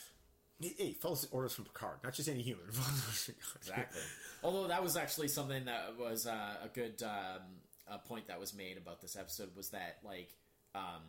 He, 0.63 0.93
follows 1.01 1.27
orders 1.31 1.55
from 1.55 1.65
Picard, 1.67 1.99
not 2.05 2.15
just 2.15 2.29
any 2.29 2.43
human. 2.43 2.65
Exactly. 3.57 4.01
Although 4.45 4.69
that 4.69 4.83
was 4.83 4.97
actually 4.97 5.29
something 5.29 5.65
that 5.67 5.97
was 5.99 6.27
uh, 6.27 6.55
a 6.65 6.69
good 6.69 7.03
um, 7.03 7.43
a 7.89 7.99
point 7.99 8.29
that 8.29 8.39
was 8.41 8.55
made 8.55 8.77
about 8.77 9.01
this 9.01 9.17
episode 9.17 9.51
was 9.57 9.69
that 9.71 9.99
like 10.05 10.31
um, 10.75 11.03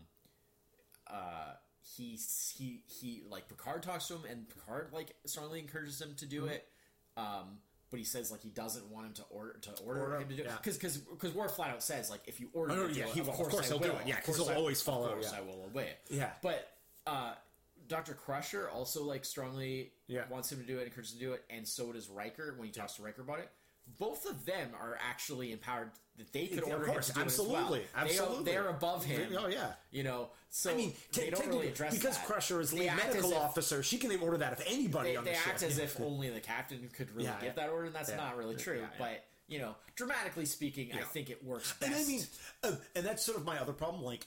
uh, 1.09 1.53
he 1.97 2.17
he 2.57 2.83
he 2.87 3.23
like 3.29 3.47
Picard 3.47 3.83
talks 3.83 4.07
to 4.07 4.15
him 4.15 4.21
and 4.29 4.47
Picard 4.49 4.89
like 4.93 5.15
strongly 5.25 5.59
encourages 5.59 6.01
him 6.01 6.13
to 6.17 6.25
do 6.25 6.41
Mm-hmm. 6.43 6.51
it. 6.51 6.67
Um, 7.17 7.57
but 7.91 7.99
he 7.99 8.05
says 8.05 8.31
like 8.31 8.41
he 8.41 8.49
doesn't 8.49 8.89
want 8.89 9.05
him 9.07 9.13
to 9.13 9.23
order 9.29 9.53
to 9.61 9.69
order, 9.85 10.01
Order, 10.01 10.17
him 10.21 10.29
to 10.29 10.35
do 10.35 10.41
it 10.43 10.51
because 10.61 10.77
because 10.77 10.97
because 10.97 11.31
Worf 11.33 11.51
flat 11.51 11.69
out 11.71 11.83
says 11.83 12.09
like 12.09 12.21
if 12.27 12.39
you 12.39 12.49
order 12.53 12.73
Oh, 12.73 12.85
him 12.85 12.93
to 12.93 12.99
yeah, 12.99 13.03
do 13.05 13.09
it, 13.09 13.13
he 13.13 13.19
of 13.19 13.27
will- 13.27 13.33
of 13.33 13.39
course, 13.39 13.53
course 13.53 13.67
he'll 13.69 13.79
will. 13.79 13.87
do 13.89 13.93
it, 13.93 14.07
yeah, 14.07 14.15
because 14.15 14.37
he'll 14.37 14.49
I- 14.49 14.55
always 14.55 14.81
follow, 14.81 15.07
Of 15.07 15.13
course 15.13 15.31
yeah. 15.31 15.37
I 15.37 15.41
will 15.41 15.63
obey 15.65 15.83
it. 15.89 15.99
Yeah. 16.09 16.31
but 16.41 16.67
uh, 17.05 17.33
Doctor 17.87 18.13
Crusher 18.13 18.69
also 18.69 19.03
like 19.03 19.25
strongly 19.25 19.91
Yeah. 20.07 20.23
wants 20.29 20.51
him 20.51 20.59
to 20.59 20.65
do 20.65 20.79
it, 20.79 20.83
encourages 20.85 21.13
him 21.13 21.19
to 21.19 21.25
do 21.25 21.33
it, 21.33 21.43
and 21.49 21.67
so 21.67 21.91
does 21.91 22.09
Riker 22.09 22.53
when 22.57 22.65
he 22.67 22.71
talks 22.73 22.93
to 22.93 23.03
Riker 23.03 23.21
about 23.21 23.39
it. 23.39 23.49
Both 23.99 24.25
of 24.25 24.45
them 24.45 24.69
are 24.79 24.97
actually 25.01 25.51
empowered 25.51 25.91
that 26.17 26.31
they 26.31 26.47
could 26.47 26.63
order 26.63 26.85
him 26.85 27.01
to 27.01 27.11
do 27.13 27.19
absolutely, 27.21 27.79
it 27.81 27.87
as 27.95 27.95
well. 27.95 28.05
Absolutely. 28.05 28.43
they 28.45 28.55
are 28.57 28.69
above 28.69 29.03
him. 29.03 29.35
Oh 29.37 29.47
yeah. 29.47 29.73
You 29.91 30.03
know, 30.03 30.29
so 30.49 30.71
I 30.71 30.75
mean, 30.75 30.93
they 31.13 31.29
don't 31.29 31.47
really 31.47 31.67
address 31.67 31.93
because 31.93 32.17
that. 32.17 32.25
Crusher 32.25 32.61
is 32.61 32.71
They 32.71 32.79
lead 32.81 32.89
act 32.89 33.05
as 33.07 33.13
medical 33.15 33.31
if- 33.31 33.37
officer. 33.37 33.83
She 33.83 33.97
can 33.97 34.17
order 34.21 34.37
that 34.37 34.53
if 34.53 34.63
anybody 34.67 35.11
They, 35.11 35.15
on 35.17 35.25
they 35.25 35.31
the 35.31 35.37
act 35.37 35.59
ship. 35.59 35.69
as 35.69 35.77
if 35.79 35.99
only 35.99 36.29
the 36.29 36.39
captain 36.39 36.89
could 36.93 37.11
really 37.11 37.25
Yeah, 37.25 37.41
give 37.41 37.55
that 37.55 37.69
order, 37.69 37.87
and 37.87 37.95
that's 37.95 38.09
Yeah. 38.09 38.15
not 38.17 38.37
really 38.37 38.55
true. 38.55 38.85
But 38.97 39.25
you 39.49 39.59
know, 39.59 39.75
dramatically 39.97 40.45
speaking, 40.45 40.93
I 40.93 41.01
think 41.01 41.29
it 41.29 41.43
works 41.43 41.73
best. 41.73 41.91
And 41.91 41.95
I 42.01 42.07
mean, 42.07 42.23
uh, 42.63 42.75
and 42.95 43.05
that's 43.05 43.25
sort 43.25 43.37
of 43.37 43.43
my 43.43 43.59
other 43.59 43.73
problem. 43.73 44.01
Like, 44.01 44.25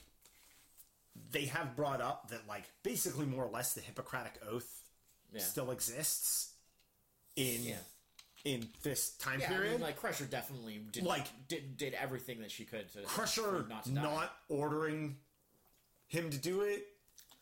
they 1.31 1.45
have 1.45 1.75
brought 1.75 2.01
up 2.01 2.29
that, 2.29 2.47
like, 2.47 2.63
basically 2.83 3.25
more 3.25 3.43
or 3.45 3.49
less 3.51 3.73
the 3.73 3.81
Hippocratic 3.81 4.39
Oath 4.47 4.83
Yeah. 5.31 5.41
still 5.41 5.71
exists 5.71 6.53
in 7.35 7.63
Yeah. 7.63 7.79
in 8.43 8.69
this 8.81 9.09
time 9.17 9.39
yeah, 9.41 9.47
I 9.47 9.49
period. 9.49 9.71
mean, 9.73 9.81
like 9.81 9.97
Crusher 9.99 10.25
definitely 10.25 10.77
did, 10.91 11.03
Like- 11.03 11.47
did 11.47 11.75
did 11.77 11.93
everything 11.93 12.39
that 12.41 12.51
she 12.51 12.63
could 12.65 12.91
to 12.93 13.01
Crusher 13.03 13.63
not 13.67 13.69
not, 13.69 13.83
to 13.85 13.91
die. 13.91 14.29
ordering 14.47 15.19
him 16.07 16.29
to 16.29 16.37
do 16.37 16.61
it 16.61 16.87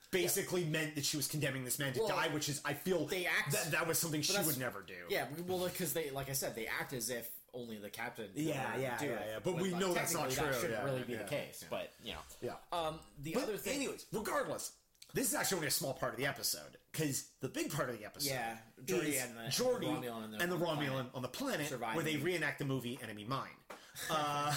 basically 0.10 0.64
meant 0.64 0.96
that 0.96 1.06
she 1.06 1.18
was 1.18 1.28
condemning 1.28 1.64
this 1.66 1.78
man 1.78 1.94
to 1.94 2.00
Well, 2.00 2.08
die, 2.10 2.30
which 2.30 2.50
is 2.50 2.60
I 2.66 2.74
feel 2.74 3.06
they 3.06 3.26
act- 3.28 3.52
that 3.52 3.72
that 3.72 3.88
was 3.88 4.00
something 4.00 4.22
she 4.22 4.38
would 4.40 4.58
never 4.58 4.82
do. 4.82 5.06
Yeah, 5.10 5.28
well, 5.46 5.68
because 5.68 5.94
they, 5.94 6.10
like 6.10 6.30
I 6.30 6.34
said, 6.34 6.56
they 6.56 6.66
act 6.68 6.94
as 6.94 7.10
if 7.10 7.30
only 7.56 7.78
the 7.78 7.89
captain. 7.89 8.30
Yeah, 8.36 8.78
yeah, 8.78 8.98
do 8.98 9.06
yeah, 9.06 9.12
it. 9.12 9.28
yeah, 9.34 9.39
but 9.44 9.56
we 9.56 9.72
like, 9.72 9.82
know 9.82 9.94
that's 9.94 10.13
not 10.13 10.30
technically, 10.30 10.46
That 10.46 10.52
true, 10.54 10.62
shouldn't 10.62 10.80
yeah, 10.80 10.86
really 10.91 11.04
be 11.04 11.13
yeah, 11.13 11.18
the 11.20 11.24
case, 11.30 11.60
yeah. 11.63 11.68
but 11.70 11.91
you 12.04 12.13
know. 12.13 12.20
Yeah. 12.41 12.78
Um, 12.78 13.00
the 13.22 13.34
But 13.34 13.44
other 13.44 13.58
thing, 13.58 13.76
anyways, 13.78 14.06
regardless, 14.12 14.72
this 15.13 15.30
is 15.30 15.36
actually 15.36 15.56
only 15.58 15.68
a 15.68 15.72
small 15.72 15.94
part 15.94 16.13
of 16.13 16.20
the 16.20 16.26
episode 16.26 16.78
because 16.91 17.26
the 17.41 17.48
big 17.50 17.72
part 17.72 17.89
of 17.89 17.98
the 17.98 18.06
episode, 18.06 18.32
Yeah, 18.34 18.58
is 18.88 19.22
and 19.24 19.38
the- 19.38 19.41
Geordi 19.52 19.88
and 19.94 20.04
the 20.04 20.08
Romulan 20.08 20.24
and 20.26 20.34
the- 20.34 20.44
and 20.44 20.52
the 20.52 20.56
on 20.56 20.60
the 20.60 20.65
Romulan 20.65 20.88
planet 20.89 21.08
on 21.15 21.22
the 21.22 21.28
planet 21.28 21.68
surviving. 21.70 21.96
where 21.96 22.06
they 22.06 22.18
reenact 22.18 22.60
the 22.60 22.65
movie 22.65 23.00
Enemy 23.02 23.24
Mine, 23.26 23.50
uh, 24.10 24.54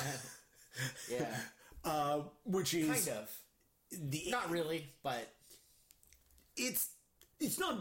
yeah, 1.11 1.37
uh, 1.85 2.21
which 2.45 2.75
is 2.75 2.89
kind 3.07 3.19
of, 3.19 3.31
the 4.11 4.25
not 4.31 4.51
really, 4.51 4.87
but 5.03 5.33
it's 6.57 6.91
it's 7.41 7.59
not 7.59 7.79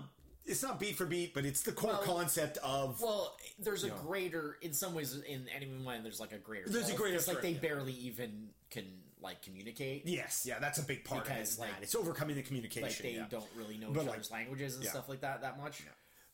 it's 0.48 0.64
not 0.64 0.80
beat 0.80 0.96
for 0.96 1.06
beat, 1.06 1.34
but 1.34 1.46
it's 1.46 1.62
the 1.62 1.72
core 1.72 1.92
Well- 1.92 2.02
concept 2.04 2.58
of 2.64 3.00
well, 3.02 3.38
there's 3.60 3.84
a 3.84 3.88
Yeah. 3.88 3.98
greater. 4.02 4.58
In 4.62 4.74
some 4.74 4.94
ways, 4.94 5.16
in 5.16 5.48
Enemy 5.50 5.84
Mine, 5.84 6.04
there's 6.04 6.20
like 6.20 6.32
a 6.32 6.38
greater. 6.38 6.70
There's 6.70 6.90
a 6.90 6.96
greater 6.96 7.18
It's 7.18 7.28
like 7.28 7.42
they 7.42 7.52
yeah. 7.52 7.60
barely 7.60 7.94
even 7.94 8.50
can 8.70 9.04
like 9.20 9.42
communicate. 9.42 10.06
yes, 10.06 10.46
yeah, 10.46 10.60
that's 10.60 10.78
a 10.78 10.84
big 10.84 11.04
part 11.04 11.24
Because, 11.26 11.54
of 11.54 11.58
it. 11.58 11.62
like- 11.62 11.72
that. 11.76 11.84
it's 11.84 11.96
overcoming 11.96 12.36
the 12.36 12.44
communication. 12.44 12.88
like 12.88 12.98
they 13.00 13.16
yeah. 13.16 13.26
don't 13.30 13.50
really 13.56 13.78
know 13.78 13.92
But, 13.92 14.02
each 14.02 14.08
like, 14.08 14.16
other's 14.16 14.32
languages 14.32 14.76
and 14.76 14.84
yeah. 14.84 14.90
stuff 14.92 15.10
like 15.10 15.22
that 15.22 15.42
that 15.42 15.58
much. 15.60 15.82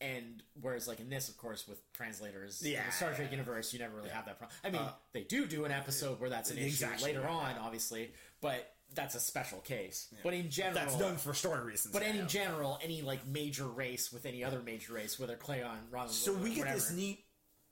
And 0.02 0.43
whereas, 0.60 0.86
like 0.86 0.99
in 0.99 1.10
this, 1.10 1.30
of 1.30 1.38
course, 1.38 1.65
with 1.65 1.80
translators, 1.93 2.62
in 2.62 2.71
Yeah, 2.73 2.86
the 2.86 2.91
Star 2.91 3.13
Trek 3.13 3.32
universe, 3.32 3.71
you 3.71 3.80
never 3.80 3.95
really 3.95 4.10
have 4.10 4.26
that 4.26 4.38
problem. 4.38 4.58
I 4.63 4.69
mean, 4.69 4.82
Uh, 4.82 4.91
they 5.13 5.23
do 5.23 5.47
do 5.47 5.63
an 5.63 5.71
episode 5.71 6.19
where 6.19 6.30
that's 6.30 6.52
an 6.52 6.58
issue 6.58 6.88
later 7.02 7.26
on, 7.26 7.56
obviously, 7.58 8.13
but 8.41 8.76
that's 8.95 9.15
a 9.15 9.19
special 9.19 9.60
case. 9.60 10.13
But 10.23 10.34
in 10.34 10.49
general, 10.49 10.75
That's 10.75 10.97
done 10.97 11.17
for 11.17 11.34
story 11.34 11.63
reasons. 11.63 11.93
But 11.93 12.03
yeah, 12.03 12.10
in 12.10 12.15
yeah. 12.17 12.25
general, 12.25 12.79
any 12.84 13.01
like 13.01 13.25
major 13.27 13.65
race 13.67 14.12
with 14.12 14.25
any 14.25 14.43
other 14.43 14.62
major 14.63 14.93
race, 14.93 15.19
whether 15.19 15.36
Klingon, 15.36 15.77
Romulan, 15.91 15.91
whatever. 15.91 16.10
so 16.10 16.34
we 16.34 16.49
get 16.51 16.60
whatever, 16.60 16.75
this 16.79 16.91
neat 16.91 17.23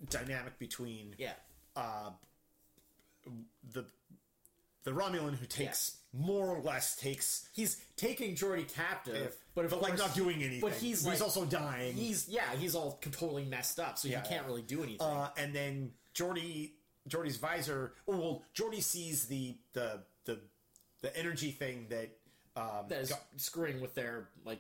dynamic 0.10 0.58
between 0.60 1.16
yeah, 1.18 1.34
uh, 1.76 2.12
the 3.74 3.86
the 4.84 4.92
Romulan 4.92 5.36
who 5.36 5.46
takes 5.46 5.98
more 6.14 6.48
or 6.48 6.62
less 6.62 6.96
takes, 6.96 7.48
he's 7.54 7.78
taking 7.96 8.36
Geordi 8.36 8.72
captive, 8.74 9.36
but 9.56 9.70
but 9.70 9.82
like 9.82 9.98
not 9.98 10.14
doing 10.16 10.38
anything. 10.44 10.62
But 10.62 10.74
he's 10.74 11.06
like, 11.06 11.22
also 11.22 11.46
dying. 11.46 11.94
he's 11.94 12.28
yeah, 12.28 12.42
he's 12.58 12.76
all 12.76 13.00
totally 13.12 13.46
messed 13.46 13.80
up, 13.80 13.98
so 13.98 14.08
Yeah, 14.08 14.22
he 14.22 14.28
can't 14.28 14.42
yeah. 14.42 14.48
really 14.48 14.64
do 14.64 14.84
anything. 14.84 15.08
uh, 15.08 15.30
and 15.38 15.54
then 15.54 15.92
Geordi 16.16 16.72
Geordi's 17.08 17.38
visor. 17.38 17.94
Oh 18.08 18.18
well, 18.18 18.44
Geordi 18.56 18.82
sees 18.82 19.28
the 19.28 19.56
the 19.74 20.02
the 20.26 20.40
the 21.02 21.16
energy 21.18 21.52
thing 21.52 21.88
that 21.90 22.10
um, 22.56 22.86
that 22.90 23.00
is 23.02 23.10
got- 23.10 23.24
screwing 23.38 23.82
with 23.82 23.94
their 23.96 24.30
like 24.46 24.60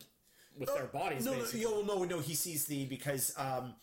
with 0.58 0.73
their 0.73 0.86
bodies. 0.86 1.25
No, 1.25 1.34
no, 1.34 1.39
basically. 1.39 1.63
no, 1.63 1.82
no, 1.82 2.04
no. 2.04 2.19
He 2.19 2.34
sees 2.36 2.65
the 2.65 2.86
because 2.86 3.34
um, 3.38 3.73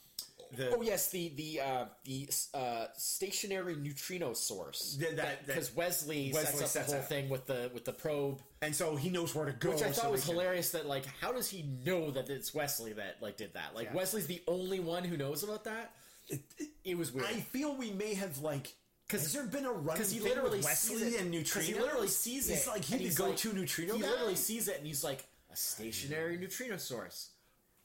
the 0.56 0.74
Oh 0.74 0.82
yes, 0.82 1.10
the 1.10 1.28
the 1.36 1.60
uh, 1.60 1.84
the 2.04 2.28
uh, 2.54 2.86
stationary 2.96 3.76
neutrino 3.76 4.32
source. 4.32 4.96
Th- 4.98 5.14
that- 5.16 5.46
because 5.46 5.74
Wesley, 5.74 6.30
Wesley 6.32 6.60
sets 6.60 6.62
up 6.62 6.68
sets 6.68 6.86
the 6.88 6.92
whole 6.94 7.02
up. 7.02 7.08
thing 7.08 7.28
with 7.28 7.46
the 7.46 7.70
with 7.74 7.84
the 7.84 7.92
probe, 7.92 8.40
and 8.62 8.74
so 8.74 8.96
he 8.96 9.10
knows 9.10 9.34
where 9.34 9.46
to 9.46 9.52
go. 9.52 9.70
which 9.70 9.82
I 9.82 9.90
thought 9.90 10.06
they 10.06 10.10
was 10.12 10.24
can- 10.24 10.34
hilarious. 10.34 10.70
That 10.70 10.86
like, 10.86 11.04
how 11.20 11.32
does 11.32 11.48
he 11.50 11.64
know 11.84 12.10
that 12.10 12.28
it's 12.30 12.54
Wesley 12.54 12.92
that 12.94 13.16
like 13.20 13.36
did 13.36 13.54
that? 13.54 13.74
Like 13.74 13.88
Yeah. 13.88 13.94
Wesley's 13.96 14.26
the 14.26 14.42
only 14.48 14.80
one 14.80 15.04
who 15.04 15.16
knows 15.16 15.42
about 15.42 15.64
that. 15.64 15.92
It, 16.84 16.96
was 16.98 17.10
weird. 17.10 17.26
I 17.26 17.34
feel 17.40 17.74
we 17.74 17.90
may 17.90 18.12
have 18.14 18.38
like. 18.38 18.74
Has 19.10 19.32
there 19.32 19.44
been 19.46 19.64
a 19.64 19.72
run? 19.72 19.94
because 19.96 20.10
he 20.10 20.18
thing 20.18 20.28
literally 20.28 20.58
with 20.58 20.64
Wesley 20.66 21.16
and 21.16 21.30
Because 21.32 21.66
he 21.66 21.74
literally 21.74 22.08
sees 22.08 22.48
it. 22.50 22.54
He's 22.54 22.66
like 22.66 22.76
and 22.90 23.00
he 23.00 23.06
he's 23.06 23.16
the 23.16 23.22
like- 23.24 23.32
go-to 23.32 23.52
neutrino 23.54 23.94
He 23.94 24.02
guy. 24.02 24.08
literally 24.08 24.34
sees 24.34 24.68
it, 24.68 24.76
and 24.78 24.86
he's 24.86 25.02
like 25.02 25.24
a 25.52 25.56
stationary 25.56 26.36
neutrino 26.36 26.76
source, 26.76 27.30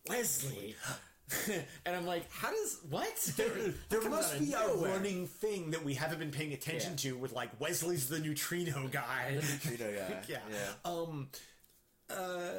Wesley. 0.10 0.76
and 1.86 1.96
I'm 1.96 2.06
like, 2.06 2.30
how 2.32 2.52
does 2.52 2.80
what? 2.90 3.08
There, 3.38 3.50
there 3.90 4.10
must 4.10 4.38
be 4.38 4.54
a 4.54 4.74
running 4.76 5.28
thing 5.28 5.72
that 5.72 5.84
we 5.84 5.94
haven't 5.94 6.20
been 6.20 6.32
paying 6.32 6.52
attention 6.54 6.92
Yeah. 6.92 7.12
to 7.12 7.18
with 7.18 7.32
like 7.34 7.50
Wesley's 7.60 8.10
the 8.10 8.20
neutrino 8.20 8.88
guy. 8.92 9.40
neutrino 9.42 9.98
guy. 9.98 10.24
yeah. 10.28 10.40
Yeah. 10.52 10.72
Um. 10.92 11.30
Uh. 12.10 12.50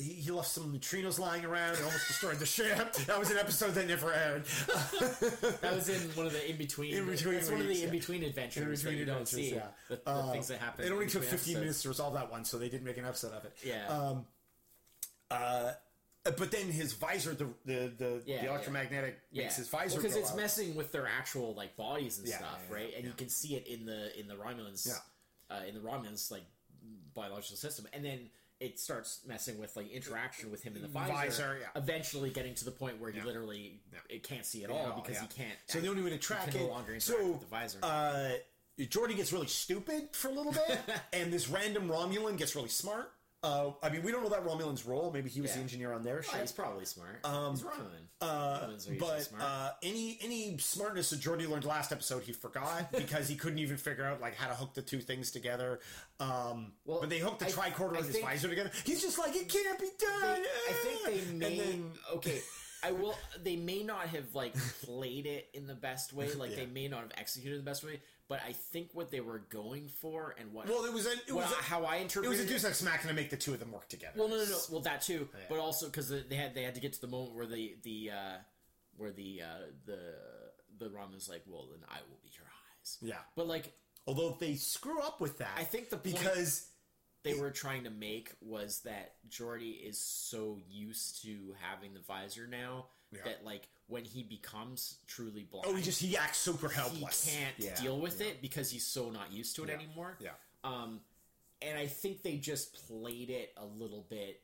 He, 0.00 0.12
he 0.14 0.30
left 0.30 0.48
some 0.48 0.72
neutrinos 0.72 1.18
lying 1.18 1.44
around 1.44 1.74
and 1.74 1.84
almost 1.84 2.06
destroyed 2.06 2.38
the 2.38 2.46
ship. 2.46 2.92
That 3.06 3.18
was 3.18 3.30
an 3.32 3.36
episode 3.38 3.72
that 3.74 3.88
never 3.88 4.12
aired. 4.12 4.44
That 5.60 5.74
was 5.74 5.88
in 5.88 6.00
one 6.16 6.26
of 6.26 6.32
the 6.32 6.48
in 6.48 6.56
between. 6.56 6.94
In-between 6.94 7.34
That's 7.34 7.50
one 7.50 7.60
of 7.62 7.66
the 7.66 7.82
in 7.82 7.90
between 7.90 8.22
adventures 8.22 8.62
In-between 8.84 8.98
you 8.98 9.04
don't 9.04 9.22
adventures, 9.22 9.48
see. 9.50 9.54
yeah. 9.56 9.66
The, 9.88 9.96
the 9.96 10.10
Uh, 10.10 10.32
things 10.32 10.46
that 10.48 10.60
happen. 10.60 10.84
It 10.84 10.92
only 10.92 11.04
in 11.04 11.10
took 11.10 11.22
between 11.22 11.38
15 11.38 11.52
episodes. 11.56 11.60
minutes 11.60 11.82
to 11.82 11.88
resolve 11.88 12.14
that 12.14 12.30
one, 12.30 12.44
so 12.44 12.58
they 12.58 12.68
didn't 12.68 12.84
make 12.86 12.96
an 12.96 13.06
episode 13.06 13.32
of 13.32 13.44
it. 13.44 13.52
Yeah. 13.64 13.88
Um, 13.88 14.26
uh, 15.30 15.72
but 16.24 16.50
then 16.50 16.68
his 16.70 16.92
visor, 16.92 17.34
the 17.34 17.48
the 17.64 17.92
the, 17.96 18.22
Yeah, 18.26 18.42
the 18.42 18.48
electromagnetic 18.50 19.18
Yeah, 19.32 19.44
makes 19.44 19.56
his 19.56 19.68
visor 19.68 19.96
because 19.96 20.14
go 20.14 20.20
it's 20.20 20.30
out. 20.30 20.36
messing 20.36 20.74
with 20.74 20.92
their 20.92 21.06
actual 21.06 21.54
like 21.54 21.76
bodies 21.76 22.18
and 22.18 22.28
Yeah, 22.28 22.36
stuff, 22.38 22.60
yeah, 22.68 22.74
right? 22.76 22.94
And 22.94 23.04
yeah. 23.04 23.10
you 23.10 23.16
can 23.16 23.28
see 23.28 23.56
it 23.56 23.66
in 23.66 23.84
the 23.86 24.18
in 24.18 24.28
the 24.28 24.34
Romulans, 24.34 24.86
Yeah. 24.86 25.56
uh, 25.56 25.62
in 25.66 25.74
the 25.74 25.80
Romulans 25.80 26.30
like 26.30 26.44
biological 27.14 27.56
system, 27.56 27.86
and 27.92 28.04
then 28.04 28.30
it 28.60 28.78
starts 28.80 29.20
messing 29.26 29.58
with 29.58 29.76
like 29.76 29.90
interaction 29.90 30.50
with 30.50 30.62
him 30.62 30.74
in 30.76 30.82
the 30.82 30.88
visor. 30.88 31.12
Visor, 31.12 31.58
yeah. 31.60 31.80
Eventually, 31.80 32.30
getting 32.30 32.54
to 32.56 32.64
the 32.64 32.70
point 32.70 33.00
where 33.00 33.10
he 33.10 33.18
Yeah. 33.18 33.24
literally 33.24 33.80
it 34.08 34.22
can't 34.22 34.44
see 34.44 34.64
at 34.64 34.70
Yeah, 34.70 34.76
all 34.76 34.94
oh, 34.96 35.00
because 35.02 35.20
he 35.20 35.26
can't. 35.28 35.56
So 35.66 35.80
the 35.80 35.88
only 35.88 36.02
way 36.02 36.10
to 36.10 36.18
track 36.18 36.48
it. 36.54 36.60
no 36.60 36.66
longer 36.68 36.92
interact 36.94 37.04
so 37.04 37.30
with 37.32 37.40
the 37.40 37.46
visor. 37.46 37.78
uh, 37.82 38.30
Geordi 38.80 39.16
gets 39.16 39.32
really 39.32 39.46
stupid 39.48 40.10
for 40.14 40.28
a 40.28 40.32
little 40.32 40.52
bit, 40.52 40.78
and 41.12 41.32
this 41.32 41.48
random 41.48 41.88
Romulan 41.88 42.36
gets 42.36 42.54
really 42.56 42.68
smart. 42.68 43.12
Uh, 43.42 43.70
I 43.84 43.88
mean, 43.90 44.02
we 44.02 44.10
don't 44.10 44.24
know 44.24 44.30
that 44.30 44.44
Romulan's 44.44 44.84
role. 44.84 45.12
Maybe 45.12 45.30
he 45.30 45.40
was 45.40 45.52
the 45.54 45.60
engineer 45.60 45.92
on 45.92 46.02
their 46.02 46.18
Oh, 46.18 46.22
ship. 46.22 46.40
he's 46.40 46.50
probably 46.50 46.84
smart. 46.84 47.20
Um, 47.24 47.52
he's 47.54 47.62
Romulan. 47.62 48.06
Uh, 48.20 48.26
Romulans 48.26 48.88
are 48.88 48.92
usually 48.92 48.98
but 48.98 49.22
smart. 49.22 49.42
uh, 49.44 49.70
any 49.82 50.18
any 50.20 50.58
smartness 50.58 51.10
that 51.10 51.20
Geordi 51.20 51.48
learned 51.48 51.64
last 51.64 51.92
episode, 51.92 52.24
he 52.24 52.32
forgot 52.32 52.90
because 52.96 53.28
he 53.28 53.36
couldn't 53.36 53.60
even 53.60 53.76
figure 53.76 54.04
out 54.04 54.20
like 54.20 54.34
how 54.34 54.48
to 54.48 54.54
hook 54.54 54.74
the 54.74 54.82
two 54.82 55.00
things 55.00 55.30
together. 55.30 55.78
Um, 56.18 56.72
Well, 56.84 56.98
but 57.00 57.10
they 57.10 57.20
hooked 57.20 57.38
the 57.38 57.46
I- 57.46 57.50
tricorder 57.70 57.94
I 57.94 57.96
and 57.98 58.06
his 58.06 58.14
think- 58.16 58.24
visor 58.26 58.48
together. 58.48 58.72
He's 58.84 59.02
just 59.02 59.18
like, 59.18 59.36
it 59.36 59.48
can't 59.48 59.78
be 59.78 59.88
done. 60.00 60.42
I 60.68 60.72
think 60.72 61.04
they 61.04 61.32
may. 61.32 61.58
then- 61.60 61.92
okay, 62.14 62.40
I 62.82 62.90
will. 62.90 63.14
They 63.40 63.54
may 63.54 63.84
not 63.84 64.08
have 64.08 64.34
like 64.34 64.54
played 64.82 65.26
it 65.26 65.48
in 65.54 65.68
the 65.68 65.74
best 65.74 66.12
way. 66.12 66.28
Like 66.36 66.56
they 66.56 66.66
may 66.66 66.88
not 66.88 67.02
have 67.02 67.12
executed 67.16 67.54
it 67.54 67.58
the 67.58 67.70
best 67.70 67.84
way. 67.84 68.00
But 68.28 68.40
I 68.46 68.52
think 68.52 68.90
what 68.92 69.10
they 69.10 69.20
were 69.20 69.38
going 69.38 69.88
for 69.88 70.34
and 70.38 70.52
what 70.52 70.68
well, 70.68 70.84
it 70.84 70.92
was 70.92 71.06
a, 71.06 71.12
it 71.26 71.32
was 71.32 71.50
a, 71.50 71.54
how 71.62 71.84
I 71.84 71.96
interpreted 71.96 71.98
it 71.98 72.04
interpreted 72.04 72.30
was 72.30 72.40
a 72.40 72.46
Deus 72.46 72.64
Ex 72.64 72.82
Machina 72.82 73.08
to 73.08 73.14
make 73.14 73.30
the 73.30 73.38
two 73.38 73.54
of 73.54 73.58
them 73.58 73.72
work 73.72 73.88
together. 73.88 74.12
Well, 74.16 74.28
no, 74.28 74.36
no, 74.36 74.44
no. 74.44 74.58
Well, 74.70 74.82
that 74.82 75.00
too, 75.00 75.28
Yeah. 75.32 75.40
but 75.48 75.58
also 75.58 75.86
because 75.86 76.10
they 76.10 76.36
had 76.36 76.54
they 76.54 76.62
had 76.62 76.74
to 76.74 76.80
get 76.80 76.92
to 76.92 77.00
the 77.00 77.06
moment 77.06 77.34
where 77.34 77.46
the 77.46 77.76
the 77.82 78.10
uh, 78.10 78.36
where 78.98 79.10
the 79.12 79.40
uh, 79.42 79.58
the 79.86 79.98
the 80.78 80.90
Ramon's 80.90 81.28
like, 81.28 81.42
well, 81.46 81.68
then 81.70 81.80
I 81.88 82.00
will 82.08 82.18
be 82.22 82.28
your 82.34 82.44
eyes. 82.44 82.98
Yeah. 83.00 83.14
But 83.34 83.46
like 83.48 83.72
Although 84.06 84.36
they 84.38 84.54
screw 84.54 85.00
up 85.00 85.20
with 85.20 85.38
that, 85.38 85.52
I 85.56 85.64
think 85.64 85.88
the 85.88 85.96
point- 85.96 86.18
because 86.18 86.66
they 87.24 87.34
were 87.34 87.50
trying 87.50 87.84
to 87.84 87.90
make 87.90 88.32
was 88.40 88.80
that 88.80 89.14
Geordi 89.30 89.86
is 89.86 89.98
so 90.00 90.58
used 90.68 91.22
to 91.22 91.54
having 91.60 91.92
the 91.94 92.00
visor 92.00 92.46
now 92.46 92.86
Yeah. 93.10 93.20
that 93.24 93.44
like 93.44 93.68
when 93.88 94.04
he 94.04 94.22
becomes 94.22 94.98
truly 95.06 95.42
blind, 95.50 95.66
oh, 95.68 95.74
he 95.74 95.82
just 95.82 96.00
he 96.00 96.16
acts 96.16 96.38
super 96.38 96.68
helpless. 96.68 97.24
he 97.26 97.36
can't 97.36 97.54
Yeah, 97.58 97.74
deal 97.80 97.98
with 97.98 98.20
yeah. 98.20 98.28
it 98.28 98.40
because 98.42 98.70
he's 98.70 98.84
so 98.86 99.10
not 99.10 99.32
used 99.32 99.56
to 99.56 99.64
it 99.64 99.68
Yeah. 99.70 99.74
anymore. 99.74 100.16
Yeah. 100.20 100.30
Um, 100.62 101.00
and 101.62 101.76
I 101.78 101.86
think 101.86 102.22
they 102.22 102.36
just 102.36 102.74
played 102.88 103.30
it 103.30 103.52
a 103.56 103.64
little 103.64 104.06
bit. 104.08 104.42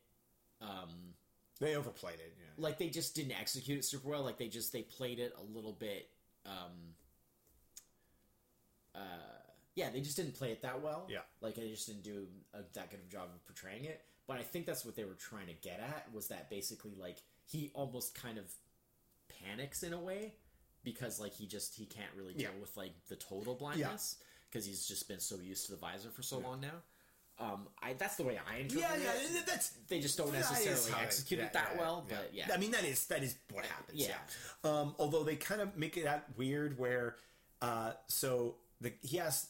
Um, 0.60 1.14
They 1.60 1.76
overplayed 1.76 2.18
it. 2.20 2.34
Yeah. 2.38 2.46
like 2.56 2.78
they 2.78 2.88
just 2.88 3.14
didn't 3.14 3.38
execute 3.38 3.78
it 3.78 3.84
super 3.84 4.08
well. 4.08 4.22
Like 4.24 4.38
they 4.38 4.48
just 4.48 4.72
they 4.72 4.82
played 4.82 5.18
it 5.20 5.34
a 5.38 5.42
little 5.54 5.72
bit. 5.72 6.08
Um, 6.46 6.94
uh, 8.94 8.98
yeah, 9.74 9.90
they 9.90 10.00
just 10.00 10.16
didn't 10.16 10.34
play 10.34 10.52
it 10.52 10.62
that 10.62 10.80
well. 10.82 11.06
Yeah. 11.08 11.18
like 11.40 11.54
they 11.56 11.68
just 11.68 11.86
didn't 11.86 12.02
do 12.02 12.26
a, 12.54 12.58
that 12.74 12.90
good 12.90 13.00
of 13.00 13.06
a 13.06 13.10
job 13.10 13.28
of 13.34 13.44
portraying 13.46 13.84
it. 13.84 14.02
But 14.26 14.38
I 14.38 14.42
think 14.42 14.64
that's 14.66 14.84
what 14.86 14.96
they 14.96 15.04
were 15.04 15.14
trying 15.14 15.46
to 15.48 15.52
get 15.52 15.80
at 15.80 16.06
was 16.12 16.28
that 16.28 16.48
basically 16.48 16.94
like 16.98 17.18
he 17.46 17.70
almost 17.74 18.14
kind 18.14 18.38
of 18.38 18.44
panics 19.44 19.82
in 19.82 19.92
a 19.92 20.00
way 20.00 20.34
because 20.82 21.18
like 21.20 21.34
he 21.34 21.46
just 21.46 21.74
he 21.74 21.86
can't 21.86 22.10
really 22.16 22.32
deal 22.34 22.50
Yeah. 22.54 22.60
with 22.60 22.76
like 22.76 22.92
the 23.08 23.16
total 23.16 23.54
blindness 23.54 24.16
because 24.50 24.66
he's 24.66 24.86
just 24.86 25.08
been 25.08 25.20
so 25.20 25.36
used 25.36 25.66
to 25.66 25.72
the 25.72 25.78
visor 25.78 26.10
for 26.10 26.22
so 26.22 26.38
long 26.38 26.60
now. 26.60 26.82
Um, 27.36 27.66
I 27.82 27.94
that's 27.94 28.14
the 28.16 28.22
way 28.22 28.38
I 28.48 28.58
interpret 28.58 28.80
Yeah, 29.00 29.12
it. 29.12 29.30
yeah, 29.34 29.40
that's 29.46 29.70
They 29.88 29.98
just 30.00 30.16
don't 30.16 30.32
necessarily 30.32 30.92
it- 30.92 31.02
execute 31.02 31.40
yeah, 31.40 31.46
it 31.46 31.52
that 31.54 31.70
yeah, 31.74 31.80
well, 31.80 32.06
but 32.08 32.30
yeah. 32.32 32.48
I 32.52 32.58
mean 32.58 32.70
that 32.70 32.84
is 32.84 33.06
that 33.08 33.22
is 33.24 33.34
what 33.52 33.64
happens. 33.66 33.98
Yeah. 33.98 34.14
Yeah. 34.64 34.70
Um, 34.70 34.94
although 35.00 35.24
they 35.24 35.34
kind 35.36 35.60
of 35.60 35.76
make 35.76 35.96
it 35.96 36.04
that 36.04 36.26
weird 36.36 36.78
where, 36.78 37.16
uh, 37.60 37.94
so 38.06 38.56
the 38.80 38.92
he 39.02 39.18
asks, 39.18 39.48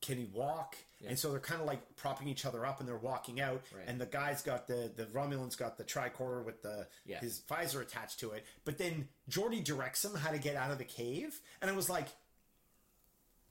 can 0.00 0.16
he 0.18 0.26
walk? 0.26 0.76
And 1.10 1.18
so 1.18 1.30
they're 1.30 1.40
kind 1.40 1.60
of 1.60 1.66
like 1.66 1.96
propping 1.96 2.28
each 2.28 2.44
other 2.46 2.64
up, 2.66 2.80
and 2.80 2.88
they're 2.88 2.96
walking 2.96 3.40
out. 3.40 3.62
Right. 3.74 3.84
And 3.86 4.00
the 4.00 4.06
guy's 4.06 4.42
got 4.42 4.66
the 4.66 4.90
the 4.94 5.04
Romulan's 5.06 5.56
got 5.56 5.76
the 5.78 5.84
tricorder 5.84 6.44
with 6.44 6.62
the 6.62 6.86
Yeah. 7.04 7.20
his 7.20 7.40
visor 7.48 7.80
attached 7.80 8.20
to 8.20 8.30
it. 8.32 8.44
But 8.64 8.78
then 8.78 9.08
Geordi 9.30 9.62
directs 9.64 10.04
him 10.04 10.14
how 10.14 10.30
to 10.30 10.38
get 10.38 10.56
out 10.56 10.70
of 10.70 10.78
the 10.78 10.84
cave, 10.84 11.40
and 11.60 11.70
I 11.70 11.74
was 11.74 11.88
like, 11.90 12.08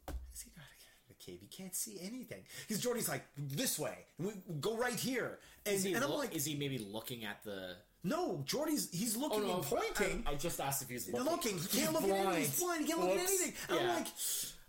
"How's 0.07 0.41
he 0.41 0.49
got 0.51 0.61
to 0.63 0.77
get 0.79 0.89
out 0.89 1.01
of 1.03 1.07
the 1.09 1.23
cave? 1.25 1.39
He 1.41 1.47
can't 1.47 1.75
see 1.75 1.99
anything." 2.01 2.43
Because 2.67 2.83
Geordi's 2.83 3.09
like, 3.09 3.23
"This 3.37 3.77
way, 3.79 4.05
and 4.17 4.27
we 4.27 4.33
go 4.59 4.75
right 4.77 4.99
here." 4.99 5.39
And, 5.65 5.75
Is 5.75 5.83
he, 5.83 5.93
and 5.93 6.03
I'm 6.03 6.09
loo- 6.11 6.17
like, 6.17 6.35
is 6.35 6.45
he 6.45 6.55
maybe 6.55 6.77
looking 6.79 7.23
at 7.25 7.43
the? 7.43 7.75
"No, 8.03 8.43
Geordi's 8.45 8.89
he's 8.91 9.15
oh, 9.15 9.21
looking 9.21 9.43
Oh 9.43 9.47
no, 9.47 9.55
and 9.55 9.63
pointing." 9.63 10.23
I, 10.27 10.31
I 10.31 10.35
just 10.35 10.59
asked 10.59 10.81
if 10.81 10.89
he's 10.89 11.07
looking. 11.09 11.25
looking. 11.31 11.57
He 11.57 11.79
can't 11.79 11.93
look 11.93 12.03
at 12.03 12.09
anything. 12.09 12.39
He's 12.41 12.59
blind. 12.59 12.81
He 12.85 12.87
can't 12.87 12.99
look 13.01 13.11
at 13.11 13.17
anything. 13.17 13.53
And 13.69 13.79
I'm 13.79 13.85
Yeah. 13.85 13.93
like, 13.95 14.07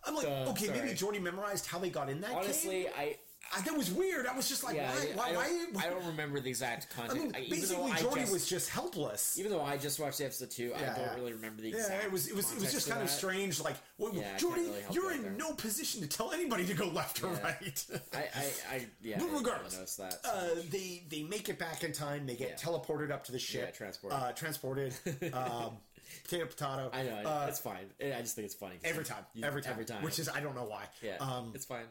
I'm 0.07 0.15
like, 0.15 0.27
okay, 0.27 0.67
sorry. 0.67 0.81
maybe 0.81 0.95
Geordi 0.95 1.21
memorized 1.23 1.67
how 1.67 1.79
they 1.79 1.91
got 1.91 2.09
in 2.11 2.21
that 2.23 2.31
game. 2.31 2.39
Honestly, 2.39 2.83
cave. 2.85 2.93
I 2.97 3.17
I, 3.55 3.61
that 3.61 3.77
was 3.77 3.91
weird. 3.93 4.27
I 4.27 4.35
was 4.35 4.49
just 4.49 4.65
like, 4.65 4.75
yeah, 4.75 4.91
why? 5.15 5.29
I, 5.31 5.33
why? 5.37 5.45
I, 5.45 5.49
don't, 5.49 5.75
why? 5.75 5.83
I 5.85 5.91
don't 5.91 6.07
remember 6.07 6.41
the 6.41 6.49
exact 6.49 6.87
I 6.95 6.97
context. 7.07 7.23
mean, 7.25 7.33
I- 7.37 7.49
basically, 7.51 7.93
I 7.93 7.97
Geordi 7.99 8.21
just, 8.21 8.33
was 8.33 8.49
just 8.49 8.71
helpless. 8.71 9.39
even 9.39 9.53
though 9.53 9.61
I 9.61 9.77
just 9.77 10.01
watched 10.01 10.19
the 10.19 10.25
episode 10.25 10.51
two, 10.51 10.73
I 10.75 10.81
don't 10.99 11.15
really 11.17 11.35
remember 11.35 11.63
the 11.63 11.69
exact. 11.69 11.91
Yeah, 11.93 12.07
it 12.07 12.13
was. 12.13 12.27
It 12.27 12.35
was. 12.35 12.53
It 12.53 12.61
was 12.61 12.73
just 12.73 12.89
kind 12.89 13.03
of 13.03 13.11
strange. 13.11 13.61
Like, 13.61 13.77
well, 13.99 14.13
Yeah, 14.15 14.35
Geordi, 14.39 14.57
really 14.57 14.73
you're 14.93 15.13
in 15.13 15.23
there. 15.23 15.33
no 15.33 15.53
position 15.53 16.01
to 16.01 16.09
tell 16.09 16.33
anybody 16.33 16.65
to 16.65 16.75
go 16.75 16.87
left 16.89 17.23
or 17.23 17.33
Yeah. 17.33 17.43
right. 17.43 17.87
I, 18.15 18.19
I, 18.19 18.45
I 18.77 18.87
yeah. 19.03 19.19
But 19.19 19.29
I 19.29 19.37
regardless, 19.37 19.97
that. 19.97 20.13
so 20.25 20.31
uh, 20.31 20.49
they 20.71 21.05
they 21.11 21.23
make 21.23 21.49
it 21.49 21.59
back 21.59 21.85
in 21.85 21.93
time. 21.93 22.27
They 22.27 22.37
get 22.37 22.49
Yeah. 22.49 22.71
teleported 22.71 23.11
up 23.13 23.25
to 23.25 23.33
the 23.33 23.39
ship. 23.39 23.67
Yeah, 23.67 23.71
transported. 23.77 24.19
Uh, 24.19 24.33
transported. 24.33 24.95
um, 25.35 25.77
potato, 26.23 26.47
potato. 26.47 26.91
I 26.93 27.03
know 27.03 27.17
Uh, 27.29 27.47
it's 27.49 27.59
fine. 27.59 27.91
I 28.01 28.21
just 28.23 28.35
think 28.37 28.47
it's 28.47 28.55
funny 28.55 28.77
every 28.85 29.05
time. 29.05 29.25
you- 29.35 29.45
every 29.45 29.63
time. 29.63 29.73
Every 29.73 29.85
time. 29.85 30.03
Which 30.03 30.19
is 30.19 30.29
I 30.29 30.41
don't 30.41 30.55
know 30.55 30.65
why. 30.65 30.89
yeah, 31.03 31.17
Um, 31.19 31.53
it's 31.55 31.65
fine. 31.67 31.87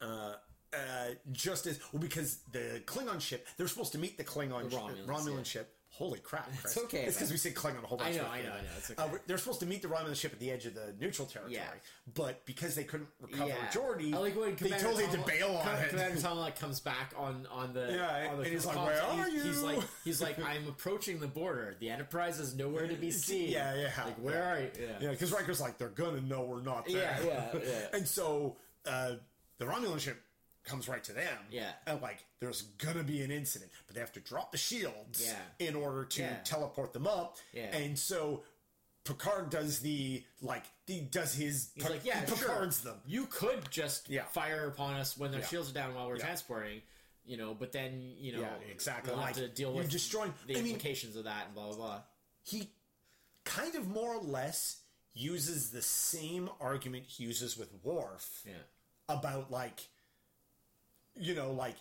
uh, 0.00 0.34
uh, 0.72 1.08
just 1.32 1.66
as 1.66 1.80
well 1.92 2.00
because 2.00 2.38
the 2.52 2.82
Klingon 2.86 3.20
ship 3.20 3.46
they're 3.56 3.68
supposed 3.68 3.92
to 3.92 3.98
meet 3.98 4.16
the 4.18 4.24
Klingon 4.24 4.64
The 4.64 4.70
sh- 4.70 4.74
Romulans, 4.80 5.06
Romulan 5.06 5.36
yeah. 5.38 5.42
ship. 5.44 5.74
Holy 5.98 6.20
crap! 6.20 6.48
Chris. 6.62 6.78
okay, 6.78 7.02
It's 7.06 7.16
because 7.16 7.32
we 7.32 7.36
say 7.36 7.50
Klingon 7.50 7.82
a 7.82 7.86
whole 7.88 7.98
bunch. 7.98 8.14
I 8.14 8.18
know, 8.18 8.24
of 8.26 8.30
I 8.32 8.42
know. 8.42 8.48
I 8.50 8.60
know, 8.62 8.68
it's 8.76 8.90
Uh, 8.96 9.08
they're 9.26 9.36
supposed 9.36 9.58
to 9.60 9.66
meet 9.66 9.82
the 9.82 9.88
Romulan 9.88 10.14
ship 10.14 10.32
at 10.32 10.38
the 10.38 10.48
edge 10.52 10.64
of 10.64 10.74
the 10.74 10.94
neutral 11.00 11.26
territory, 11.26 11.56
Yeah. 11.56 11.66
but 12.14 12.46
because 12.46 12.76
they 12.76 12.84
couldn't 12.84 13.08
recover 13.20 13.48
Yeah, 13.48 13.56
Geordi, 13.72 14.14
I 14.14 14.18
like 14.18 14.36
when 14.36 14.50
they 14.50 14.54
Commander 14.54 14.78
totally 14.84 15.04
had 15.06 15.12
to 15.20 15.26
bail 15.26 15.56
on 15.56 15.64
Com- 15.64 15.74
it. 15.74 15.88
Commander 15.90 16.20
Tomalak 16.20 16.56
comes 16.56 16.78
back 16.78 17.12
on 17.16 17.46
on 17.50 17.72
the 17.74 17.88
Yeah, 17.92 18.28
on 18.30 18.36
the 18.38 18.42
and 18.44 18.52
he's 18.52 18.64
like, 18.64 18.76
comms, 18.76 18.86
"Where 18.86 19.02
and 19.10 19.20
are 19.20 19.28
he's, 19.30 19.42
He's 19.42 19.56
you?" 19.56 19.62
like 19.66 19.78
he's 20.04 20.20
like 20.22 20.38
I'm 20.38 20.68
approaching 20.68 21.18
the 21.18 21.26
border. 21.26 21.76
The 21.80 21.90
Enterprise 21.90 22.38
is 22.38 22.54
nowhere 22.54 22.86
to 22.86 22.94
be 22.94 23.10
seen. 23.26 23.50
Yeah, 23.50 23.74
yeah. 23.74 24.04
Like 24.04 24.16
where 24.18 24.34
yeah. 24.34 24.50
are 24.52 24.60
you? 24.60 24.70
Yeah, 25.00 25.10
because 25.10 25.32
Riker's 25.32 25.60
like, 25.60 25.78
they're 25.78 25.88
gonna 25.88 26.20
know 26.20 26.42
we're 26.42 26.62
not 26.62 26.86
there. 26.86 27.18
Yeah, 27.24 27.48
yeah, 27.54 27.60
yeah. 27.60 27.86
and 27.92 28.06
so 28.06 28.56
uh, 28.86 29.14
the 29.58 29.64
Romulan 29.64 29.98
ship 29.98 30.22
comes 30.68 30.88
right 30.88 31.02
to 31.04 31.12
them. 31.12 31.38
Yeah. 31.50 31.72
And 31.86 32.00
like, 32.02 32.18
there's 32.40 32.62
gonna 32.78 33.02
be 33.02 33.22
an 33.22 33.30
incident, 33.30 33.70
but 33.86 33.94
they 33.94 34.00
have 34.00 34.12
to 34.12 34.20
drop 34.20 34.52
the 34.52 34.58
shields 34.58 35.24
Yeah. 35.26 35.66
in 35.66 35.74
order 35.74 36.04
to 36.04 36.22
Yeah. 36.22 36.36
teleport 36.44 36.92
them 36.92 37.06
up. 37.06 37.38
Yeah. 37.52 37.74
And 37.76 37.98
so 37.98 38.44
Picard 39.04 39.48
does 39.50 39.80
the 39.80 40.22
like 40.42 40.64
he 40.86 41.00
does 41.00 41.34
his 41.34 41.70
He's 41.74 41.88
like, 41.88 42.04
yeah, 42.04 42.20
he 42.20 42.26
sure. 42.26 42.36
Picards 42.48 42.80
them. 42.82 43.00
You 43.06 43.26
could 43.26 43.70
just 43.70 44.08
Yeah. 44.10 44.24
fire 44.26 44.66
upon 44.68 44.94
us 44.94 45.16
when 45.16 45.30
their 45.30 45.40
Yeah. 45.40 45.46
shields 45.46 45.70
are 45.70 45.74
down 45.74 45.94
while 45.94 46.06
we're 46.08 46.18
transporting, 46.18 46.82
you 47.24 47.38
know. 47.38 47.54
But 47.54 47.72
then 47.72 48.14
you 48.18 48.32
know, 48.32 48.40
Yeah, 48.40 48.54
exactly. 48.70 49.12
We'll 49.12 49.20
Like, 49.20 49.36
have 49.36 49.44
to 49.44 49.48
deal 49.48 49.72
with 49.72 49.90
destroying- 49.90 50.34
the 50.46 50.58
I 50.58 50.60
mean- 50.60 50.74
implications 50.74 51.16
of 51.16 51.24
that 51.24 51.46
and 51.46 51.54
blah 51.54 51.68
blah 51.68 51.76
blah. 51.76 52.02
He 52.44 52.70
kind 53.44 53.74
of 53.74 53.86
more 53.88 54.14
or 54.16 54.22
less 54.22 54.82
uses 55.14 55.70
the 55.70 55.82
same 55.82 56.50
argument 56.60 57.06
he 57.06 57.24
uses 57.24 57.56
with 57.56 57.72
Worf. 57.82 58.42
Yeah, 58.44 58.54
about 59.08 59.50
like 59.50 59.88
you 61.20 61.34
know 61.34 61.52
like 61.52 61.76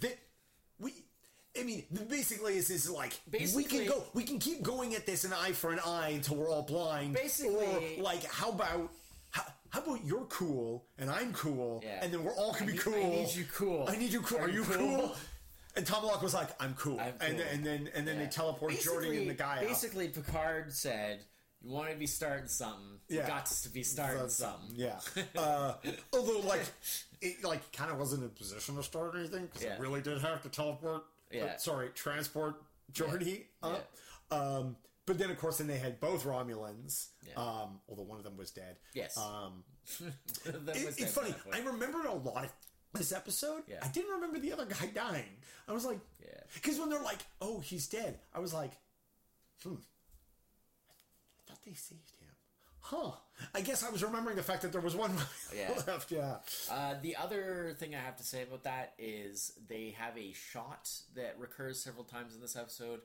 that 0.00 0.18
we 0.78 0.92
I 1.58 1.62
mean, 1.62 1.84
basically, 2.10 2.58
it's 2.58 2.68
is 2.68 2.90
like 2.90 3.18
we 3.32 3.64
can 3.64 3.86
go, 3.86 4.04
we 4.12 4.24
can 4.24 4.38
keep 4.38 4.62
going 4.62 4.94
at 4.94 5.06
this 5.06 5.24
an 5.24 5.32
eye 5.32 5.52
for 5.52 5.72
an 5.72 5.78
eye 5.86 6.10
until 6.10 6.36
we're 6.36 6.50
all 6.50 6.62
blind. 6.62 7.14
Basically- 7.14 7.96
or 7.98 8.02
like, 8.02 8.24
how 8.24 8.50
about 8.50 8.90
how, 9.30 9.42
how 9.70 9.80
about 9.80 10.04
you're 10.04 10.26
cool 10.26 10.84
and 10.98 11.08
I'm 11.08 11.32
cool, 11.32 11.80
Yeah. 11.82 12.00
and 12.02 12.12
then 12.12 12.24
we're 12.24 12.34
all 12.34 12.52
can 12.52 12.66
be 12.66 12.74
cool. 12.76 12.94
I 12.94 12.98
need 13.08 13.34
you 13.34 13.44
cool. 13.54 13.86
I 13.88 13.96
need 13.96 14.12
you 14.12 14.20
cool. 14.20 14.38
Are, 14.38 14.42
Are 14.42 14.48
you 14.50 14.64
cool? 14.64 14.76
cool? 14.98 15.16
And 15.76 15.86
Tomalak 15.86 16.22
was 16.22 16.34
like, 16.34 16.48
"I'm 16.60 16.74
cool," 16.74 16.98
I'm 17.00 17.14
and 17.20 17.38
then 17.38 17.46
and 17.52 17.64
then 17.64 17.90
and 17.94 18.06
then 18.06 18.16
they 18.18 18.24
Yeah. 18.24 18.30
teleport 18.30 18.72
Geordi 18.74 19.20
and 19.22 19.30
the 19.30 19.34
guy 19.34 19.58
out. 19.58 19.60
Basically, 19.62 20.08
Picard 20.08 20.72
said, 20.74 21.20
"You 21.66 21.72
want 21.74 21.90
to 21.90 21.96
be 21.96 22.06
starting 22.06 22.48
something. 22.48 23.00
Yeah. 23.08 23.22
You 23.22 23.26
got 23.28 23.46
to 23.46 23.68
be 23.70 23.82
starting 23.82 24.18
That's 24.20 24.34
something." 24.34 24.70
Yeah. 24.76 25.00
Uh, 25.36 25.74
although, 26.12 26.40
like, 26.40 26.62
it 27.20 27.42
like 27.44 27.72
kind 27.72 27.90
of 27.90 27.98
wasn't 27.98 28.22
in 28.22 28.26
a 28.28 28.30
position 28.30 28.76
to 28.76 28.82
start 28.82 29.14
anything 29.16 29.46
because 29.46 29.62
Yeah. 29.62 29.74
it 29.74 29.80
really 29.80 30.00
did 30.00 30.20
have 30.22 30.42
to 30.42 30.48
teleport. 30.48 31.02
uh, 31.02 31.36
Yeah. 31.36 31.56
sorry, 31.56 31.88
transport 31.90 32.62
Geordi 32.92 33.44
up. 33.62 33.90
Um, 34.30 34.76
but 35.06 35.18
then, 35.18 35.30
of 35.30 35.38
course, 35.38 35.58
then 35.58 35.66
they 35.66 35.78
had 35.78 36.00
both 36.00 36.24
Romulans. 36.24 37.08
Yeah. 37.26 37.34
Um, 37.34 37.80
although 37.88 38.02
one 38.02 38.18
of 38.18 38.24
them 38.24 38.36
was 38.36 38.50
dead. 38.50 38.76
Yes. 38.94 39.16
Um, 39.16 39.62
it- 40.44 40.94
it's 40.98 41.12
funny. 41.12 41.34
I 41.52 41.60
remembered 41.60 42.06
a 42.06 42.12
lot 42.14 42.44
of 42.44 42.52
this 42.92 43.12
episode. 43.12 43.62
Yeah. 43.68 43.78
I 43.82 43.88
didn't 43.88 44.10
remember 44.12 44.38
the 44.38 44.52
other 44.52 44.64
guy 44.66 44.86
dying. 44.94 45.36
I 45.68 45.72
was 45.72 45.84
like, 45.84 45.98
Yeah. 46.20 46.40
because 46.54 46.78
when 46.78 46.88
they're 46.90 47.02
like, 47.02 47.18
"Oh, 47.40 47.60
he's 47.60 47.86
dead," 47.88 48.18
I 48.34 48.38
was 48.40 48.54
like, 48.54 48.72
"Hmm." 49.62 49.74
They 51.66 51.74
saved 51.74 52.12
him. 52.20 52.28
Huh. 52.80 53.10
I 53.52 53.60
guess 53.62 53.82
I 53.82 53.90
was 53.90 54.04
remembering 54.04 54.36
the 54.36 54.42
fact 54.44 54.62
that 54.62 54.70
there 54.70 54.80
was 54.80 54.94
one 54.94 55.10
Yeah. 55.54 55.72
left. 55.88 56.12
Yeah. 56.12 56.36
Uh, 56.70 56.94
the 57.02 57.16
other 57.16 57.74
thing 57.78 57.94
I 57.96 57.98
have 57.98 58.16
to 58.18 58.22
say 58.24 58.44
about 58.44 58.62
that 58.62 58.94
is 58.98 59.52
they 59.68 59.94
have 59.98 60.16
a 60.16 60.32
shot 60.32 60.88
that 61.16 61.34
recurs 61.38 61.80
several 61.80 62.04
times 62.04 62.34
in 62.36 62.40
this 62.40 62.54
episode 62.54 63.00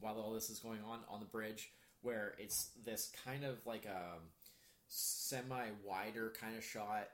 while 0.00 0.16
all 0.18 0.32
this 0.32 0.50
is 0.50 0.58
going 0.58 0.80
on 0.84 0.98
on 1.08 1.20
the 1.20 1.26
bridge, 1.26 1.70
where 2.00 2.34
it's 2.38 2.70
this 2.84 3.12
kind 3.24 3.44
of 3.44 3.64
like 3.64 3.84
a 3.84 4.18
semi 4.88 5.66
wider 5.84 6.32
kind 6.40 6.56
of 6.56 6.64
shot 6.64 7.08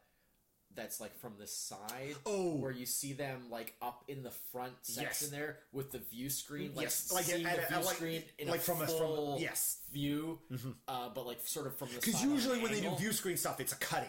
that's 0.74 1.00
like 1.00 1.16
from 1.18 1.34
the 1.38 1.46
side 1.46 2.14
Oh. 2.26 2.54
where 2.56 2.70
you 2.70 2.86
see 2.86 3.12
them 3.12 3.50
like 3.50 3.74
up 3.82 4.04
in 4.08 4.22
the 4.22 4.30
front 4.30 4.74
section 4.82 5.28
Yes. 5.28 5.30
there 5.30 5.58
with 5.72 5.90
the 5.90 5.98
view 5.98 6.30
screen 6.30 6.72
like 6.74 6.84
Yes, 6.84 7.10
like 7.12 7.24
seeing 7.24 7.46
at- 7.46 7.68
the 7.68 7.74
view 7.76 7.84
like- 7.84 7.96
screen 7.96 8.22
in 8.38 8.48
like 8.48 8.60
a 8.60 8.62
from 8.62 8.82
a- 8.82 8.86
from- 8.86 8.96
full 8.96 9.38
yes. 9.40 9.78
view 9.92 10.38
uh, 10.86 11.08
but 11.08 11.26
like 11.26 11.44
sort 11.46 11.66
of 11.66 11.76
from 11.76 11.88
the 11.88 11.96
Because 11.96 12.22
usually 12.22 12.60
when 12.60 12.70
they 12.72 12.80
do 12.80 12.94
view 12.96 13.12
screen 13.12 13.36
stuff, 13.36 13.60
it's 13.60 13.72
a 13.72 13.76
cut 13.76 14.04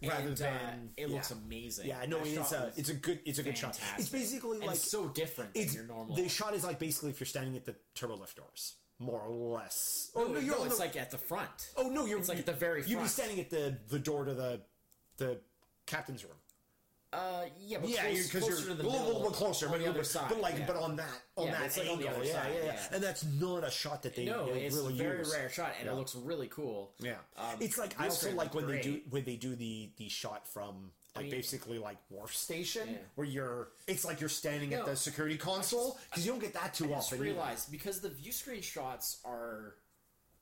in 0.00 0.08
rather 0.08 0.28
And, 0.28 0.32
uh, 0.32 0.44
than 0.44 0.90
it 0.96 1.08
yeah. 1.08 1.14
looks 1.14 1.30
amazing. 1.30 1.86
Yeah, 1.88 2.04
no, 2.06 2.20
it's 2.24 2.52
a 2.52 2.72
it's 2.76 2.88
a 2.88 2.94
good 2.94 3.20
it's 3.24 3.38
a 3.38 3.42
good 3.42 3.56
shot. 3.58 3.70
It's 3.70 3.78
fantastic. 3.78 4.12
basically 4.12 4.58
And 4.58 4.66
like 4.66 4.76
it's 4.76 4.90
so 4.90 5.08
different 5.08 5.54
than 5.54 5.62
it's 5.62 5.74
your 5.74 5.84
normal. 5.84 6.14
the 6.16 6.28
shot 6.28 6.54
is 6.54 6.62
like 6.64 6.78
basically 6.78 7.10
if 7.10 7.20
you're 7.20 7.26
standing 7.26 7.56
at 7.56 7.64
the 7.64 7.74
turbo 7.94 8.16
lift 8.16 8.36
doors, 8.36 8.74
more 8.98 9.20
or 9.20 9.30
less. 9.58 10.10
Oh 10.14 10.26
no, 10.26 10.38
you're 10.40 10.58
on 10.58 10.66
it's 10.66 10.76
the- 10.76 10.82
like 10.82 10.96
at 10.96 11.10
the 11.10 11.18
front. 11.18 11.70
oh 11.76 11.88
no, 11.88 12.04
you're 12.06 12.18
it's 12.18 12.28
like 12.28 12.38
at 12.38 12.46
the 12.46 12.52
very 12.52 12.84
You'd 12.86 13.00
be 13.00 13.08
standing 13.08 13.40
at 13.40 13.50
the 13.50 13.78
the 13.88 13.98
door 13.98 14.24
to 14.24 14.34
the 14.34 14.60
the 15.18 15.40
captain's 15.86 16.24
room. 16.24 16.34
Uh, 17.12 17.44
yeah, 17.60 17.76
but 17.78 17.90
Yeah, 17.90 18.04
close, 18.06 18.26
because 18.26 18.44
closer 18.44 18.56
you're 18.56 18.66
to 18.68 18.72
a 18.72 18.74
the 18.76 18.82
little, 18.88 19.06
bit 19.06 19.14
little 19.16 19.30
closer, 19.32 19.66
on 19.66 19.72
but 19.72 19.78
the 19.78 19.84
you're- 19.84 19.94
other 19.94 20.04
side. 20.04 20.30
But 20.30 20.40
like, 20.40 20.58
yeah. 20.58 20.66
but 20.66 20.76
on 20.76 20.96
that 20.96 21.10
on 21.36 21.46
Yeah, 21.46 21.52
that 21.52 21.62
it's 21.66 21.76
like 21.76 21.90
on 21.90 21.98
the 21.98 22.08
angle, 22.08 22.24
yeah, 22.24 22.32
side, 22.32 22.52
yeah, 22.56 22.64
yeah. 22.64 22.86
and 22.92 23.02
that's 23.02 23.24
not 23.24 23.64
a 23.64 23.70
shot 23.70 24.02
that 24.04 24.16
they 24.16 24.24
no, 24.24 24.46
they 24.50 24.62
it's 24.62 24.74
really 24.74 24.94
a 24.94 25.02
very 25.02 25.18
use. 25.18 25.30
rare 25.34 25.50
shot, 25.50 25.74
and 25.78 25.90
it 25.90 25.94
looks 25.94 26.14
really 26.14 26.48
cool. 26.48 26.94
Yeah, 27.00 27.16
Um, 27.36 27.56
it's 27.60 27.76
like 27.76 28.00
I 28.00 28.04
also 28.06 28.32
like 28.32 28.54
when 28.54 28.66
looked 28.66 28.82
they 28.84 28.88
do 28.90 29.00
when 29.10 29.24
they 29.24 29.36
do 29.36 29.54
the 29.54 29.90
the 29.98 30.08
shot 30.08 30.48
from 30.48 30.90
like 31.14 31.24
mean- 31.26 31.32
basically 31.32 31.78
like 31.78 31.98
Worf 32.08 32.34
Station 32.34 32.88
Yeah. 32.90 32.96
where 33.16 33.26
you're 33.26 33.68
it's 33.86 34.06
like 34.06 34.18
you're 34.20 34.30
standing 34.30 34.72
at 34.72 34.86
the 34.86 34.96
security 34.96 35.36
console 35.36 35.98
because 36.08 36.24
you 36.24 36.32
don't 36.32 36.40
get 36.40 36.54
that 36.54 36.72
too 36.72 36.86
I 36.86 36.88
just 36.96 37.08
often. 37.12 37.18
either. 37.18 37.24
realized 37.24 37.70
because 37.70 38.00
the 38.00 38.08
view 38.08 38.32
screen 38.32 38.62
shots 38.62 39.18
are 39.26 39.74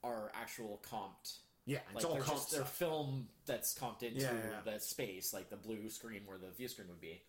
are 0.05 0.31
actual 0.33 0.81
comped. 0.89 1.39
Yeah, 1.65 1.79
it's 1.93 1.95
Like 1.95 2.05
all 2.05 2.13
they're 2.15 2.23
comp 2.23 2.37
just 2.39 2.51
they're 2.51 2.65
film 2.65 3.27
that's 3.45 3.73
comped 3.77 4.03
into 4.03 4.21
Yeah, 4.21 4.31
yeah, 4.65 4.73
the 4.73 4.79
space, 4.79 5.33
like 5.33 5.49
the 5.49 5.55
blue 5.57 5.89
screen 5.89 6.21
where 6.25 6.37
the 6.37 6.49
view 6.49 6.67
screen 6.67 6.87
would 6.89 7.01
be. 7.01 7.21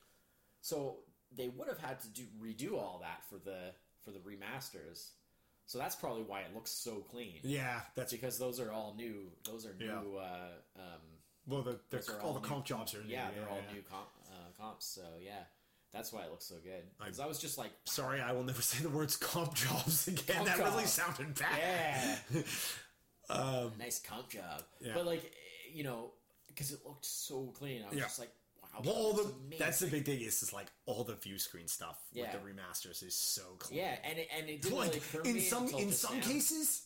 So 0.62 0.98
they 1.36 1.48
would 1.48 1.68
have 1.68 1.78
had 1.78 2.00
to 2.00 2.08
do 2.08 2.22
redo 2.42 2.74
all 2.78 3.00
that 3.02 3.22
for 3.28 3.36
the 3.38 3.72
for 4.04 4.10
the 4.10 4.18
remasters. 4.20 5.10
So 5.66 5.78
that's 5.78 5.94
probably 5.94 6.22
why 6.24 6.40
it 6.40 6.54
looks 6.54 6.70
so 6.70 6.96
clean. 7.10 7.38
Yeah, 7.42 7.80
that's 7.94 8.12
because 8.12 8.38
those 8.38 8.58
are 8.60 8.72
all 8.72 8.94
new. 8.96 9.28
Those 9.44 9.64
are 9.66 9.74
new 9.74 9.86
Yeah. 9.86 10.20
uh, 10.20 10.80
um, 10.80 11.00
Well, 11.46 11.62
the, 11.62 11.78
Those 11.90 12.06
they're, 12.06 12.20
all 12.20 12.32
the 12.34 12.40
new- 12.40 12.46
comp 12.48 12.64
jobs 12.64 12.94
are 12.94 13.02
new. 13.02 13.12
Yeah, 13.12 13.30
they're 13.34 13.48
all 13.48 13.60
new 13.72 13.82
comp, 13.82 14.08
uh, 14.30 14.50
comps. 14.60 14.86
So 14.86 15.02
yeah, 15.20 15.44
that's 15.92 16.12
why 16.12 16.22
it 16.22 16.30
looks 16.30 16.46
so 16.46 16.56
good. 16.64 16.82
Because 16.98 17.20
I 17.20 17.26
was 17.26 17.38
just 17.38 17.58
like, 17.58 17.70
Sorry, 17.84 18.20
I 18.20 18.32
will 18.32 18.44
never 18.44 18.60
say 18.70 18.82
the 18.82 18.90
words 18.90 19.16
comp 19.16 19.54
jobs 19.54 20.08
again. 20.08 20.36
Comp 20.36 20.48
that 20.48 20.58
really 20.58 20.84
sounded 20.86 21.34
bad. 21.38 22.18
yeah, 22.32 22.42
nice 23.78 23.98
comp 24.00 24.28
job. 24.30 24.62
yeah. 24.80 24.92
But 24.94 25.06
like, 25.06 25.32
you 25.72 25.84
know, 25.84 26.10
because 26.48 26.72
it 26.72 26.80
looked 26.84 27.04
so 27.06 27.46
clean, 27.58 27.82
I 27.84 27.88
was 27.88 27.96
Yeah. 27.98 28.04
just 28.04 28.18
like, 28.18 28.30
wow. 28.62 28.80
Well, 28.84 28.94
all 28.94 29.12
the 29.14 29.22
amazing. 29.24 29.58
that's 29.58 29.78
the 29.80 29.86
big 29.86 30.04
thing 30.04 30.20
is, 30.20 30.42
is 30.42 30.52
like 30.52 30.70
all 30.86 31.04
the 31.04 31.14
view 31.14 31.38
screen 31.38 31.68
stuff 31.68 31.98
Yeah. 32.12 32.32
with 32.32 32.42
the 32.42 32.48
remasters 32.50 33.02
is 33.02 33.14
so 33.14 33.42
clean. 33.58 33.78
yeah, 33.80 33.96
and 34.04 34.18
it, 34.18 34.28
and 34.36 34.48
it 34.50 34.62
didn't 34.62 34.78
like 34.78 35.02
really 35.14 35.30
in 35.30 35.36
me 35.36 35.40
some 35.42 35.68
in 35.68 35.92
some 35.92 36.18
now. 36.18 36.24
cases, 36.26 36.82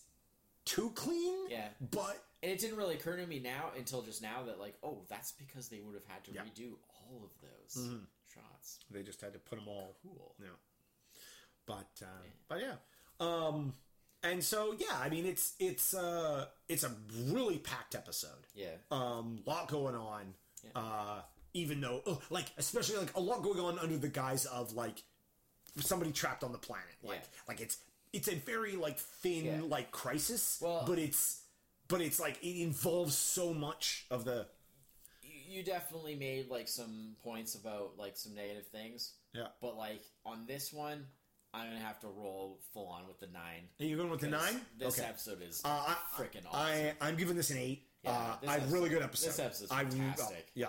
too 0.64 0.90
clean. 0.94 1.48
Yeah. 1.50 1.68
but 1.80 2.22
And 2.42 2.52
it 2.52 2.58
didn't 2.60 2.76
really 2.76 2.94
occur 2.96 3.16
to 3.16 3.26
me 3.26 3.38
now 3.40 3.70
until 3.76 4.02
just 4.02 4.20
now 4.22 4.42
that 4.44 4.60
like, 4.60 4.74
oh, 4.82 5.04
that's 5.08 5.32
because 5.32 5.68
they 5.68 5.80
would 5.80 5.94
have 5.94 6.04
had 6.06 6.22
to 6.24 6.32
Yeah. 6.32 6.42
redo 6.42 6.74
all 6.88 7.24
of 7.24 7.30
those 7.40 7.84
Mhm. 7.88 8.06
shots. 8.32 8.78
they 8.90 9.02
just 9.02 9.20
had 9.20 9.32
to 9.32 9.38
put 9.38 9.58
them 9.58 9.66
all. 9.68 9.96
Cool. 10.02 10.34
Yeah, 10.40 10.48
but 11.66 11.88
uh, 12.02 12.22
but 12.48 12.60
yeah, 12.60 12.76
um, 13.20 13.72
and 14.26 14.42
so 14.44 14.74
yeah, 14.78 14.98
I 14.98 15.08
mean 15.08 15.26
it's 15.26 15.54
it's 15.58 15.94
uh 15.94 16.46
it's 16.68 16.84
a 16.84 16.90
really 17.26 17.58
packed 17.58 17.94
episode. 17.94 18.46
Yeah. 18.54 18.68
um, 18.90 19.40
lot 19.46 19.68
going 19.68 19.94
on. 19.94 20.34
Yeah. 20.64 20.70
Uh, 20.80 21.20
even 21.54 21.80
though, 21.80 22.02
oh, 22.06 22.20
like, 22.28 22.46
especially 22.58 22.96
like 22.98 23.14
a 23.16 23.20
lot 23.20 23.42
going 23.42 23.60
on 23.60 23.78
under 23.78 23.96
the 23.96 24.08
guise 24.08 24.44
of 24.46 24.72
like 24.74 25.02
somebody 25.80 26.12
trapped 26.12 26.42
on 26.44 26.52
the 26.52 26.58
planet. 26.58 26.84
Like, 27.02 27.20
Yeah. 27.22 27.38
like 27.48 27.60
it's 27.60 27.78
it's 28.12 28.28
a 28.28 28.34
very 28.34 28.76
like 28.76 28.98
thin 28.98 29.44
Yeah. 29.44 29.60
like 29.62 29.90
crisis, 29.90 30.58
Well- 30.60 30.84
but 30.86 30.98
it's 30.98 31.42
but 31.88 32.00
it's 32.00 32.18
like 32.18 32.42
it 32.42 32.60
involves 32.62 33.16
so 33.16 33.54
much 33.54 34.06
of 34.10 34.24
the 34.24 34.46
You, 35.22 35.58
you 35.58 35.62
definitely 35.62 36.16
made 36.16 36.48
like 36.50 36.68
some 36.68 37.14
points 37.22 37.54
about 37.54 37.96
like 37.96 38.16
some 38.16 38.34
negative 38.34 38.66
things, 38.66 39.12
yeah. 39.32 39.48
but 39.60 39.76
like 39.76 40.02
on 40.24 40.46
this 40.46 40.72
one, 40.72 41.06
I'm 41.54 41.68
gonna 41.68 41.80
have 41.80 42.00
to 42.00 42.08
roll 42.08 42.60
full 42.74 42.86
on 42.88 43.06
with 43.08 43.18
the 43.20 43.28
nine. 43.28 43.68
Are 43.80 43.84
you 43.84 43.96
going 43.96 44.10
with 44.10 44.20
the 44.20 44.28
nine? 44.28 44.60
This 44.78 44.98
okay. 44.98 45.08
episode 45.08 45.40
is 45.42 45.62
Uh, 45.64 45.68
I, 45.68 45.96
freaking 46.16 46.46
awesome. 46.46 46.60
I 46.60 46.92
I'm 47.00 47.16
giving 47.16 47.36
this 47.36 47.50
an 47.50 47.58
eight. 47.58 47.86
Yeah, 48.02 48.10
uh, 48.12 48.36
this 48.40 48.50
I 48.50 48.56
episode- 48.56 48.72
really 48.72 48.88
good 48.90 49.02
episode. 49.02 49.26
this 49.28 49.38
episode's 49.38 49.72
I, 49.72 49.84
fantastic. 49.84 50.50
yeah, 50.54 50.68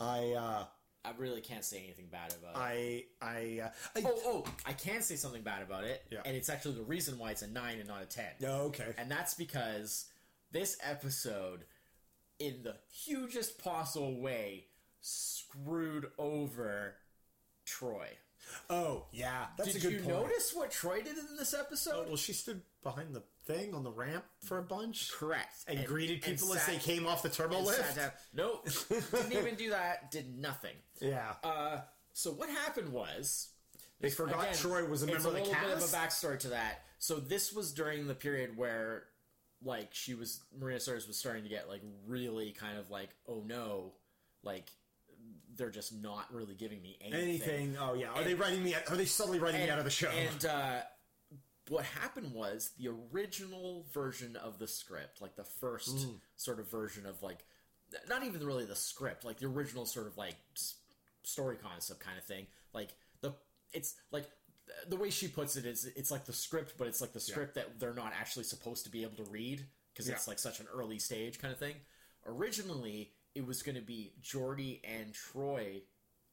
I 0.00 0.32
uh, 0.32 0.64
I 1.04 1.10
really 1.18 1.40
can't 1.40 1.64
say 1.64 1.78
anything 1.84 2.06
bad 2.10 2.34
about 2.34 2.56
it. 2.56 3.06
I 3.22 3.24
I, 3.24 3.60
uh, 3.66 3.70
I 3.96 4.02
oh, 4.04 4.20
oh, 4.24 4.44
I 4.66 4.72
can 4.72 5.02
say 5.02 5.14
something 5.16 5.42
bad 5.42 5.62
about 5.62 5.84
it, 5.84 6.02
Yeah. 6.10 6.22
and 6.24 6.36
it's 6.36 6.48
actually 6.48 6.74
the 6.74 6.82
reason 6.82 7.18
why 7.18 7.30
it's 7.30 7.42
a 7.42 7.46
nine 7.48 7.78
and 7.78 7.86
not 7.88 8.02
a 8.02 8.06
ten. 8.06 8.26
oh, 8.44 8.66
okay. 8.66 8.94
And 8.98 9.08
that's 9.10 9.34
because 9.34 10.06
this 10.50 10.76
episode, 10.82 11.64
in 12.40 12.62
the 12.64 12.74
hugest 12.90 13.62
possible 13.62 14.20
way, 14.20 14.66
screwed 15.00 16.06
over 16.18 16.94
Troi. 17.64 18.08
Oh 18.70 19.04
yeah, 19.12 19.46
that's 19.56 19.72
did 19.72 19.82
a 19.82 19.84
good 19.86 19.92
you 19.92 19.98
point. 20.00 20.16
notice 20.22 20.52
what 20.54 20.70
Troi 20.70 21.02
did 21.04 21.16
in 21.18 21.36
this 21.38 21.54
Oh, 21.56 21.60
episode? 21.60 22.06
well, 22.08 22.16
she 22.16 22.32
stood 22.32 22.62
behind 22.82 23.14
the 23.14 23.22
thing 23.44 23.74
on 23.74 23.84
the 23.84 23.90
ramp 23.90 24.24
for 24.44 24.58
a 24.58 24.62
bunch 24.62 25.10
Correct. 25.12 25.54
and, 25.68 25.84
greeted 25.86 26.24
and 26.26 26.36
people 26.38 26.52
as 26.54 26.66
they 26.66 26.76
came 26.78 27.06
off 27.06 27.22
the 27.22 27.28
turbo 27.28 27.56
and 27.58 27.66
lift. 27.66 27.98
Nope. 28.34 28.68
didn't 29.12 29.32
even 29.32 29.54
do 29.54 29.70
that. 29.70 30.10
Did 30.10 30.36
nothing. 30.38 30.74
Yeah, 31.00 31.34
Uh, 31.44 31.80
so 32.12 32.32
what 32.32 32.48
happened 32.48 32.88
was 32.92 33.48
they 34.00 34.10
forgot 34.10 34.42
again, 34.42 34.54
Troi 34.54 34.88
was 34.88 35.02
a 35.02 35.06
member 35.06 35.28
a 35.28 35.30
of 35.30 35.34
the 35.36 35.40
little 35.42 35.54
bit 35.54 35.72
of 35.74 35.78
cast. 35.80 35.94
a 35.94 36.26
backstory 36.26 36.38
to 36.40 36.48
that. 36.48 36.82
So 36.98 37.16
this 37.20 37.52
was 37.52 37.72
during 37.72 38.06
the 38.08 38.14
period 38.14 38.56
where, 38.56 39.04
like, 39.62 39.88
she 39.94 40.14
was 40.14 40.40
Marina 40.58 40.78
Sirtis 40.80 41.06
was 41.06 41.16
starting 41.18 41.42
to 41.44 41.48
get 41.48 41.68
like 41.68 41.82
really 42.06 42.50
kind 42.52 42.78
of 42.78 42.90
like, 42.90 43.10
oh 43.28 43.42
no, 43.46 43.92
like 44.42 44.70
they're 45.56 45.70
just 45.70 45.94
not 45.94 46.32
really 46.32 46.54
giving 46.54 46.82
me 46.82 46.96
anything. 47.00 47.20
Anything? 47.22 47.76
Oh 47.80 47.94
yeah. 47.94 48.08
Are 48.10 48.18
And- 48.18 48.26
they 48.26 48.34
writing 48.34 48.62
me? 48.62 48.74
Out, 48.74 48.90
are 48.90 48.96
they 48.96 49.04
subtly 49.04 49.38
writing 49.38 49.60
me 49.62 49.70
out 49.70 49.78
of 49.78 49.84
the 49.84 49.90
show? 49.90 50.08
And 50.10 50.44
uh, 50.46 50.80
what 51.68 51.84
happened 51.84 52.32
was 52.32 52.70
the 52.78 52.88
original 53.12 53.86
version 53.92 54.36
of 54.36 54.58
the 54.58 54.68
script, 54.68 55.20
like 55.20 55.36
the 55.36 55.44
first 55.44 55.96
Mm. 55.96 56.20
sort 56.36 56.60
of 56.60 56.70
version 56.70 57.06
of 57.06 57.22
like, 57.22 57.44
not 58.08 58.24
even 58.24 58.44
really 58.46 58.64
the 58.64 58.76
script, 58.76 59.24
like 59.24 59.38
the 59.38 59.46
original 59.46 59.86
sort 59.86 60.06
of 60.06 60.16
like 60.16 60.36
story 61.22 61.56
concept 61.56 62.00
kind 62.00 62.18
of 62.18 62.24
thing. 62.24 62.46
Like 62.72 62.94
the 63.20 63.34
it's 63.72 63.94
like 64.12 64.26
the 64.88 64.96
way 64.96 65.10
she 65.10 65.28
puts 65.28 65.56
it 65.56 65.64
is 65.66 65.84
it's 65.96 66.10
like 66.10 66.24
the 66.24 66.32
script, 66.32 66.74
but 66.78 66.86
it's 66.86 67.00
like 67.00 67.12
the 67.12 67.20
script 67.20 67.54
that 67.54 67.78
they're 67.80 67.94
not 67.94 68.12
actually 68.18 68.44
supposed 68.44 68.84
to 68.84 68.90
be 68.90 69.02
able 69.02 69.16
to 69.24 69.30
read 69.30 69.64
because 69.92 70.08
it's 70.08 70.28
like 70.28 70.38
such 70.38 70.60
an 70.60 70.66
early 70.74 70.98
stage 70.98 71.40
kind 71.40 71.52
of 71.52 71.58
thing. 71.58 71.76
Originally, 72.26 73.12
it 73.36 73.46
was 73.46 73.62
going 73.62 73.76
to 73.76 73.82
be 73.82 74.12
Geordi 74.22 74.80
and 74.82 75.12
Troi 75.12 75.82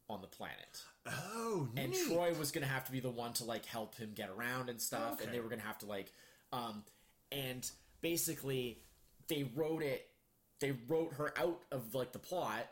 on 0.10 0.22
the 0.22 0.28
planet 0.28 0.82
oh, 1.08 1.68
and. 1.78 1.94
Troi 1.94 2.38
was 2.38 2.52
gonna 2.52 2.66
have 2.66 2.86
to 2.86 2.92
be 2.92 3.00
the 3.00 3.10
one 3.10 3.34
to 3.34 3.46
like 3.46 3.66
help 3.66 3.96
him 3.96 4.12
get 4.14 4.30
around 4.30 4.70
and 4.70 4.82
stuff, 4.82 5.14
Okay. 5.14 5.26
and 5.26 5.34
they 5.34 5.40
were 5.40 5.50
gonna 5.50 5.62
have 5.62 5.78
to 5.80 5.86
like, 5.86 6.12
um, 6.52 6.84
and 7.32 7.70
basically 8.02 8.80
they 9.28 9.44
wrote 9.56 9.82
it, 9.82 10.08
they 10.60 10.74
wrote 10.88 11.14
her 11.14 11.34
out 11.38 11.62
of 11.72 11.96
like 11.96 12.12
the 12.12 12.20
plot, 12.20 12.68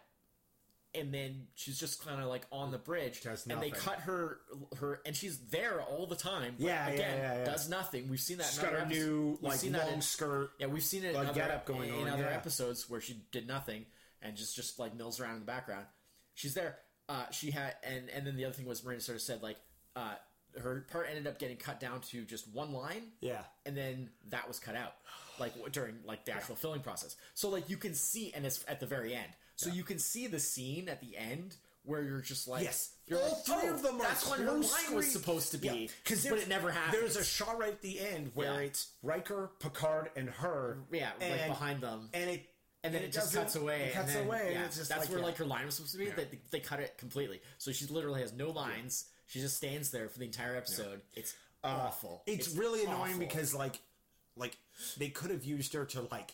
and 0.94 1.14
then 1.14 1.48
she's 1.56 1.80
just 1.80 2.06
kind 2.06 2.22
of 2.22 2.28
like 2.28 2.46
on 2.52 2.72
the 2.72 2.78
bridge, 2.78 3.22
and 3.50 3.62
they 3.62 3.72
cut 3.72 4.00
her 4.02 4.40
her, 4.80 5.00
and 5.06 5.16
she's 5.16 5.38
there 5.50 5.82
all 5.82 6.06
the 6.06 6.16
time. 6.18 6.56
Yeah, 6.58 6.88
yeah, 6.88 6.94
again, 6.94 7.18
yeah, 7.18 7.38
yeah. 7.38 7.46
does 7.46 7.70
nothing. 7.70 8.10
We've 8.10 8.20
seen 8.20 8.38
that. 8.38 8.48
She's 8.48 8.60
got 8.60 8.74
her 8.74 8.86
new 8.86 9.38
like 9.42 9.64
long 9.64 9.94
in- 9.94 10.02
skirt. 10.02 10.52
yeah, 10.60 10.68
we've 10.68 10.84
seen 10.84 11.06
it 11.06 11.16
Like, 11.16 11.24
in 11.24 11.30
other, 11.30 11.40
getup 11.40 11.66
going 11.66 11.94
in 11.94 12.08
on, 12.08 12.10
other 12.10 12.24
yeah. 12.24 12.36
episodes 12.36 12.90
where 12.90 13.00
she 13.02 13.22
did 13.32 13.48
nothing 13.48 13.86
and 14.22 14.36
just 14.36 14.56
just 14.56 14.80
like 14.80 14.96
mills 14.96 15.20
around 15.20 15.34
in 15.36 15.40
the 15.40 15.46
background. 15.46 15.86
She's 16.34 16.54
there. 16.54 16.78
Uh, 17.10 17.26
she 17.32 17.52
had 17.52 17.76
and 17.84 18.10
and 18.10 18.26
then 18.26 18.36
the 18.36 18.46
other 18.46 18.54
thing 18.54 18.66
was 18.66 18.84
Marina 18.84 19.02
sort 19.02 19.16
of 19.18 19.22
said 19.22 19.42
like 19.44 19.58
uh, 19.96 20.14
her 20.62 20.86
part 20.92 21.08
ended 21.10 21.28
up 21.28 21.40
getting 21.40 21.58
cut 21.58 21.80
down 21.80 22.00
to 22.02 22.24
just 22.24 22.48
one 22.54 22.74
line, 22.74 23.04
Yeah. 23.22 23.42
and 23.66 23.76
then 23.76 24.10
that 24.30 24.48
was 24.48 24.60
cut 24.60 24.76
out 24.76 24.94
like 25.40 25.54
during 25.72 25.96
like 26.06 26.26
the 26.26 26.32
actual 26.34 26.56
filming 26.56 26.82
process. 26.82 27.16
So 27.34 27.50
like 27.50 27.70
you 27.70 27.78
can 27.78 27.94
see, 27.94 28.32
and 28.34 28.46
it's 28.46 28.64
at 28.68 28.80
the 28.80 28.86
very 28.86 29.14
end. 29.14 29.28
So 29.56 29.70
you 29.70 29.84
can 29.84 30.00
see 30.00 30.28
the 30.28 30.40
scene 30.40 30.90
at 30.90 31.02
the 31.02 31.16
end 31.18 31.56
where 31.84 32.02
you're 32.04 32.22
just 32.22 32.48
like 32.48 32.64
Yes, 32.64 32.92
you're 33.08 33.20
all 33.20 33.30
like, 33.30 33.46
three 33.46 33.70
oh, 33.70 33.74
of 33.74 33.82
them 33.84 33.96
are 33.96 34.04
that's 34.04 34.30
when 34.30 34.40
her 34.42 34.52
line 34.52 34.96
was 34.96 35.12
supposed 35.12 35.52
to 35.52 35.58
be, 35.58 35.90
because 36.04 36.26
but 36.26 36.38
it 36.40 36.48
never 36.48 36.72
happened. 36.72 37.02
There's 37.02 37.16
a 37.16 37.24
shot 37.24 37.60
right 37.60 37.72
at 37.72 37.82
the 37.82 38.00
end 38.00 38.32
where 38.34 38.54
Yeah. 38.54 38.68
it's 38.68 38.92
Riker, 39.04 39.52
Picard, 39.60 40.10
and 40.16 40.30
her. 40.30 40.78
yeah, 40.92 41.10
like 41.20 41.30
and, 41.30 41.48
behind 41.52 41.82
them. 41.82 42.10
and 42.14 42.30
it 42.30 42.46
and 42.84 42.94
then 42.94 43.04
it 43.04 43.06
it, 43.06 43.14
just 43.14 43.34
cuts 43.34 43.56
away. 43.56 43.84
It 43.88 43.94
cuts 43.94 44.14
then, 44.14 44.26
away. 44.26 44.50
Yeah, 44.52 44.58
and 44.58 44.66
it's 44.66 44.78
just 44.78 44.90
that's 44.90 45.02
like, 45.02 45.10
where 45.10 45.20
yeah. 45.20 45.26
like 45.26 45.38
her 45.38 45.46
line 45.46 45.66
was 45.66 45.76
supposed 45.76 45.94
to 45.94 46.00
be. 46.00 46.06
Yeah. 46.06 46.14
They, 46.16 46.40
they 46.50 46.60
cut 46.60 46.80
it 46.80 46.98
completely, 46.98 47.42
so 47.58 47.72
she 47.72 47.86
literally 47.86 48.22
has 48.22 48.34
no 48.34 48.50
lines. 48.50 49.06
She 49.28 49.40
just 49.40 49.58
stands 49.58 49.92
there 49.92 50.10
for 50.10 50.20
the 50.20 50.26
entire 50.26 50.56
episode. 50.56 51.02
It's 51.16 51.36
awful. 51.64 52.24
Uh, 52.28 52.32
It's, 52.32 52.56
really 52.56 52.84
annoying 52.84 53.18
because 53.18 53.54
like, 53.54 53.80
like 54.36 54.58
they 54.98 55.10
could 55.10 55.32
have 55.32 55.46
used 55.46 55.74
her 55.74 55.86
to 55.86 56.08
like. 56.12 56.34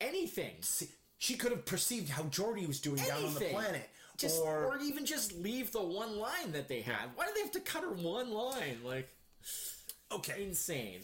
anything, 0.00 0.54
See, 0.62 0.88
she 1.18 1.34
could 1.34 1.52
have 1.52 1.64
perceived 1.64 2.08
how 2.08 2.24
Geordi 2.24 2.66
was 2.66 2.80
doing 2.80 2.96
down 2.96 3.24
on 3.24 3.34
the 3.34 3.40
planet, 3.40 3.88
just 4.16 4.40
or, 4.42 4.64
or, 4.66 4.78
even 4.78 5.06
just 5.06 5.32
leave 5.38 5.70
the 5.70 5.82
one 5.82 6.18
line 6.18 6.52
that 6.52 6.66
they 6.66 6.80
have. 6.80 7.10
Why 7.14 7.26
do 7.26 7.32
they 7.34 7.42
have 7.42 7.52
to 7.52 7.60
cut 7.60 7.82
her 7.82 7.92
one 7.92 8.32
line? 8.32 8.78
Like 8.84 9.08
okay. 10.10 10.42
insane. 10.42 11.02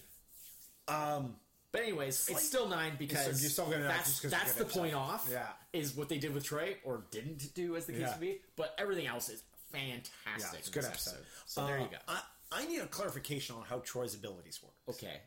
Um, 0.89 1.37
But 1.73 1.83
anyways, 1.83 2.29
it's 2.31 2.45
still 2.47 2.69
nine 2.69 2.93
because 2.99 3.43
You're 3.43 3.51
still 3.51 3.67
that's 3.67 4.21
that's 4.21 4.55
the 4.55 4.65
point 4.65 4.95
off. 4.95 5.29
Yeah. 5.31 5.47
is 5.73 5.95
what 5.95 6.09
they 6.09 6.19
did 6.19 6.33
with 6.33 6.45
Troi 6.45 6.77
or 6.85 7.05
didn't 7.11 7.55
do, 7.55 7.77
as 7.77 7.85
the 7.87 7.93
case 7.93 8.01
Yeah. 8.03 8.15
may 8.19 8.27
be. 8.27 8.41
But 8.57 8.75
everything 8.79 9.07
else 9.07 9.29
is 9.29 9.43
fantastic. 9.71 10.13
yeah, 10.53 10.59
it's 10.59 10.69
a 10.69 10.73
good 10.73 10.83
this 10.85 10.91
episode. 10.91 11.25
So 11.47 11.67
there 11.67 11.79
Uh, 11.79 11.83
you 11.83 11.89
go. 11.91 11.97
I, 12.09 12.23
I 12.53 12.67
need 12.67 12.79
a 12.81 12.87
clarification 12.87 13.57
on 13.57 13.65
how 13.65 13.81
Troi's 13.81 14.15
abilities 14.15 14.63
work. 14.63 14.73
Okay. 14.97 15.21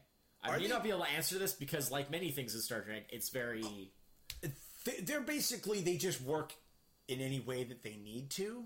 I 0.43 0.49
Are 0.49 0.57
may 0.57 0.63
they- 0.63 0.69
not 0.69 0.81
be 0.83 0.89
able 0.89 1.01
to 1.05 1.09
answer 1.11 1.37
this 1.37 1.53
because, 1.53 1.91
like 1.91 2.09
many 2.09 2.31
things 2.31 2.55
in 2.55 2.61
Star 2.61 2.81
Trek, 2.81 3.03
it's 3.11 3.29
very. 3.29 3.91
They- 4.83 4.99
They're 5.01 5.21
basically 5.21 5.81
they 5.81 5.97
just 5.97 6.21
work 6.21 6.53
in 7.07 7.21
any 7.21 7.39
way 7.39 7.63
that 7.65 7.83
they 7.83 7.97
need 7.97 8.31
to, 8.31 8.65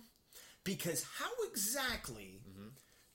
because 0.64 1.04
how 1.04 1.30
exactly 1.50 2.40
Mm-hmm. 2.50 2.68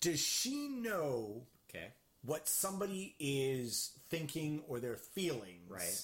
does 0.03 0.21
she 0.21 0.69
know 0.69 1.47
Okay. 1.71 1.93
What 2.23 2.49
somebody 2.49 3.15
is 3.19 3.93
thinking 4.09 4.63
or 4.69 4.79
their 4.81 4.97
feelings 4.97 5.69
Right. 5.71 6.03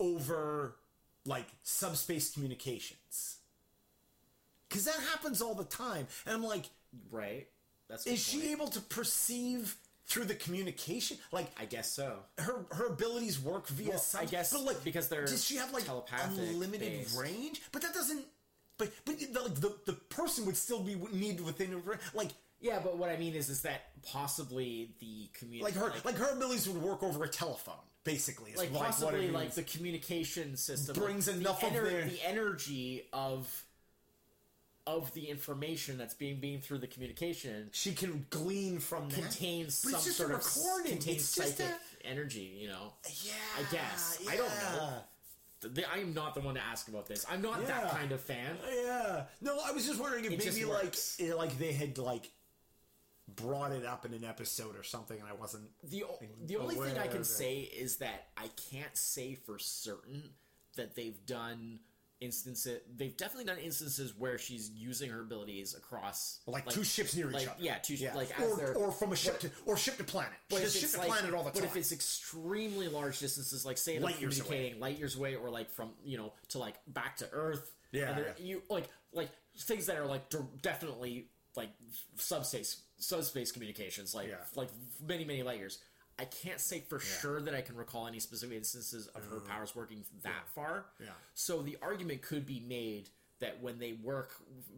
over 0.00 0.76
like 1.24 1.46
subspace 1.62 2.30
communications? 2.32 3.36
Because 4.68 4.84
that 4.86 4.96
happens 5.12 5.40
all 5.40 5.54
the 5.54 5.64
time, 5.64 6.06
and 6.26 6.34
I'm 6.34 6.42
like, 6.44 6.64
Right. 7.10 7.48
That's 7.88 8.06
is 8.06 8.18
she 8.22 8.52
able 8.52 8.68
to 8.68 8.80
perceive 8.80 9.76
through 10.06 10.24
the 10.24 10.34
communication? 10.34 11.18
Like, 11.32 11.46
I 11.60 11.64
guess 11.64 11.90
so. 11.90 12.18
her 12.38 12.64
her 12.72 12.86
abilities 12.86 13.38
work 13.40 13.66
via 13.68 13.90
Well, 13.90 14.04
I 14.18 14.24
guess 14.26 14.52
but 14.52 14.62
like 14.62 14.82
because 14.84 15.08
they're 15.08 15.26
does 15.26 15.44
she 15.44 15.56
have 15.56 15.72
like 15.72 15.84
unlimited 15.88 16.80
based. 16.80 17.18
range 17.18 17.62
but 17.72 17.82
that 17.82 17.92
doesn't 17.94 18.24
but 18.78 18.90
but 19.04 19.18
the, 19.18 19.40
like 19.40 19.54
the, 19.56 19.74
the 19.86 19.92
person 19.92 20.46
would 20.46 20.56
still 20.56 20.80
be 20.80 20.94
need 21.12 21.40
within 21.40 21.74
a 21.74 22.16
like 22.16 22.30
Yeah, 22.64 22.80
but 22.82 22.96
what 22.96 23.10
I 23.10 23.18
mean 23.18 23.34
is, 23.34 23.50
is 23.50 23.60
that 23.62 23.82
possibly 24.02 24.88
the 24.98 25.28
community, 25.34 25.62
like 25.64 25.74
her 25.74 25.92
like, 26.02 26.16
her 26.16 26.34
abilities 26.34 26.66
would 26.66 26.80
work 26.82 27.02
over 27.02 27.22
a 27.22 27.28
telephone 27.28 27.74
Basically, 28.04 28.52
is 28.52 28.58
like 28.58 28.72
what 28.72 28.84
possibly 28.86 29.26
it 29.26 29.32
like 29.32 29.52
the 29.52 29.62
communication 29.62 30.56
system 30.56 30.96
Brings 30.96 31.28
like, 31.28 31.36
enough 31.36 31.60
the, 31.60 31.66
of 31.66 31.72
their- 31.74 32.04
the 32.06 32.18
energy 32.26 33.02
of 33.12 33.64
of 34.86 35.12
the 35.14 35.28
information 35.30 35.96
that's 35.98 36.14
being 36.14 36.40
beamed 36.40 36.62
through 36.62 36.78
the 36.78 36.86
communication 36.86 37.68
she 37.72 37.92
can 37.94 38.26
glean 38.30 38.78
from 38.78 39.08
that. 39.10 39.20
contains 39.20 39.82
But 39.84 40.00
some 40.00 40.12
sort 40.12 40.30
of 40.32 40.42
contains 40.86 41.06
It's 41.18 41.24
psychic 41.26 41.66
a- 41.66 42.06
energy. 42.06 42.56
You 42.60 42.68
know, 42.68 42.92
Yeah, 43.24 43.32
I 43.58 43.72
guess. 43.72 44.18
I 44.28 44.36
don't 44.36 44.48
know. 44.48 45.84
I 45.94 45.98
am 45.98 46.12
not 46.12 46.34
the 46.34 46.40
one 46.42 46.54
to 46.56 46.60
ask 46.62 46.88
about 46.88 47.06
this. 47.06 47.24
I'm 47.30 47.40
not 47.40 47.66
that 47.66 47.90
kind 47.90 48.12
of 48.12 48.20
fan. 48.20 48.58
Yeah. 48.84 49.24
No, 49.40 49.58
I 49.64 49.72
was 49.72 49.86
just 49.86 49.98
wondering 49.98 50.26
if 50.26 50.32
It 50.32 50.44
maybe 50.44 50.64
like 50.66 50.94
eh, 51.20 51.32
like 51.34 51.56
they 51.58 51.72
had 51.72 51.96
like 51.96 52.30
brought 53.28 53.72
it 53.72 53.84
up 53.86 54.04
in 54.04 54.12
an 54.12 54.24
episode 54.24 54.76
or 54.76 54.82
something, 54.82 55.18
and 55.18 55.28
I 55.28 55.32
wasn't. 55.32 55.64
The 55.82 56.04
o- 56.04 56.18
the 56.44 56.56
only 56.56 56.74
thing 56.76 56.98
I 56.98 57.06
can 57.06 57.24
say 57.24 57.60
is 57.60 57.96
that 57.96 58.28
I 58.36 58.48
can't 58.70 58.96
say 58.96 59.34
for 59.34 59.58
certain 59.58 60.30
that 60.76 60.94
they've 60.94 61.24
done 61.26 61.80
instances. 62.20 62.80
They've 62.96 63.16
definitely 63.16 63.44
done 63.46 63.58
instances 63.58 64.14
where 64.16 64.38
she's 64.38 64.70
using 64.70 65.10
her 65.10 65.20
abilities 65.20 65.74
across 65.74 66.40
Like, 66.46 66.68
two 66.68 66.84
ships 66.84 67.14
near 67.16 67.30
like, 67.30 67.42
each 67.42 67.48
other. 67.48 67.56
Yeah, 67.60 67.76
two 67.78 67.96
sh- 67.96 68.04
like 68.14 68.30
or, 68.40 68.72
or 68.74 68.92
from 68.92 69.12
a 69.12 69.16
ship 69.16 69.40
to 69.40 69.50
or 69.66 69.76
ship 69.76 69.96
to 69.98 70.04
planet. 70.04 70.32
She 70.50 70.56
But 70.56 70.62
if 70.64 70.72
ship 70.72 70.82
it's 70.84 70.92
to 70.92 70.98
like, 71.00 71.08
planet 71.08 71.34
all 71.34 71.44
the 71.44 71.50
time. 71.50 71.60
but 71.62 71.64
if 71.70 71.76
it's 71.76 71.92
extremely 71.92 72.88
large 72.88 73.18
distances, 73.18 73.64
like 73.66 73.78
say 73.78 73.98
Light 73.98 74.12
like 74.14 74.20
years 74.20 74.38
away. 74.38 74.46
communicating 74.48 74.80
light 74.80 74.98
years 74.98 75.16
away, 75.16 75.34
or 75.34 75.50
like 75.50 75.70
from 75.70 75.90
you 76.04 76.16
know 76.18 76.32
to 76.50 76.58
like 76.58 76.76
back 76.88 77.16
to 77.18 77.28
Earth, 77.32 77.72
Yeah, 77.92 78.18
yeah. 78.18 78.24
you 78.38 78.62
like 78.70 78.88
like 79.12 79.30
things 79.58 79.86
that 79.86 79.96
are 79.96 80.06
like 80.06 80.28
de- 80.30 80.46
definitely 80.62 81.28
like 81.56 81.70
subspace 82.16 82.82
subspace 82.98 83.52
communications, 83.52 84.14
like 84.14 84.28
Yeah. 84.28 84.36
like 84.54 84.68
many 85.06 85.24
many 85.24 85.42
light 85.42 85.58
years. 85.58 85.78
I 86.18 86.26
can't 86.26 86.60
say 86.60 86.80
for 86.80 87.00
sure 87.00 87.40
that 87.40 87.54
I 87.54 87.60
can 87.60 87.74
recall 87.76 88.06
any 88.06 88.20
specific 88.20 88.56
instances 88.56 89.08
of 89.08 89.24
her 89.26 89.40
powers 89.40 89.74
working 89.74 90.04
that 90.22 90.48
far. 90.54 90.86
Mm. 91.00 91.06
Yeah. 91.06 91.12
So 91.34 91.60
the 91.62 91.76
argument 91.82 92.22
could 92.22 92.46
be 92.46 92.60
made 92.60 93.08
that 93.40 93.60
when 93.60 93.78
they 93.80 93.94
work 93.94 94.32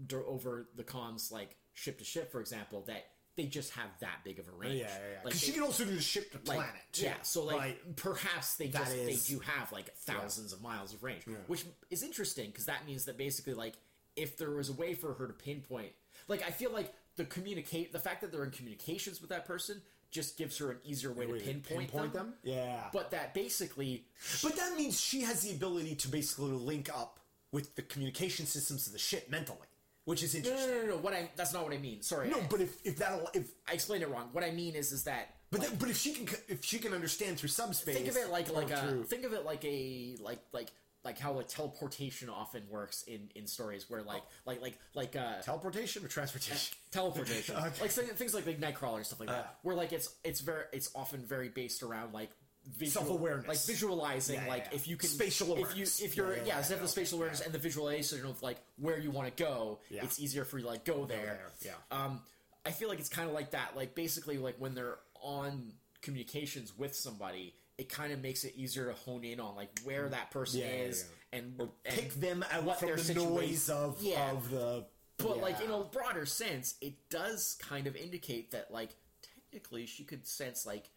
d- 0.06 0.16
over 0.16 0.66
the 0.76 0.82
comms, 0.82 1.30
like 1.30 1.56
ship 1.74 1.98
to 1.98 2.04
ship, 2.04 2.32
for 2.32 2.40
example, 2.40 2.82
that 2.86 3.08
they 3.36 3.44
just 3.44 3.72
have 3.74 3.90
that 4.00 4.20
big 4.24 4.38
of 4.38 4.48
a 4.48 4.52
range. 4.52 4.80
yeah, 4.80 4.86
yeah, 4.88 5.12
yeah. 5.12 5.20
Like 5.24 5.34
she 5.34 5.52
can 5.52 5.62
also 5.62 5.84
do 5.84 6.00
ship 6.00 6.30
to 6.32 6.38
like, 6.48 6.56
planet. 6.56 6.80
Too. 6.92 7.02
Yeah, 7.04 7.20
so 7.20 7.44
like 7.44 7.56
Right. 7.58 7.96
perhaps 7.96 8.54
they 8.54 8.68
just 8.68 8.94
is- 8.94 9.28
they 9.28 9.34
do 9.34 9.40
have 9.40 9.70
like 9.72 9.94
thousands 9.94 10.54
of 10.54 10.62
miles 10.62 10.94
of 10.94 11.02
range, 11.02 11.24
which 11.48 11.66
is 11.90 12.02
interesting 12.02 12.46
because 12.50 12.64
that 12.64 12.86
means 12.86 13.04
that 13.04 13.18
basically 13.18 13.52
like 13.52 13.74
if 14.16 14.38
there 14.38 14.52
was 14.52 14.70
a 14.70 14.72
way 14.72 14.94
for 14.94 15.12
her 15.12 15.26
to 15.26 15.34
pinpoint, 15.34 15.92
like 16.28 16.42
I 16.42 16.50
feel 16.50 16.70
like 16.70 16.94
the 17.16 17.24
communicate 17.24 17.92
the 17.92 17.98
fact 17.98 18.20
that 18.20 18.30
they're 18.32 18.44
in 18.44 18.50
communications 18.50 19.20
with 19.20 19.30
that 19.30 19.44
person 19.46 19.80
just 20.10 20.38
gives 20.38 20.56
her 20.58 20.70
an 20.70 20.78
easier 20.84 21.12
way 21.12 21.26
to 21.26 21.32
pinpoint, 21.34 21.80
pinpoint 21.90 22.12
them. 22.12 22.26
them? 22.26 22.34
Yeah. 22.44 22.84
But 22.92 23.10
that 23.10 23.34
basically 23.34 24.04
But 24.42 24.56
that 24.56 24.76
means 24.76 25.00
she 25.00 25.22
has 25.22 25.42
the 25.42 25.50
ability 25.50 25.96
to 25.96 26.08
basically 26.08 26.52
link 26.52 26.88
up 26.88 27.18
with 27.52 27.74
the 27.74 27.82
communication 27.82 28.46
systems 28.46 28.86
of 28.86 28.92
the 28.92 28.98
ship 28.98 29.28
mentally, 29.30 29.58
which 30.04 30.22
is 30.22 30.34
interesting. 30.34 30.68
no, 30.68 30.74
no, 30.74 30.80
no, 30.82 30.88
no. 30.88 30.96
What 30.98 31.12
I 31.14 31.30
that's 31.36 31.52
not 31.52 31.64
what 31.64 31.72
I 31.72 31.78
mean. 31.78 32.02
Sorry, 32.02 32.28
No, 32.30 32.38
I, 32.38 32.46
but 32.48 32.60
if 32.60 32.76
if 32.86 32.96
that 32.98 33.20
if 33.34 33.50
I 33.68 33.72
explained 33.72 34.02
it 34.04 34.10
wrong. 34.10 34.28
What 34.32 34.44
I 34.44 34.50
mean 34.50 34.74
is 34.74 34.92
is 34.92 35.04
that 35.04 35.34
but 35.50 35.60
then, 35.60 35.76
but 35.78 35.88
if 35.88 35.96
she 35.96 36.12
can 36.12 36.28
if 36.48 36.64
she 36.64 36.78
can 36.78 36.92
understand 36.92 37.38
through 37.38 37.48
subspace, 37.50 37.96
think 37.96 38.08
of 38.08 38.16
it 38.16 38.30
like 38.30 38.52
like 38.52 38.70
a 38.70 38.76
through- 38.76 39.04
think 39.04 39.24
of 39.24 39.32
it 39.32 39.44
like 39.44 39.64
a 39.64 40.16
like 40.20 40.40
like 40.52 40.70
like 41.06 41.18
how 41.18 41.32
like 41.32 41.48
teleportation 41.48 42.28
often 42.28 42.62
works 42.68 43.02
in 43.04 43.30
in 43.34 43.46
stories 43.46 43.88
where 43.88 44.02
like 44.02 44.22
like 44.44 44.60
like 44.60 44.78
like 44.94 45.16
uh 45.16 45.40
teleportation 45.42 46.04
or 46.04 46.08
transportation. 46.08 46.76
teleportation 46.90 47.56
Okay. 47.66 47.80
like 47.80 47.90
thing- 47.90 48.06
things 48.20 48.34
like 48.34 48.44
like 48.46 48.60
nightcrawler 48.60 48.96
and 48.98 49.06
stuff 49.06 49.20
like 49.20 49.30
that 49.30 49.44
Uh. 49.46 49.48
where 49.62 49.74
like 49.76 49.92
it's 49.92 50.08
it's 50.24 50.40
very 50.40 50.64
it's 50.72 50.90
often 50.94 51.20
very 51.20 51.48
based 51.48 51.82
around 51.82 52.12
like 52.12 52.30
visual, 52.78 53.06
Self-awareness. 53.06 53.46
like 53.46 53.62
visualizing 53.64 54.34
Yeah, 54.36 54.44
yeah, 54.44 54.50
like 54.50 54.66
yeah. 54.70 54.76
if 54.76 54.88
you 54.88 54.96
can 54.96 55.08
Spatial 55.08 55.52
awareness. 55.52 56.00
if 56.00 56.00
you 56.00 56.06
if 56.06 56.16
you're 56.16 56.30
Yeah, 56.32 56.36
yeah, 56.42 56.46
yeah, 56.48 56.58
instead 56.58 56.74
of 56.78 56.82
the 56.82 56.88
spatial 56.88 57.18
awareness 57.18 57.40
and 57.40 57.52
the 57.54 57.58
visualization 57.60 58.26
of 58.26 58.42
like 58.42 58.58
where 58.76 58.98
you 58.98 59.12
want 59.12 59.26
to 59.34 59.42
go 59.42 59.78
Yeah. 59.88 60.02
it's 60.04 60.18
easier 60.20 60.44
for 60.44 60.58
you 60.58 60.64
to 60.64 60.70
like 60.70 60.84
go 60.84 61.04
there 61.06 61.38
there, 61.62 61.74
um 61.92 62.20
i 62.64 62.72
feel 62.72 62.88
like 62.88 62.98
it's 62.98 63.08
kind 63.08 63.28
of 63.28 63.34
like 63.34 63.52
that 63.52 63.76
like 63.76 63.94
basically 63.94 64.36
like 64.38 64.56
when 64.58 64.74
they're 64.74 64.98
on 65.22 65.72
communications 66.02 66.76
with 66.76 66.94
somebody 66.94 67.54
it 67.78 67.88
kind 67.88 68.12
of 68.12 68.22
makes 68.22 68.44
it 68.44 68.54
easier 68.56 68.86
to 68.86 68.92
hone 68.94 69.24
in 69.24 69.38
on 69.40 69.54
like 69.56 69.70
where 69.84 70.06
mm. 70.06 70.10
that 70.10 70.30
person 70.30 70.60
Yeah, 70.60 70.66
yeah, 70.66 70.82
is 70.84 71.04
and, 71.32 71.54
and 71.60 71.70
pick 71.84 72.14
them 72.14 72.44
out 72.50 72.62
what 72.64 72.78
from 72.78 72.88
their 72.88 72.96
the 72.96 73.04
situation- 73.04 73.34
noise 73.34 73.68
of 73.68 73.98
Yeah. 74.02 74.30
of 74.32 74.50
the. 74.50 74.86
but 75.18 75.38
like 75.38 75.60
in 75.60 75.70
a 75.70 75.84
broader 75.84 76.26
sense, 76.26 76.74
it 76.80 76.94
does 77.10 77.56
kind 77.60 77.86
of 77.86 77.94
indicate 77.96 78.52
that 78.52 78.70
like 78.70 78.94
technically 79.50 79.86
she 79.86 80.04
could 80.04 80.26
sense 80.26 80.64
like 80.66 80.88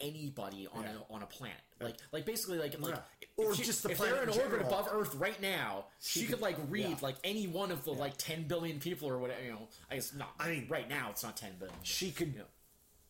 anybody 0.00 0.66
on 0.72 0.82
Yeah. 0.84 0.94
a 1.10 1.12
on 1.12 1.22
a 1.22 1.26
planet. 1.26 1.56
Like 1.80 1.96
like 2.12 2.24
basically 2.24 2.58
like 2.58 2.78
like 2.80 2.94
Yeah. 2.94 3.00
Or 3.36 3.54
she- 3.54 3.64
just 3.64 3.82
the 3.82 3.90
if 3.90 3.98
they're 3.98 4.22
in 4.22 4.28
in 4.30 4.40
orbit 4.40 4.60
above 4.62 4.88
Earth 4.90 5.14
right 5.14 5.40
now, 5.40 5.86
she, 6.00 6.20
could, 6.22 6.34
could- 6.34 6.40
like 6.42 6.56
read 6.68 6.88
yeah. 6.88 6.96
like 7.02 7.16
any 7.24 7.46
one 7.46 7.70
of 7.72 7.84
the 7.84 7.92
like 7.92 8.16
ten 8.18 8.44
billion 8.44 8.78
people 8.78 9.08
or 9.08 9.18
whatever. 9.18 9.42
You 9.42 9.52
know, 9.52 9.68
I 9.90 9.96
guess 9.96 10.12
not. 10.14 10.30
I 10.38 10.48
mean- 10.50 10.66
right 10.68 10.88
now 10.88 11.08
it's 11.10 11.22
not 11.22 11.36
ten 11.36 11.52
billion. 11.58 11.76
she 11.82 12.10
could 12.10 12.32
you 12.32 12.38
know. 12.40 12.44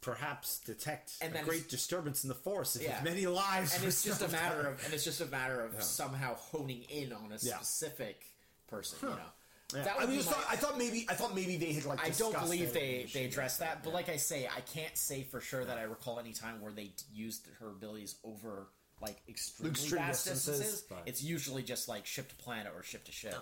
Perhaps 0.03 0.59
detect 0.59 1.12
And 1.22 1.34
a 1.34 1.42
great 1.42 1.68
disturbance 1.70 2.24
in 2.24 2.28
the 2.28 2.34
force 2.34 2.76
if 2.76 2.82
Yeah. 2.82 3.00
many 3.03 3.26
lives. 3.26 3.74
and 3.74 3.84
it's 3.84 4.03
just 4.03 4.20
a 4.20 4.28
matter 4.28 4.66
of 4.68 4.84
and 4.84 4.92
it's 4.92 5.05
just 5.05 5.20
a 5.22 5.26
matter 5.26 5.62
of 5.62 5.82
somehow 5.82 6.34
honing 6.34 6.82
in 6.90 7.12
on 7.12 7.32
a 7.32 7.38
Yeah. 7.40 7.57
specific 7.57 8.26
person. 8.66 8.98
You 9.03 9.09
know, 9.11 9.32
Yeah. 9.74 9.82
that 9.84 10.00
I 10.00 10.07
mean, 10.07 10.16
my- 10.16 10.22
thought, 10.22 10.46
I 10.50 10.57
thought 10.57 10.76
maybe 10.76 11.07
I 11.09 11.14
thought 11.14 11.34
maybe 11.34 11.57
they 11.57 11.72
had 11.72 11.84
like. 11.86 12.00
I 12.05 12.11
don't 12.11 12.38
believe 12.38 12.72
they 12.74 13.09
they 13.12 13.24
addressed 13.24 13.61
that, 13.61 13.82
but 13.82 13.94
like 13.94 14.09
I 14.11 14.16
say, 14.18 14.46
I 14.46 14.61
can't 14.61 14.96
say 14.98 15.22
for 15.22 15.40
sure 15.40 15.64
that 15.64 15.78
I 15.78 15.82
recall 15.84 16.18
any 16.18 16.32
time 16.34 16.61
where 16.61 16.72
they 16.72 16.92
used 17.12 17.46
her 17.61 17.68
abilities 17.70 18.16
over 18.24 18.68
like 19.00 19.22
extremely 19.28 19.70
Extreme 19.72 20.03
vast 20.03 20.24
distances, 20.26 20.59
distances. 20.59 20.84
but- 20.88 21.03
It's 21.07 21.22
usually 21.22 21.62
just 21.62 21.88
like 21.88 22.07
ship 22.07 22.28
to 22.28 22.34
planet 22.36 22.72
or 22.74 22.82
ship 22.82 23.05
to 23.05 23.12
ship. 23.12 23.34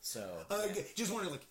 So 0.00 0.46
Uh, 0.50 0.68
Just 0.94 1.10
wondering, 1.12 1.32
like, 1.32 1.46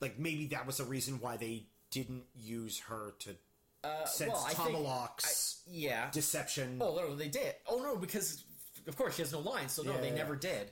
like 0.00 0.18
maybe 0.18 0.46
that 0.48 0.66
was 0.66 0.78
a 0.80 0.84
reason 0.84 1.20
why 1.20 1.36
they 1.36 1.66
didn't 1.90 2.24
use 2.34 2.78
her 2.80 3.12
to 3.20 3.36
Uh, 3.84 4.04
well, 4.20 4.46
Tomalak's 4.50 5.60
yeah. 5.70 6.10
deception. 6.10 6.78
Oh 6.80 6.96
no, 6.96 7.14
they 7.14 7.28
did. 7.28 7.54
Oh 7.66 7.80
no, 7.82 7.96
because 7.96 8.44
of 8.86 8.96
course 8.96 9.14
she 9.16 9.22
has 9.22 9.32
no 9.32 9.40
lines, 9.40 9.72
so 9.72 9.82
no, 9.82 9.92
Yeah, 9.94 10.00
they 10.00 10.10
never 10.10 10.34
did. 10.36 10.70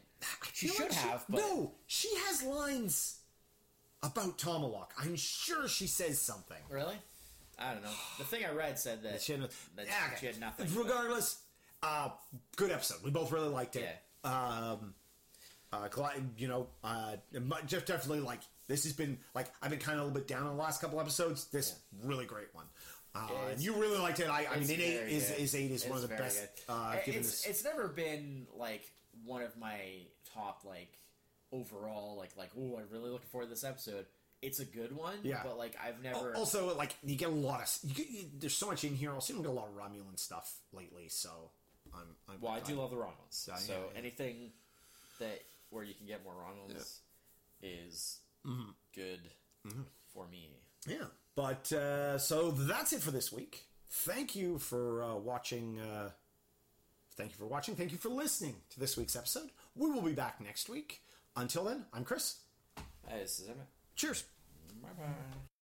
She 0.53 0.69
should 0.69 0.87
like 0.87 0.93
have, 0.95 1.25
but 1.29 1.39
no, 1.41 1.73
she 1.87 2.09
has 2.27 2.43
lines 2.43 3.19
about 4.03 4.39
Tomalak. 4.39 4.89
I'm 4.99 5.15
sure 5.17 5.69
she 5.69 5.87
says 5.87 6.21
something. 6.21 6.57
really, 6.71 6.97
I 7.59 7.73
don't 7.75 7.83
know. 7.85 7.91
The 8.19 8.25
thing 8.25 8.45
I 8.45 8.53
read 8.53 8.79
said 8.79 9.03
that 9.05 9.21
She 9.23 9.33
had, 9.33 9.43
that 9.77 9.87
Yeah, 9.87 9.93
okay. 10.09 10.17
she 10.21 10.27
had 10.27 10.41
nothing. 10.41 10.67
but- 10.75 10.83
Regardless, 10.85 11.39
uh, 11.83 12.09
good 12.57 12.71
episode. 12.73 12.99
We 13.05 13.11
both 13.11 13.31
really 13.31 13.49
liked 13.49 13.77
it. 13.77 13.85
Yeah. 14.25 14.31
Um, 14.73 14.95
uh, 15.73 15.89
glad, 15.89 16.15
you 16.39 16.49
know, 16.49 16.67
uh, 16.83 17.17
just 17.67 17.87
definitely 17.87 18.21
like 18.21 18.41
this 18.69 18.85
has 18.85 18.93
been 18.93 19.19
like 19.35 19.47
I've 19.63 19.71
been 19.71 19.79
kind 19.79 19.99
of 19.99 20.05
a 20.05 20.07
little 20.09 20.19
bit 20.21 20.27
down 20.29 20.43
on 20.47 20.57
the 20.57 20.63
last 20.63 20.81
couple 20.81 21.01
episodes. 21.01 21.45
This 21.47 21.77
really 22.03 22.25
great 22.25 22.49
one. 22.53 22.65
Uh, 23.31 23.51
and 23.53 23.61
you 23.61 23.75
really 23.75 23.99
liked 23.99 24.21
it. 24.21 24.29
I, 24.29 24.47
I 24.51 24.55
mean, 24.55 24.63
It's 24.63 24.71
an 24.71 24.81
eight 24.81 25.13
is, 25.13 25.31
is 25.33 25.55
eight 25.55 25.71
is 25.71 25.85
one 25.87 25.97
of 25.97 26.03
the 26.09 26.15
best. 26.15 26.47
Uh, 26.69 26.97
it's 27.07 27.17
this. 27.17 27.47
it's 27.47 27.65
never 27.65 27.89
been 27.89 28.47
like 28.57 28.91
one 29.25 29.43
of 29.43 29.57
my 29.59 29.79
top 30.35 30.63
like 30.65 30.93
overall 31.53 32.17
like 32.17 32.31
like 32.37 32.51
oh 32.59 32.77
I'm 32.79 32.87
really 32.91 33.11
looking 33.11 33.29
forward 33.29 33.47
to 33.47 33.51
this 33.51 33.65
episode. 33.65 34.07
It's 34.43 34.61
a 34.61 34.65
good 34.67 34.95
one, 34.95 35.15
Yeah. 35.23 35.41
but 35.43 35.57
like 35.57 35.77
I've 35.83 36.03
never. 36.03 36.35
also 36.37 36.77
like 36.77 36.95
you 37.03 37.17
get 37.17 37.29
a 37.29 37.33
lot 37.33 37.63
of 37.63 37.79
you 37.97 38.05
you, 38.09 38.25
there's 38.39 38.55
so 38.57 38.67
much 38.67 38.85
in 38.85 38.95
here. 38.95 39.13
Also, 39.13 39.33
you 39.35 39.41
get 39.41 39.49
a 39.49 39.53
lot 39.53 39.69
of 39.69 39.75
Romulan 39.75 40.19
stuff 40.19 40.55
lately. 40.73 41.09
So 41.09 41.31
I'm, 41.95 42.01
I'm 42.29 42.41
well, 42.41 42.53
I 42.53 42.61
do 42.61 42.75
love 42.75 42.91
the 42.91 42.97
Romulans, 42.97 43.49
Yeah, 43.49 43.57
so 43.57 43.73
yeah, 43.73 43.79
yeah. 43.93 43.99
anything 43.99 44.51
that 45.21 45.41
where 45.71 45.85
you 45.85 45.95
can 45.95 46.07
get 46.07 46.23
more 46.25 46.35
Romulans 46.35 46.99
is 47.63 48.19
Mm-hmm. 48.47 48.71
good 48.95 49.21
for 50.13 50.29
me. 50.29 50.51
Yeah. 50.87 51.07
But 51.37 51.71
uh, 51.71 52.19
so 52.19 52.51
that's 52.51 52.93
it 52.93 53.03
for 53.03 53.11
this 53.11 53.31
week. 53.31 53.67
Thank 53.89 54.35
you 54.35 54.59
for 54.59 55.03
uh, 55.03 55.15
watching. 55.17 55.79
Uh, 55.79 56.11
thank 57.17 57.31
you 57.31 57.37
for 57.37 57.47
watching. 57.47 57.77
Thank 57.77 57.93
you 57.93 57.99
for 57.99 58.09
listening 58.09 58.57
to 58.71 58.81
this 58.81 58.97
week's 58.97 59.15
episode. 59.15 59.51
We 59.75 59.91
will 59.91 60.03
be 60.03 60.13
back 60.13 60.41
next 60.41 60.69
week. 60.69 61.03
Until 61.37 61.65
then, 61.65 61.85
I'm 61.93 62.05
Chris. 62.05 62.37
Hey, 63.07 63.21
this 63.21 63.39
is 63.39 63.45
Emmett. 63.49 63.69
Cheers. 63.95 64.25
Bye 64.83 64.89
bye. 64.99 65.56